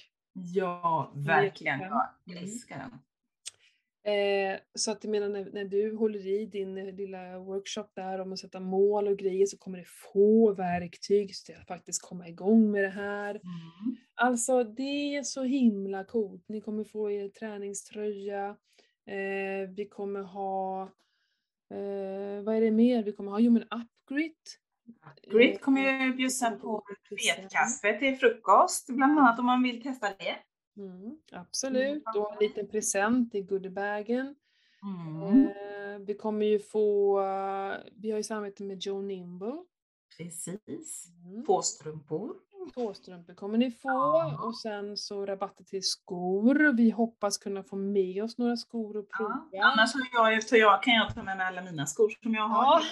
Ja, 0.55 1.13
verkligen. 1.17 1.81
Jag 1.81 2.07
Mm. 2.27 2.43
älskar 2.43 2.79
den. 2.79 2.91
Eh, 4.03 4.61
så 4.75 4.91
att 4.91 5.05
jag 5.05 5.11
menar 5.11 5.29
när, 5.29 5.51
när 5.53 5.65
du 5.65 5.97
håller 5.97 6.27
i 6.27 6.47
din 6.47 6.79
eh, 6.79 6.95
lilla 6.95 7.39
workshop 7.39 7.87
där 7.95 8.21
om 8.21 8.33
att 8.33 8.39
sätta 8.39 8.61
mål 8.61 9.09
och 9.09 9.19
grejer 9.19 9.47
så 9.47 9.59
kommer 9.59 9.79
du 9.79 9.85
få 10.13 10.53
verktyg 10.53 11.35
till 11.47 11.57
att 11.57 11.67
faktiskt 11.67 12.03
komma 12.03 12.29
igång 12.29 12.71
med 12.71 12.85
det 12.85 12.89
här. 12.89 13.31
Mm. 13.31 13.97
Alltså 14.15 14.65
det 14.65 15.17
är 15.17 15.23
så 15.23 15.43
himla 15.43 16.05
coolt. 16.05 16.45
Ni 16.49 16.61
kommer 16.61 16.85
få 16.85 17.11
er 17.11 17.29
träningströja. 17.29 18.57
Eh, 19.07 19.69
vi 19.77 19.89
kommer 19.91 20.23
ha, 20.23 20.83
eh, 21.71 22.45
vad 22.45 22.55
är 22.57 22.61
det 22.61 22.71
mer? 22.71 23.03
Vi 23.03 23.13
kommer 23.13 23.31
ha, 23.31 23.41
jo 23.41 23.51
men 23.51 23.63
Upgrit. 23.63 24.61
Grit 25.33 25.61
kommer 25.61 26.05
ju 26.05 26.15
bjussa 26.15 26.51
på 26.51 26.83
fetkaffe 27.27 27.99
till 27.99 28.17
frukost, 28.17 28.87
bland 28.87 29.19
annat 29.19 29.39
om 29.39 29.47
man 29.47 29.63
vill 29.63 29.83
testa 29.83 30.09
det. 30.09 30.37
Mm, 30.81 31.19
absolut, 31.33 32.03
och 32.17 32.33
en 32.33 32.39
liten 32.41 32.69
present 32.69 33.35
i 33.35 33.41
goodiebagen. 33.41 34.35
Mm. 34.83 35.47
Eh, 35.47 35.99
vi 36.07 36.15
kommer 36.15 36.47
ju 36.47 36.59
få, 36.59 37.21
eh, 37.21 37.75
vi 37.97 38.11
har 38.11 38.19
ju 38.19 38.23
samarbete 38.23 38.63
med 38.63 38.79
Joe 38.83 39.03
Nimble. 39.03 39.65
Precis. 40.17 41.07
Mm. 41.25 41.45
Påstrumpor. 41.45 42.37
Tåstrumpor 42.75 43.35
kommer 43.35 43.59
ni 43.59 43.71
få 43.71 44.37
och 44.43 44.59
sen 44.59 44.97
så 44.97 45.27
rabatter 45.27 45.65
till 45.65 45.83
skor. 45.83 46.73
Vi 46.77 46.91
hoppas 46.91 47.39
kunna 47.39 47.63
få 47.63 47.77
med 47.77 48.25
oss 48.25 48.39
några 48.39 48.57
skor 48.57 48.97
och 48.97 49.09
prova. 49.09 49.49
Ja. 49.53 49.65
Annars 49.65 49.91
har 50.15 50.31
jag, 50.31 50.43
så 50.43 50.57
jag, 50.57 50.83
kan 50.83 50.95
jag 50.95 51.15
ta 51.15 51.23
med 51.23 51.37
mig 51.37 51.47
alla 51.47 51.63
mina 51.63 51.87
skor 51.87 52.13
som 52.23 52.35
jag 52.35 52.49
har. 52.49 52.83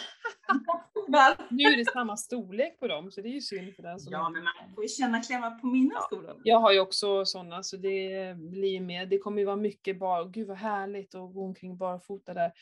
Ja. 1.08 1.36
Nu 1.50 1.64
är 1.64 1.76
det 1.76 1.92
samma 1.92 2.16
storlek 2.16 2.80
på 2.80 2.86
dem 2.86 3.10
så 3.10 3.20
det 3.20 3.28
är 3.28 3.32
ju 3.32 3.40
synd 3.40 3.74
för 3.74 3.82
den 3.82 4.00
som 4.00 4.12
Ja, 4.12 4.28
men 4.28 4.44
man 4.44 4.52
får 4.74 4.84
ju 4.84 4.88
känna 4.88 5.22
klämma 5.22 5.50
på 5.50 5.66
mina 5.66 6.00
skor. 6.00 6.40
Jag 6.44 6.58
har 6.58 6.72
ju 6.72 6.80
också 6.80 7.24
sådana 7.24 7.62
så 7.62 7.76
det 7.76 8.36
blir 8.36 8.68
ju 8.68 8.80
med. 8.80 9.08
Det 9.08 9.18
kommer 9.18 9.38
ju 9.38 9.44
vara 9.44 9.56
mycket 9.56 9.98
bara, 9.98 10.24
gud 10.24 10.48
vad 10.48 10.56
härligt 10.56 11.14
att 11.14 11.34
gå 11.34 11.44
omkring 11.44 11.76
barfota 11.76 12.34
där. 12.34 12.52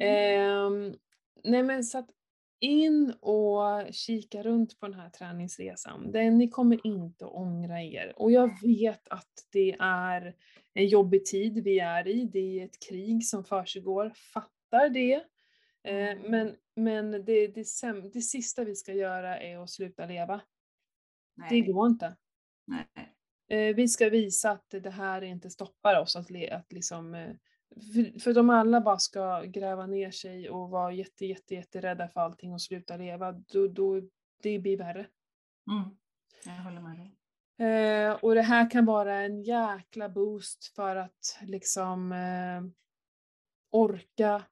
Ehm, 0.00 0.94
nej 1.44 1.62
men 1.62 1.84
så 1.84 1.98
att 1.98 2.08
in 2.64 3.14
och 3.20 3.92
kika 3.92 4.42
runt 4.42 4.80
på 4.80 4.86
den 4.86 5.00
här 5.00 5.10
träningsresan. 5.10 6.12
Den, 6.12 6.38
ni 6.38 6.48
kommer 6.48 6.86
inte 6.86 7.24
att 7.24 7.32
ångra 7.32 7.82
er. 7.82 8.12
Och 8.16 8.30
jag 8.32 8.62
vet 8.62 9.08
att 9.08 9.32
det 9.52 9.76
är 9.80 10.34
en 10.74 10.86
jobbig 10.86 11.24
tid 11.24 11.64
vi 11.64 11.78
är 11.78 12.08
i. 12.08 12.24
Det 12.24 12.60
är 12.60 12.64
ett 12.64 12.88
krig 12.88 13.26
som 13.26 13.44
försiggår. 13.44 14.12
Fattar 14.34 14.88
det. 14.88 15.14
Eh, 15.84 16.18
men 16.30 16.56
men 16.76 17.10
det, 17.10 17.46
det, 17.46 17.66
det 18.12 18.20
sista 18.20 18.64
vi 18.64 18.74
ska 18.74 18.92
göra 18.92 19.40
är 19.40 19.58
att 19.58 19.70
sluta 19.70 20.06
leva. 20.06 20.40
Det 21.36 21.50
Nej. 21.50 21.60
går 21.60 21.86
inte. 21.86 22.16
Nej. 22.66 23.14
Eh, 23.48 23.74
vi 23.74 23.88
ska 23.88 24.08
visa 24.08 24.50
att 24.50 24.70
det 24.70 24.90
här 24.90 25.22
inte 25.22 25.50
stoppar 25.50 26.00
oss 26.00 26.16
att, 26.16 26.30
le- 26.30 26.50
att 26.50 26.72
liksom 26.72 27.14
eh, 27.14 27.30
för, 27.74 28.20
för 28.20 28.32
de 28.34 28.50
alla 28.50 28.80
bara 28.80 28.98
ska 28.98 29.42
gräva 29.42 29.86
ner 29.86 30.10
sig 30.10 30.50
och 30.50 30.70
vara 30.70 30.92
jätte, 30.92 31.26
jätte, 31.26 31.54
jätterädda 31.54 32.08
för 32.08 32.20
allting 32.20 32.52
och 32.52 32.62
sluta 32.62 32.96
leva, 32.96 33.32
då, 33.32 33.68
då 33.68 34.00
det 34.42 34.58
blir 34.58 34.76
värre. 34.76 35.06
Mm. 35.70 35.96
Jag 36.44 36.52
håller 36.64 36.80
med 36.80 36.96
dig. 36.98 37.16
Eh, 37.56 38.12
och 38.12 38.34
det 38.34 38.42
här 38.42 38.70
kan 38.70 38.84
vara 38.84 39.14
en 39.20 39.42
jäkla 39.42 40.08
boost 40.08 40.64
för 40.74 40.96
att 40.96 41.38
liksom 41.42 42.12
eh, 42.12 42.62
orka 43.70 44.42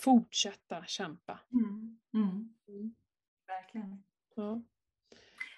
fortsätta 0.00 0.84
kämpa. 0.84 1.40
Mm. 1.52 1.98
Mm. 2.14 2.54
Mm. 2.68 2.94
Verkligen. 3.46 4.04
Ja. 4.34 4.62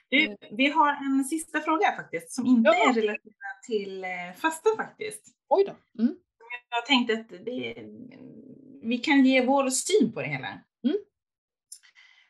Du, 0.09 0.36
vi 0.51 0.70
har 0.70 0.93
en 0.93 1.24
sista 1.24 1.61
fråga 1.61 1.97
faktiskt 1.97 2.32
som 2.32 2.47
inte 2.47 2.70
Ja. 2.70 2.91
är 2.91 2.95
relaterad 2.95 3.62
till 3.66 4.05
eh, 4.05 4.32
fasta 4.36 4.68
faktiskt. 4.76 5.36
Oj 5.49 5.64
då. 5.66 6.03
Mm. 6.03 6.16
Jag 6.71 6.87
tänkte 6.87 7.13
att 7.15 7.29
det, 7.29 7.75
vi 8.83 8.99
kan 8.99 9.27
ge 9.27 9.47
vår 9.47 9.71
syn 9.71 10.13
på 10.13 10.21
det 10.21 10.29
hela. 10.29 10.49
Mm. 10.85 10.97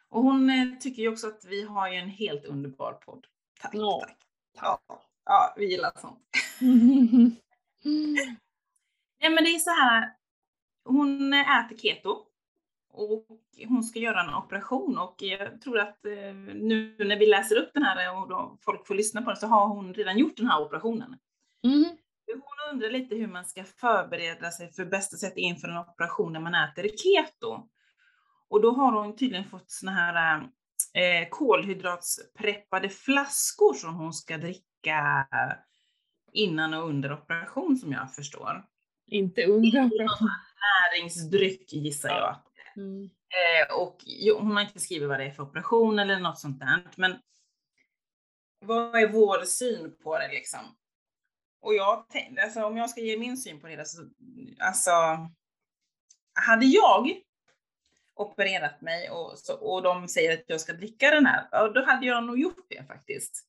Och 0.08 0.22
hon 0.22 0.50
eh, 0.50 0.78
tycker 0.78 1.02
ju 1.02 1.08
också 1.08 1.26
att 1.26 1.44
vi 1.44 1.62
har 1.62 1.88
ju 1.88 1.96
en 1.96 2.08
helt 2.08 2.44
underbar 2.44 2.92
podd. 2.92 3.26
Tack, 3.60 3.74
Ja, 3.74 4.00
tack. 4.04 4.18
Ja, 4.88 5.02
ja, 5.24 5.54
vi 5.56 5.70
gillar 5.70 5.92
sånt. 6.00 6.20
Nej 9.20 9.30
men 9.30 9.44
det 9.44 9.50
är 9.50 9.58
så 9.58 9.70
här, 9.70 10.12
hon 10.84 11.32
äter 11.32 11.76
keto 11.76 12.26
och 12.92 13.26
hon 13.68 13.84
ska 13.84 13.98
göra 13.98 14.20
en 14.20 14.34
operation 14.34 14.98
och 14.98 15.14
jag 15.18 15.60
tror 15.60 15.78
att 15.78 16.06
eh, 16.06 16.34
nu 16.54 16.96
när 16.98 17.18
vi 17.18 17.26
läser 17.26 17.56
upp 17.56 17.70
den 17.74 17.82
här 17.82 18.30
och 18.32 18.58
folk 18.62 18.86
får 18.86 18.94
lyssna 18.94 19.22
på 19.22 19.30
den 19.30 19.36
så 19.36 19.46
har 19.46 19.66
hon 19.66 19.94
redan 19.94 20.18
gjort 20.18 20.36
den 20.36 20.46
här 20.46 20.62
operationen. 20.62 21.18
Mm. 21.62 21.96
Hon 22.34 22.72
undrar 22.72 22.90
lite 22.90 23.14
hur 23.14 23.26
man 23.26 23.44
ska 23.44 23.64
förbereda 23.64 24.50
sig 24.50 24.72
för 24.72 24.84
bästa 24.84 25.16
sätt 25.16 25.36
inför 25.36 25.68
en 25.68 25.78
operation 25.78 26.32
när 26.32 26.40
man 26.40 26.54
äter 26.54 26.82
keto. 26.82 27.68
Och 28.48 28.62
då 28.62 28.70
har 28.70 28.92
hon 28.92 29.16
tydligen 29.16 29.44
fått 29.44 29.70
såna 29.70 29.92
här 29.92 30.40
eh, 30.94 31.28
kolhydratspreppade 31.30 32.88
flaskor 32.88 33.74
som 33.74 33.94
hon 33.94 34.12
ska 34.12 34.38
dricka 34.38 35.26
innan 36.32 36.74
och 36.74 36.88
under 36.88 37.12
operation 37.12 37.76
som 37.76 37.92
jag 37.92 38.14
förstår. 38.14 38.64
Inte 39.06 39.44
under 39.44 39.86
operation. 39.86 40.28
Näringsdryck 40.92 41.72
gissar 41.72 42.08
jag. 42.08 42.36
Mm. 42.76 43.04
Eh, 43.04 43.76
och 43.76 43.96
hon 44.38 44.56
har 44.56 44.60
inte 44.60 44.80
skrivit 44.80 45.08
vad 45.08 45.20
det 45.20 45.24
är 45.24 45.30
för 45.30 45.42
operation 45.42 45.98
eller 45.98 46.20
något 46.20 46.38
sånt 46.38 46.60
där. 46.60 46.90
Men 46.96 47.18
vad 48.60 49.02
är 49.02 49.08
vår 49.08 49.44
syn 49.44 49.96
på 50.02 50.18
det 50.18 50.28
liksom? 50.28 50.60
Och 51.60 51.74
jag 51.74 52.08
tänkte, 52.08 52.42
alltså 52.42 52.64
om 52.64 52.76
jag 52.76 52.90
ska 52.90 53.00
ge 53.00 53.18
min 53.18 53.36
syn 53.36 53.60
på 53.60 53.66
det, 53.66 53.88
så, 53.88 54.08
alltså, 54.58 54.90
hade 56.32 56.66
jag 56.66 57.20
opererat 58.14 58.80
mig 58.80 59.10
och, 59.10 59.38
så, 59.38 59.54
och 59.54 59.82
de 59.82 60.08
säger 60.08 60.32
att 60.38 60.44
jag 60.46 60.60
ska 60.60 60.72
dricka 60.72 61.10
den 61.10 61.26
här, 61.26 61.72
då 61.74 61.84
hade 61.84 62.06
jag 62.06 62.24
nog 62.24 62.38
gjort 62.38 62.66
det 62.68 62.86
faktiskt. 62.86 63.46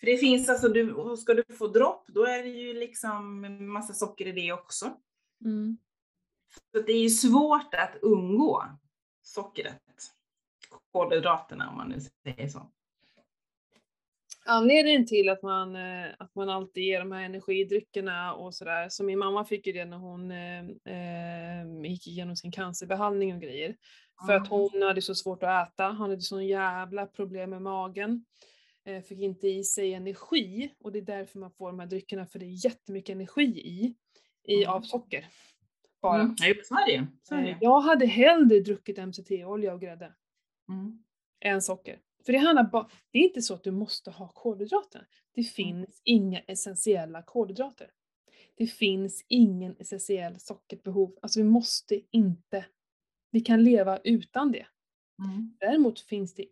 För 0.00 0.06
det 0.06 0.16
finns 0.16 0.48
alltså, 0.48 0.68
du, 0.68 1.16
ska 1.16 1.34
du 1.34 1.44
få 1.58 1.66
dropp, 1.66 2.06
då 2.06 2.24
är 2.24 2.42
det 2.42 2.48
ju 2.48 2.74
liksom 2.74 3.40
massa 3.72 3.92
socker 3.92 4.26
i 4.26 4.32
det 4.32 4.52
också. 4.52 4.96
Mm. 5.44 5.76
Så 6.72 6.82
det 6.82 6.92
är 6.92 7.02
ju 7.02 7.10
svårt 7.10 7.74
att 7.74 7.96
undgå 8.02 8.64
sockret, 9.22 9.82
kolhydraterna 10.92 11.70
om 11.70 11.76
man 11.76 11.88
nu 11.88 12.00
säger 12.00 12.48
så. 12.48 12.70
Anledningen 14.44 15.06
till 15.06 15.28
att 15.28 15.42
man, 15.42 15.76
eh, 15.76 16.06
att 16.18 16.34
man 16.34 16.48
alltid 16.48 16.82
ger 16.84 16.98
de 16.98 17.12
här 17.12 17.24
energidryckerna 17.24 18.34
och 18.34 18.54
sådär, 18.54 18.88
så 18.88 19.04
min 19.04 19.18
mamma 19.18 19.44
fick 19.44 19.66
ju 19.66 19.72
det 19.72 19.84
när 19.84 19.96
hon 19.96 20.30
eh, 20.30 20.60
eh, 20.84 21.90
gick 21.90 22.06
igenom 22.06 22.36
sin 22.36 22.52
cancerbehandling 22.52 23.34
och 23.34 23.40
grejer. 23.40 23.76
För 24.26 24.32
att 24.32 24.48
hon 24.48 24.82
hade 24.82 25.02
så 25.02 25.14
svårt 25.14 25.42
att 25.42 25.68
äta, 25.68 25.86
hon 25.88 25.96
hade 25.96 26.20
sån 26.20 26.46
jävla 26.46 27.06
problem 27.06 27.50
med 27.50 27.62
magen. 27.62 28.24
Eh, 28.84 29.02
fick 29.02 29.18
inte 29.20 29.48
i 29.48 29.64
sig 29.64 29.94
energi 29.94 30.74
och 30.80 30.92
det 30.92 30.98
är 30.98 31.02
därför 31.02 31.38
man 31.38 31.50
får 31.50 31.66
de 31.70 31.80
här 31.80 31.86
dryckerna, 31.86 32.26
för 32.26 32.38
det 32.38 32.44
är 32.44 32.64
jättemycket 32.64 33.14
energi 33.14 33.42
i, 33.60 33.94
i 34.44 34.64
Mm. 34.64 34.74
av 34.76 34.80
socker. 34.80 35.26
Bara. 36.02 36.20
Mm. 36.20 36.34
Ja, 36.38 36.54
så 36.64 36.74
är 36.74 36.86
det. 36.98 37.06
Så 37.22 37.34
är 37.34 37.42
det. 37.42 37.50
Eh. 37.50 37.56
Jag 37.60 37.80
hade 37.80 38.06
hellre 38.06 38.60
druckit 38.60 38.98
MCT-olja 38.98 39.74
och 39.74 39.80
grädde 39.80 40.12
Mm. 40.68 41.02
än 41.40 41.62
socker. 41.62 41.98
För 42.24 42.32
det 42.32 42.38
handlar 42.38 42.64
bara, 42.64 42.90
det 43.10 43.18
är 43.18 43.22
inte 43.22 43.42
så 43.42 43.54
att 43.54 43.64
du 43.64 43.70
måste 43.70 44.10
ha 44.10 44.28
kolhydrater. 44.28 45.06
Det 45.34 45.44
finns 45.44 46.00
inga 46.04 46.40
essentiella 46.40 47.22
kolhydrater. 47.22 47.90
Det 48.54 48.66
finns 48.66 49.24
ingen 49.28 49.76
essentiell 49.78 50.40
sockerbehov. 50.40 51.18
Alltså 51.22 51.40
vi 51.40 51.44
måste 51.44 52.00
inte, 52.10 52.66
vi 53.30 53.40
kan 53.40 53.64
leva 53.64 53.98
utan 53.98 54.52
det. 54.52 54.66
Mm. 55.18 55.56
Däremot 55.60 56.00
finns 56.00 56.34
det 56.34 56.46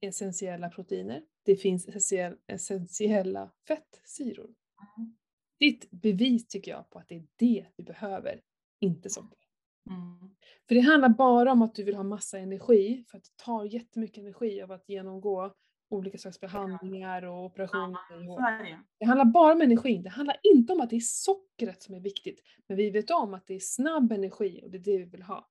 essentiella 0.00 0.68
proteiner. 0.68 1.22
Det 1.42 1.56
finns 1.56 1.88
essentiell, 1.88 2.36
essentiella 2.46 3.50
fettsyror. 3.68 4.54
Mm. 4.96 5.16
Ett 5.60 5.90
bevis 5.90 6.48
tycker 6.48 6.70
jag 6.70 6.90
på 6.90 6.98
att 6.98 7.08
det 7.08 7.14
är 7.14 7.26
det 7.36 7.66
vi 7.76 7.84
behöver, 7.84 8.40
inte 8.80 9.10
socker. 9.10 9.47
Mm. 9.88 10.30
För 10.68 10.74
det 10.74 10.80
handlar 10.80 11.08
bara 11.08 11.52
om 11.52 11.62
att 11.62 11.74
du 11.74 11.84
vill 11.84 11.94
ha 11.94 12.02
massa 12.02 12.38
energi, 12.38 13.04
för 13.10 13.18
att 13.18 13.24
det 13.24 13.44
tar 13.44 13.64
jättemycket 13.64 14.18
energi 14.18 14.62
av 14.62 14.72
att 14.72 14.88
genomgå 14.88 15.54
olika 15.90 16.18
slags 16.18 16.40
behandlingar 16.40 17.24
och 17.24 17.44
operationer. 17.44 17.98
Är 18.10 18.78
det 18.98 19.06
handlar 19.06 19.24
bara 19.24 19.52
om 19.52 19.60
energin, 19.60 20.02
det 20.02 20.10
handlar 20.10 20.36
inte 20.42 20.72
om 20.72 20.80
att 20.80 20.90
det 20.90 20.96
är 20.96 21.00
sockret 21.00 21.82
som 21.82 21.94
är 21.94 22.00
viktigt. 22.00 22.42
Men 22.66 22.76
vi 22.76 22.90
vet 22.90 23.10
om 23.10 23.34
att 23.34 23.46
det 23.46 23.54
är 23.54 23.60
snabb 23.60 24.12
energi 24.12 24.60
och 24.64 24.70
det 24.70 24.78
är 24.78 24.82
det 24.82 24.98
vi 24.98 25.04
vill 25.04 25.22
ha. 25.22 25.50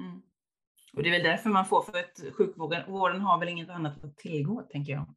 Mm. 0.00 0.22
Och 0.92 1.02
det 1.02 1.08
är 1.08 1.12
väl 1.12 1.22
därför 1.22 1.50
man 1.50 1.66
får, 1.66 1.82
för 1.82 1.98
att 1.98 2.34
sjukvården 2.34 2.92
vården 2.92 3.20
har 3.20 3.38
väl 3.38 3.48
inget 3.48 3.70
annat 3.70 4.04
att 4.04 4.16
tillgå, 4.16 4.62
tänker 4.62 4.92
jag. 4.92 5.14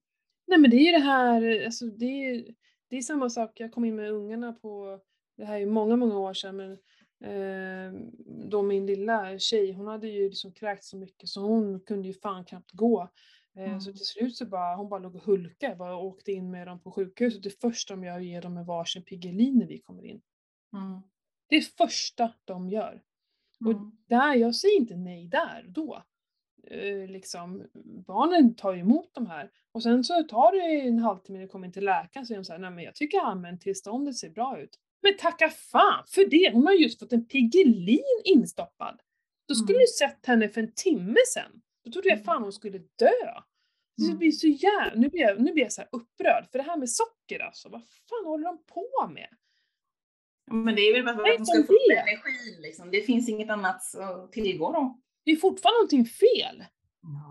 Nej 0.47 0.59
men 0.59 0.71
det 0.71 0.77
är 0.77 0.85
ju 0.85 0.91
det 0.91 1.05
här, 1.05 1.65
alltså 1.65 1.85
det 1.85 2.05
är, 2.05 2.45
det 2.89 2.97
är 2.97 3.01
samma 3.01 3.29
sak, 3.29 3.59
jag 3.59 3.71
kom 3.71 3.85
in 3.85 3.95
med 3.95 4.11
ungarna 4.11 4.53
på, 4.53 4.99
det 5.37 5.45
här 5.45 5.55
är 5.55 5.59
ju 5.59 5.65
många, 5.65 5.95
många 5.95 6.17
år 6.19 6.33
sedan, 6.33 6.55
men 6.55 6.77
eh, 7.21 7.93
då 8.49 8.61
min 8.61 8.85
lilla 8.85 9.39
tjej, 9.39 9.73
hon 9.73 9.87
hade 9.87 10.07
ju 10.07 10.29
liksom 10.29 10.51
kräkt 10.51 10.83
så 10.83 10.97
mycket 10.97 11.29
så 11.29 11.41
hon 11.41 11.79
kunde 11.79 12.07
ju 12.07 12.13
fan 12.13 12.45
knappt 12.45 12.71
gå. 12.71 13.01
Eh, 13.55 13.79
Så 13.79 13.89
Mm. 13.89 13.97
till 13.97 14.05
slut 14.05 14.35
så 14.35 14.45
bara, 14.45 14.75
hon 14.75 14.89
bara 14.89 14.99
låg 14.99 15.15
och 15.15 15.21
hulkade, 15.23 15.75
bara 15.75 15.97
åkte 15.97 16.31
in 16.31 16.51
med 16.51 16.67
dem 16.67 16.79
på 16.79 16.91
sjukhuset. 16.91 17.43
Det 17.43 17.61
första 17.61 17.93
de 17.95 18.03
gör 18.03 18.13
är 18.13 18.17
att 18.17 18.25
ge 18.25 18.39
dem 18.39 18.57
en 18.57 18.65
varsin 18.65 19.03
Piggelin 19.03 19.57
när 19.57 19.67
vi 19.67 19.79
kommer 19.79 20.05
in. 20.05 20.21
Mm. 20.73 21.01
Det 21.49 21.55
är 21.55 21.61
första 21.61 22.33
de 22.45 22.69
gör. 22.69 23.01
Och 23.65 23.71
Mm. 23.71 23.91
där, 24.07 24.35
jag 24.35 24.55
säger 24.55 24.77
inte 24.77 24.95
nej 24.95 25.27
där 25.27 25.63
och 25.67 25.71
då. 25.71 26.03
Eh, 26.67 27.07
liksom, 27.09 27.63
barnen 28.07 28.55
tar 28.55 28.73
ju 28.73 28.79
emot 28.79 29.09
de 29.13 29.27
här. 29.27 29.51
Och 29.71 29.83
sen 29.83 30.03
så 30.03 30.23
tar 30.23 30.51
det 30.51 30.87
en 30.87 30.99
halvtimme 30.99 31.37
när 31.39 31.45
de 31.45 31.51
kommer 31.51 31.67
in 31.67 31.73
till 31.73 31.85
läkaren 31.85 32.25
så 32.25 32.33
är 32.33 32.37
de 32.37 32.45
såhär, 32.45 32.59
nej 32.59 32.71
men 32.71 32.83
jag 32.83 32.95
tycker 32.95 33.19
allmäntillståndet 33.19 34.17
ser 34.17 34.29
bra 34.29 34.59
ut. 34.59 34.79
Men 35.01 35.17
tacka 35.17 35.49
fan 35.49 36.03
för 36.07 36.25
det! 36.25 36.51
Hon 36.53 36.65
har 36.65 36.73
just 36.73 36.99
fått 36.99 37.13
en 37.13 37.25
Piggelin 37.25 38.21
instoppad. 38.25 39.01
Då 39.47 39.55
skulle 39.55 39.77
Mm. 39.77 39.87
sett 39.99 40.25
henne 40.25 40.49
för 40.49 40.61
en 40.61 40.71
timme 40.73 41.17
sen. 41.33 41.61
Då 41.85 41.91
trodde 41.91 42.07
jag 42.09 42.15
Mm. 42.15 42.25
fan 42.25 42.43
hon 42.43 42.53
skulle 42.53 42.77
dö. 42.77 43.41
Det 43.97 44.05
Mm. 44.05 44.17
blir 44.17 44.31
så 44.31 44.47
jävla, 44.47 44.95
nu 45.01 45.09
blir, 45.09 45.21
jag, 45.21 45.41
nu 45.41 45.51
blir 45.53 45.63
jag 45.63 45.71
så 45.73 45.81
här 45.81 45.89
upprörd, 45.91 46.47
för 46.51 46.57
det 46.57 46.63
här 46.63 46.77
med 46.77 46.89
socker 46.89 47.39
alltså, 47.39 47.69
vad 47.69 47.81
fan 47.81 48.25
håller 48.25 48.45
de 48.45 48.63
på 48.65 49.07
med? 49.13 49.27
Men 50.51 50.75
det 50.75 50.81
är 50.81 50.93
väl 50.93 51.03
bara 51.03 51.15
för 51.15 51.31
att 51.31 51.37
de 51.37 51.45
ska 51.45 51.63
få 51.63 51.77
energin 51.91 52.61
liksom. 52.61 52.91
Det 52.91 53.01
finns 53.01 53.29
inget 53.29 53.49
annat 53.49 53.95
att 53.95 54.31
tillgå 54.31 54.71
då. 54.71 54.99
Det 55.25 55.31
är 55.31 55.35
fortfarande 55.35 55.77
någonting 55.77 56.05
fel. 56.05 56.65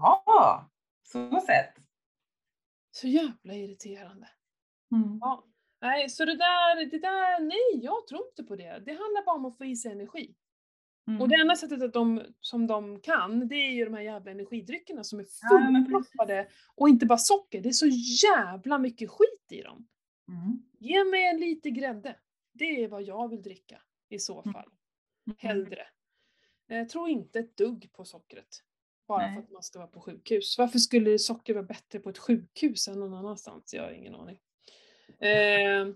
Ja, 0.02 0.70
så 1.02 1.40
sett. 1.40 1.74
Så 2.90 3.08
jävla 3.08 3.54
irriterande. 3.54 4.28
Mm. 4.92 5.18
Ja. 5.20 5.44
Nej, 5.80 6.08
så 6.08 6.24
det 6.24 6.36
där, 6.36 6.84
det 6.90 6.98
där, 6.98 7.40
nej, 7.40 7.84
jag 7.84 8.06
tror 8.06 8.26
inte 8.30 8.44
på 8.44 8.56
det. 8.56 8.82
Det 8.86 8.90
handlar 8.92 9.24
bara 9.24 9.36
om 9.36 9.44
att 9.44 9.58
få 9.58 9.64
i 9.64 9.76
sig 9.76 9.92
energi. 9.92 10.34
Mm. 11.08 11.20
Och 11.20 11.28
det 11.28 11.34
enda 11.34 11.56
sättet 11.56 11.82
att 11.82 11.92
de, 11.92 12.22
som 12.40 12.66
de 12.66 13.00
kan, 13.00 13.48
det 13.48 13.54
är 13.54 13.70
ju 13.72 13.84
de 13.84 13.94
här 13.94 14.00
jävla 14.02 14.30
energidryckerna 14.30 15.04
som 15.04 15.18
är 15.20 15.26
Ja, 15.42 15.48
fullproppade. 15.88 16.48
och 16.74 16.88
inte 16.88 17.06
bara 17.06 17.18
socker, 17.18 17.60
det 17.60 17.68
är 17.68 17.72
så 17.72 17.86
jävla 18.26 18.78
mycket 18.78 19.10
skit 19.10 19.46
i 19.50 19.62
dem. 19.62 19.88
Mm. 20.28 20.62
Ge 20.78 21.04
mig 21.04 21.26
en 21.28 21.40
lite 21.40 21.70
grädde. 21.70 22.16
Det 22.52 22.84
är 22.84 22.88
vad 22.88 23.02
jag 23.02 23.28
vill 23.28 23.42
dricka 23.42 23.82
i 24.08 24.18
så 24.18 24.42
Mm. 24.42 24.52
fall. 24.52 24.70
Hellre. 25.38 25.86
Jag 26.66 26.88
tror 26.88 27.08
inte 27.08 27.38
ett 27.38 27.56
dugg 27.56 27.90
på 27.92 28.04
sockret. 28.04 28.48
Bara 29.08 29.18
Nej. 29.26 29.34
för 29.34 29.42
att 29.42 29.50
man 29.50 29.62
ska 29.62 29.78
vara 29.78 29.88
på 29.88 30.00
sjukhus. 30.00 30.58
Varför 30.58 30.78
skulle 30.78 31.18
socker 31.18 31.54
vara 31.54 31.64
bättre 31.64 32.00
på 32.00 32.10
ett 32.10 32.18
sjukhus 32.18 32.88
än 32.88 33.00
någon 33.00 33.14
annanstans? 33.14 33.74
Jag 33.74 33.82
har 33.82 33.90
ingen 33.90 34.14
aning. 34.14 34.38
Eh, 35.20 35.94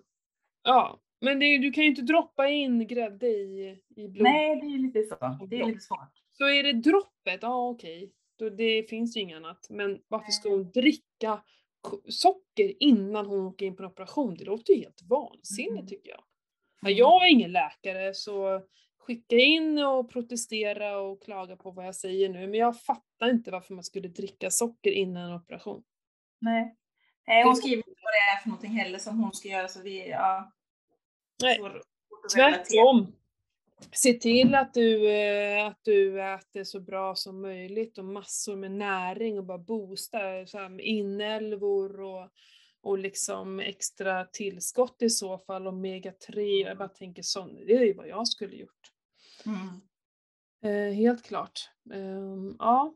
ja, 0.63 1.01
men 1.21 1.39
det, 1.39 1.59
du 1.59 1.71
kan 1.73 1.85
ju 1.85 1.91
inte 1.91 2.03
droppa 2.03 2.49
in 2.49 2.87
grädde 2.87 3.27
i, 3.27 3.79
i 3.97 4.09
blod. 4.09 4.23
Nej, 4.23 4.61
det 4.61 4.67
är 4.67 4.79
lite 4.79 5.03
så. 5.03 5.47
Det 5.51 5.61
är 5.61 5.67
lite 5.67 5.81
svårt. 5.81 6.13
Så 6.33 6.45
är 6.49 6.63
det 6.63 6.73
droppet, 6.73 7.39
ja 7.43 7.69
okej. 7.69 8.13
Då 8.39 8.51
det 8.51 8.91
finns 8.91 9.17
ju 9.17 9.21
inget 9.21 9.37
annat. 9.37 9.67
Men 9.71 10.01
varför 10.09 10.33
ska 10.33 10.49
hon 10.49 10.71
dricka 10.71 11.43
socker 12.09 12.83
innan 12.83 13.27
hon 13.27 13.47
åker 13.47 13.67
in 13.67 13.77
på 13.77 13.83
en 13.83 13.89
operation? 13.89 14.35
Det 14.35 14.45
låter 14.45 14.73
ju 14.73 14.79
helt 14.81 15.03
vansinnigt 15.03 15.73
Mm. 15.73 15.87
tycker 15.87 16.11
jag. 16.11 16.25
Ja, 16.83 16.91
jag 16.91 17.27
är 17.27 17.31
ingen 17.31 17.53
läkare 17.53 18.15
så 18.15 18.63
skicka 18.99 19.37
in 19.37 19.79
och 19.79 20.11
protestera 20.13 20.99
och 20.99 21.23
klaga 21.23 21.57
på 21.57 21.71
vad 21.71 21.87
jag 21.87 21.95
säger 21.95 22.29
nu. 22.29 22.47
Men 22.47 22.61
jag 22.61 22.81
fattar 22.81 23.31
inte 23.31 23.51
varför 23.51 23.75
man 23.75 23.85
skulle 23.85 24.09
dricka 24.09 24.51
socker 24.51 24.91
innan 24.91 25.31
en 25.31 25.37
operation. 25.37 25.83
Nej. 26.41 26.77
Nej, 27.27 27.45
hon 27.45 27.57
skriver 27.57 27.77
inte 27.77 28.01
vad 28.03 28.13
det 28.13 28.39
är 28.39 28.43
för 28.43 28.49
någonting 28.49 28.71
heller 28.71 28.99
som 28.99 29.21
hon 29.21 29.33
ska 29.33 29.49
göra 29.49 29.69
så 29.69 29.87
är 29.87 30.09
ja, 30.09 30.53
Nej, 31.43 31.61
tvärtom. 32.35 33.13
Se 33.93 34.13
till 34.13 34.55
att 34.55 34.75
du, 34.75 35.11
eh, 35.11 35.67
att 35.67 35.79
du 35.83 36.23
äter 36.23 36.65
så 36.65 36.81
bra 36.81 37.15
som 37.15 37.41
möjligt 37.41 37.99
och 37.99 38.05
massor 38.05 38.57
med 38.57 38.71
näring 38.71 39.39
och 39.39 39.45
bara 39.45 39.59
boosta 39.59 40.47
så 40.47 40.59
här, 40.59 40.69
med 40.69 40.85
inälvor 40.85 42.01
och, 42.01 42.31
och 42.83 42.99
liksom 42.99 43.61
extra 43.61 44.25
tillskott 44.25 45.03
i 45.03 45.11
så 45.11 45.39
fall, 45.39 45.67
omega-3. 45.67 46.41
Jag 46.67 46.79
bara 46.79 46.89
tänker 46.89 47.23
sånt, 47.23 47.59
det 47.67 47.77
är 47.77 47.85
ju 47.85 47.95
vad 47.95 48.09
jag 48.09 48.29
skulle 48.29 48.57
gjort. 48.57 48.91
Mm. 49.47 49.81
Eh, 50.65 50.95
helt 50.95 51.25
klart. 51.25 51.71
Ehm, 51.93 52.57
ja. 52.59 52.95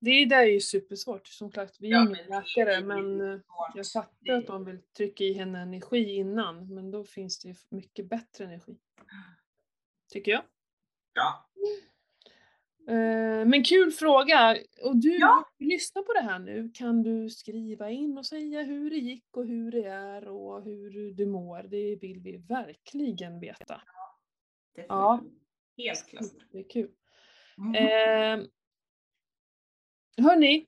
Det 0.00 0.24
där 0.24 0.38
är 0.42 0.46
ju 0.50 0.60
supersvårt, 0.60 1.26
som 1.26 1.52
sagt, 1.52 1.76
vi 1.80 1.88
är 1.88 1.92
Ja, 1.92 2.00
ingen 2.02 2.26
läkare 2.28 2.80
men 2.84 3.20
eh, 3.20 3.40
jag 3.74 3.86
fattar 3.86 4.32
att 4.32 4.46
de 4.46 4.64
vill 4.64 4.82
trycka 4.96 5.24
i 5.24 5.32
henne 5.32 5.60
energi 5.60 6.14
innan, 6.14 6.74
men 6.74 6.90
då 6.90 7.04
finns 7.04 7.38
det 7.38 7.48
ju 7.48 7.54
mycket 7.68 8.06
bättre 8.08 8.44
energi. 8.44 8.76
Tycker 10.12 10.32
jag. 10.32 10.42
Ja. 11.14 11.44
Eh, 12.88 13.46
Men 13.46 13.64
kul 13.64 13.90
fråga! 13.92 14.56
Och 14.84 14.96
du, 14.96 15.18
Ja. 15.18 15.44
lyssnar 15.58 16.02
på 16.02 16.12
det 16.12 16.20
här 16.20 16.38
nu, 16.38 16.70
kan 16.74 17.02
du 17.02 17.30
skriva 17.30 17.90
in 17.90 18.18
och 18.18 18.26
säga 18.26 18.62
hur 18.62 18.90
det 18.90 18.96
gick 18.96 19.36
och 19.36 19.46
hur 19.46 19.70
det 19.70 19.84
är 19.84 20.28
och 20.28 20.62
hur 20.64 21.12
du 21.12 21.26
mår? 21.26 21.62
Det 21.62 21.96
vill 21.96 22.20
vi 22.20 22.36
verkligen 22.36 23.40
veta. 23.40 23.82
Ja. 24.88 25.20
vi. 25.76 25.84
Helt 25.88 26.06
klart. 26.08 26.24
Det 26.52 26.58
är 26.58 26.68
kul. 26.70 26.90
Mm. 27.58 27.74
Eh, 28.40 28.46
hörni, 30.18 30.66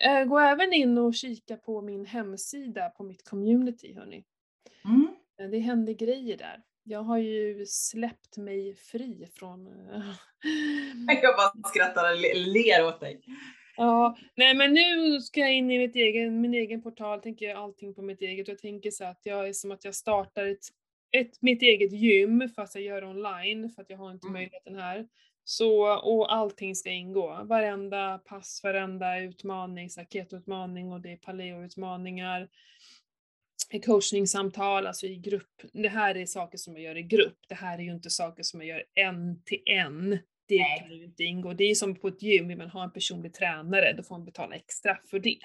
eh, 0.00 0.24
gå 0.24 0.38
även 0.38 0.72
in 0.72 0.98
och 0.98 1.14
kika 1.14 1.56
på 1.56 1.82
min 1.82 2.06
hemsida, 2.06 2.90
på 2.90 3.02
mitt 3.04 3.24
community 3.28 3.94
hörni. 3.94 4.24
Mm. 4.84 5.08
Eh, 5.40 5.50
Det 5.50 5.58
händer 5.58 5.92
grejer 5.92 6.36
där. 6.36 6.62
Jag 6.84 7.02
har 7.02 7.18
ju 7.18 7.66
släppt 7.66 8.36
mig 8.36 8.74
fri 8.74 9.26
från... 9.34 9.66
eh, 9.66 10.14
Jag 11.22 11.36
bara 11.36 11.68
skrattar 11.68 12.12
och 12.12 12.18
le- 12.20 12.34
ler 12.34 12.86
åt 12.86 13.00
dig. 13.00 13.20
ja, 13.76 14.16
nej 14.36 14.54
men 14.54 14.72
nu 14.74 15.20
ska 15.20 15.40
jag 15.40 15.54
in 15.54 15.70
i 15.70 15.78
mitt 15.78 15.96
egen, 15.96 16.40
min 16.40 16.54
egen 16.54 16.82
portal, 16.82 17.20
tänker 17.22 17.46
jag 17.48 17.56
allting 17.58 17.94
på 17.94 18.02
mitt 18.02 18.20
eget. 18.22 18.48
Jag 18.48 18.58
tänker 18.58 18.90
så 18.90 19.04
att 19.04 19.20
jag 19.24 19.48
är 19.48 19.52
som 19.52 19.70
att 19.70 19.84
jag 19.84 19.94
startar 19.94 20.46
ett, 20.46 20.64
ett, 21.16 21.42
mitt 21.42 21.62
eget 21.62 21.92
gym 21.92 22.48
fast 22.56 22.74
jag 22.74 22.84
gör 22.84 23.04
online 23.04 23.70
för 23.70 23.82
att 23.82 23.90
jag 23.90 23.98
har 23.98 24.10
inte 24.10 24.26
Mm. 24.26 24.32
möjligheten 24.32 24.74
här. 24.76 25.08
Så, 25.50 25.98
och 25.98 26.32
allting 26.34 26.76
ska 26.76 26.90
ingå. 26.90 27.40
Varenda 27.44 28.18
pass, 28.18 28.60
varenda 28.64 29.18
utmaning, 29.20 29.90
ketoutmaning 29.90 30.92
och 30.92 31.00
det 31.00 31.12
är 31.12 31.16
paleoutmaningar. 31.16 32.48
coachningssamtal, 33.84 34.86
alltså 34.86 35.06
i 35.06 35.16
grupp. 35.16 35.62
Det 35.72 35.88
här 35.88 36.16
är 36.16 36.26
saker 36.26 36.58
som 36.58 36.74
jag 36.74 36.82
gör 36.82 36.96
i 36.96 37.02
grupp. 37.02 37.38
Det 37.48 37.54
här 37.54 37.78
är 37.78 37.82
ju 37.82 37.92
inte 37.92 38.10
saker 38.10 38.42
som 38.42 38.60
jag 38.60 38.68
gör 38.68 38.84
en 38.94 39.42
till 39.42 39.62
en. 39.66 40.10
Det 40.48 40.58
Nej. 40.58 40.80
kan 40.80 40.96
ju 40.96 41.04
inte 41.04 41.24
ingå. 41.24 41.52
Det 41.52 41.64
är 41.64 41.74
som 41.74 41.94
på 41.94 42.08
ett 42.08 42.22
gym, 42.22 42.48
vill 42.48 42.58
man 42.58 42.70
ha 42.70 42.84
en 42.84 42.92
personlig 42.92 43.34
tränare, 43.34 43.92
då 43.92 44.02
får 44.02 44.14
man 44.14 44.24
betala 44.24 44.54
extra 44.54 44.98
för 45.10 45.18
det. 45.18 45.38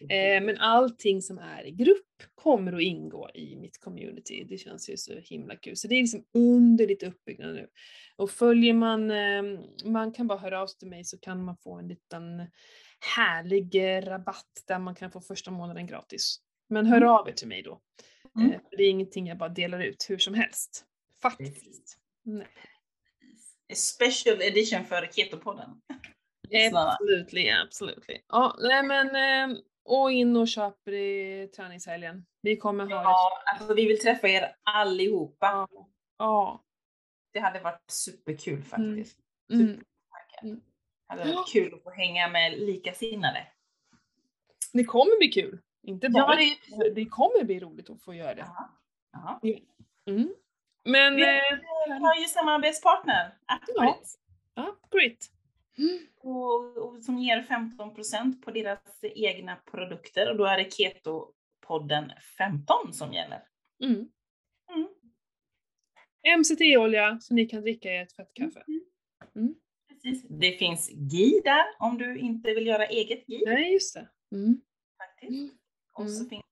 Eh, 0.00 0.42
men 0.44 0.58
allting 0.58 1.22
som 1.22 1.38
är 1.38 1.66
i 1.66 1.70
grupp 1.70 2.04
kommer 2.34 2.72
att 2.72 2.82
ingå 2.82 3.30
i 3.34 3.56
mitt 3.56 3.80
community. 3.80 4.44
Det 4.48 4.58
känns 4.58 4.90
ju 4.90 4.96
så 4.96 5.18
himla 5.18 5.56
kul. 5.56 5.76
Så 5.76 5.88
det 5.88 5.94
är 5.94 6.00
liksom 6.00 6.24
under 6.34 6.86
lite 6.86 7.06
uppbyggnad 7.06 7.54
nu. 7.54 7.68
Och 8.16 8.30
följer 8.30 8.74
man, 8.74 9.10
eh, 9.10 9.42
man 9.84 10.12
kan 10.12 10.26
bara 10.26 10.38
höra 10.38 10.62
av 10.62 10.66
sig 10.66 10.78
till 10.78 10.88
mig 10.88 11.04
så 11.04 11.18
kan 11.18 11.44
man 11.44 11.56
få 11.56 11.74
en 11.78 11.88
liten 11.88 12.46
härlig 13.16 13.80
rabatt 14.06 14.64
där 14.66 14.78
man 14.78 14.94
kan 14.94 15.10
få 15.10 15.20
första 15.20 15.50
månaden 15.50 15.86
gratis. 15.86 16.36
Men 16.68 16.86
hör 16.86 16.96
Mm. 16.96 17.08
av 17.08 17.28
er 17.28 17.32
till 17.32 17.48
mig 17.48 17.62
då. 17.62 17.80
Mm. 18.36 18.52
Eh, 18.52 18.60
det 18.70 18.82
är 18.82 18.90
ingenting 18.90 19.26
jag 19.26 19.38
bara 19.38 19.48
delar 19.48 19.80
ut 19.80 20.06
hur 20.08 20.18
som 20.18 20.34
helst. 20.34 20.84
Faktiskt. 21.22 21.98
Nej. 22.22 22.46
Special 23.74 24.42
edition 24.42 24.84
för 24.84 25.02
Keto-podden. 25.02 25.80
Absolutely, 26.74 27.50
absolutely. 27.50 28.18
Ja, 28.28 28.56
nej 28.62 28.82
men, 28.82 29.06
eh, 29.06 29.58
och 29.88 30.12
in 30.12 30.36
och 30.36 30.48
köp 30.48 30.88
i 30.88 31.48
träningshelgen. 31.56 32.26
Vi 32.42 32.56
kommer 32.56 32.84
ha 32.84 32.88
det. 32.90 33.02
Ja, 33.02 33.30
alltså 33.52 33.74
vi 33.74 33.86
vill 33.86 33.98
träffa 33.98 34.28
er 34.28 34.56
allihopa. 34.62 35.46
Ja. 35.46 35.88
ja. 36.18 36.64
Det 37.32 37.40
hade 37.40 37.60
varit 37.60 37.90
superkul 37.90 38.62
faktiskt. 38.62 39.18
Mm. 39.52 39.84
Det 40.42 40.60
hade 41.08 41.34
varit 41.34 41.52
kul 41.52 41.74
att 41.74 41.82
få 41.82 41.90
hänga 41.90 42.28
med 42.28 42.58
likasinnade. 42.58 43.46
Det 44.72 44.84
kommer 44.84 45.18
bli 45.18 45.28
kul. 45.28 45.60
Inte 45.82 46.06
Ja, 46.06 46.26
bara. 46.26 46.36
det- 46.36 46.94
det... 46.94 47.06
kommer 47.06 47.44
bli 47.44 47.60
roligt 47.60 47.90
att 47.90 48.02
få 48.02 48.14
göra 48.14 48.34
det. 48.34 48.46
Ja. 49.12 49.40
Mm. 50.06 50.34
Men, 50.84 51.16
Vi 51.16 51.22
eh, 51.22 52.00
har 52.00 52.14
ju 52.20 52.24
samarbetspartner, 52.24 53.38
Appgrid, 53.46 53.94
ja, 54.54 54.76
great. 54.90 55.30
Mm. 55.78 55.98
och, 56.20 56.76
och 56.76 57.02
som 57.02 57.18
ger 57.18 57.42
15% 57.42 58.42
på 58.42 58.50
deras 58.50 58.80
egna 59.02 59.56
produkter 59.56 60.30
och 60.30 60.36
då 60.36 60.44
är 60.44 60.56
det 60.58 60.68
Keto-podden 60.76 62.10
15 62.38 62.92
som 62.92 63.12
gäller. 63.12 63.42
Mm. 63.84 64.08
Mm. 64.70 64.88
MCT-olja 66.40 67.18
som 67.20 67.36
ni 67.36 67.46
kan 67.46 67.60
dricka 67.60 67.92
i 67.92 67.96
ett 67.98 68.12
fett 68.12 68.34
kaffe. 68.34 68.64
Mm. 69.36 69.54
Precis. 69.88 70.26
Det 70.28 70.52
finns 70.52 70.90
GI 70.90 71.40
där 71.44 71.64
om 71.78 71.98
du 71.98 72.18
inte 72.18 72.54
vill 72.54 72.66
göra 72.66 72.86
eget 72.86 73.28
GI 73.28 73.42
Nej, 73.46 73.72
just 73.72 73.94
det. 73.94 74.08
Mm. 74.32 74.60
faktiskt. 74.98 75.30
Mm. 75.32 75.50
Och 75.92 76.10
så 76.10 76.16
Mm. 76.18 76.28
finns 76.28 76.44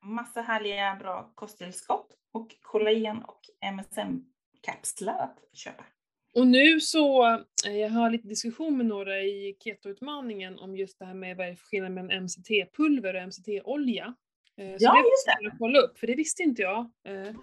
det 0.00 0.06
massa 0.06 0.42
härliga 0.42 0.96
bra 1.00 1.32
kosttillskott 1.34 2.16
och 2.32 2.56
kollagen 2.62 3.22
och 3.22 3.40
MSM-kapslar 3.60 5.18
att 5.18 5.38
köpa. 5.58 5.84
Och 6.34 6.46
nu 6.46 6.80
så, 6.80 7.24
eh, 7.66 7.76
jag 7.76 7.88
har 7.90 8.10
lite 8.10 8.28
diskussion 8.28 8.76
med 8.76 8.86
några 8.86 9.22
i 9.22 9.56
ketoutmaningen 9.64 10.58
om 10.58 10.76
just 10.76 10.98
det 10.98 11.04
här 11.04 11.14
med 11.14 11.36
vad 11.36 11.48
är 11.48 11.56
skillnaden 11.56 11.94
mellan 11.94 12.10
MCT-pulver 12.24 13.14
och 13.14 13.22
MCT-olja. 13.22 14.14
Eh, 14.56 14.70
Så 14.70 14.84
Ja, 14.84 14.92
det 14.92 14.98
just 14.98 15.26
det. 15.26 15.36
jag 15.40 15.58
kolla 15.58 15.78
upp, 15.78 15.98
för 15.98 16.06
det 16.06 16.14
visste 16.14 16.42
inte 16.42 16.62
jag. 16.62 16.90
Eh, 17.08 17.34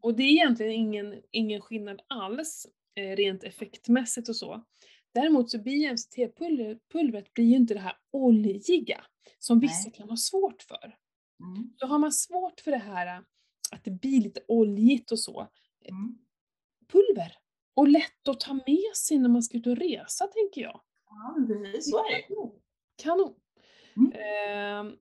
Och 0.00 0.14
det 0.16 0.22
är 0.22 0.28
egentligen 0.30 0.72
ingen, 0.72 1.22
ingen 1.30 1.60
skillnad 1.60 2.00
alls, 2.06 2.66
rent 3.16 3.44
effektmässigt 3.44 4.28
och 4.28 4.36
så. 4.36 4.64
Däremot 5.14 5.50
så 5.50 5.58
blir 5.62 5.92
MCT-pulvret 5.92 7.32
blir 7.34 7.44
ju 7.44 7.56
inte 7.56 7.74
det 7.74 7.80
här 7.80 7.96
oljiga, 8.12 9.04
som 9.38 9.60
vissa 9.60 9.88
Nej. 9.88 9.92
kan 9.92 10.08
ha 10.08 10.16
svårt 10.16 10.62
för. 10.62 10.96
Mm. 11.40 11.74
Då 11.78 11.86
har 11.86 11.98
man 11.98 12.12
svårt 12.12 12.60
för 12.60 12.70
det 12.70 12.76
här 12.78 13.24
att 13.70 13.84
det 13.84 13.90
blir 13.90 14.20
lite 14.20 14.40
oljigt 14.48 15.12
och 15.12 15.18
så. 15.20 15.48
Mm. 15.84 16.18
Pulver! 16.92 17.32
Och 17.78 17.88
lätt 17.88 18.28
att 18.28 18.40
ta 18.40 18.54
med 18.54 18.96
sig 18.96 19.18
när 19.18 19.28
man 19.28 19.42
ska 19.42 19.58
ut 19.58 19.66
och 19.66 19.76
resa, 19.76 20.26
tänker 20.26 20.60
jag. 20.60 20.80
Ja, 21.10 21.36
precis 21.46 21.90
så 21.90 21.98
är 21.98 22.12
det. 22.12 22.50
Kanon. 23.02 23.34
Mm. 23.96 24.12
Ehm, 24.12 24.96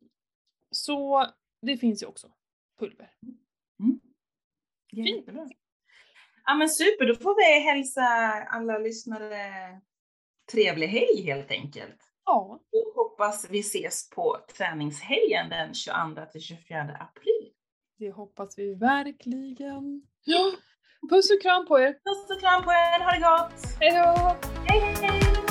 så 0.72 1.26
det 1.62 1.78
finns 1.78 2.04
ju 2.04 2.08
också 2.08 2.32
pulver. 2.80 3.12
Fint. 3.78 4.04
Jättebra. 4.92 5.50
Ja 6.46 6.56
men 6.56 6.70
super, 6.70 7.06
då 7.08 7.16
får 7.16 7.36
vi 7.36 7.64
hälsa 7.70 8.02
alla 8.50 8.78
lyssnare 8.78 9.38
trevlig 10.52 10.88
helg 10.88 11.22
helt 11.22 11.52
enkelt. 11.52 11.98
Ja, 12.26 12.60
Och 12.72 12.94
hoppas 13.04 13.50
vi 13.50 13.60
ses 13.60 14.10
på 14.10 14.38
träningshelgen 14.58 15.50
den 15.50 15.74
22 15.74 16.26
till 16.32 16.42
24 16.42 16.98
april. 17.00 17.54
det 17.98 18.12
hoppas 18.12 18.60
vi 18.60 18.74
verkligen. 18.74 20.08
Ja. 20.24 20.52
Puss 21.10 21.32
och 21.32 21.42
kram 21.42 21.66
på 21.66 21.80
er! 21.80 21.92
Puss 21.94 22.30
och 22.30 22.40
kram 22.40 22.64
på 22.64 22.72
er, 22.72 23.00
ha 23.04 23.12
det 23.12 23.20
gott! 23.20 23.80
Hejdå! 23.80 24.36
Hej 24.66 24.80
hej! 25.02 25.47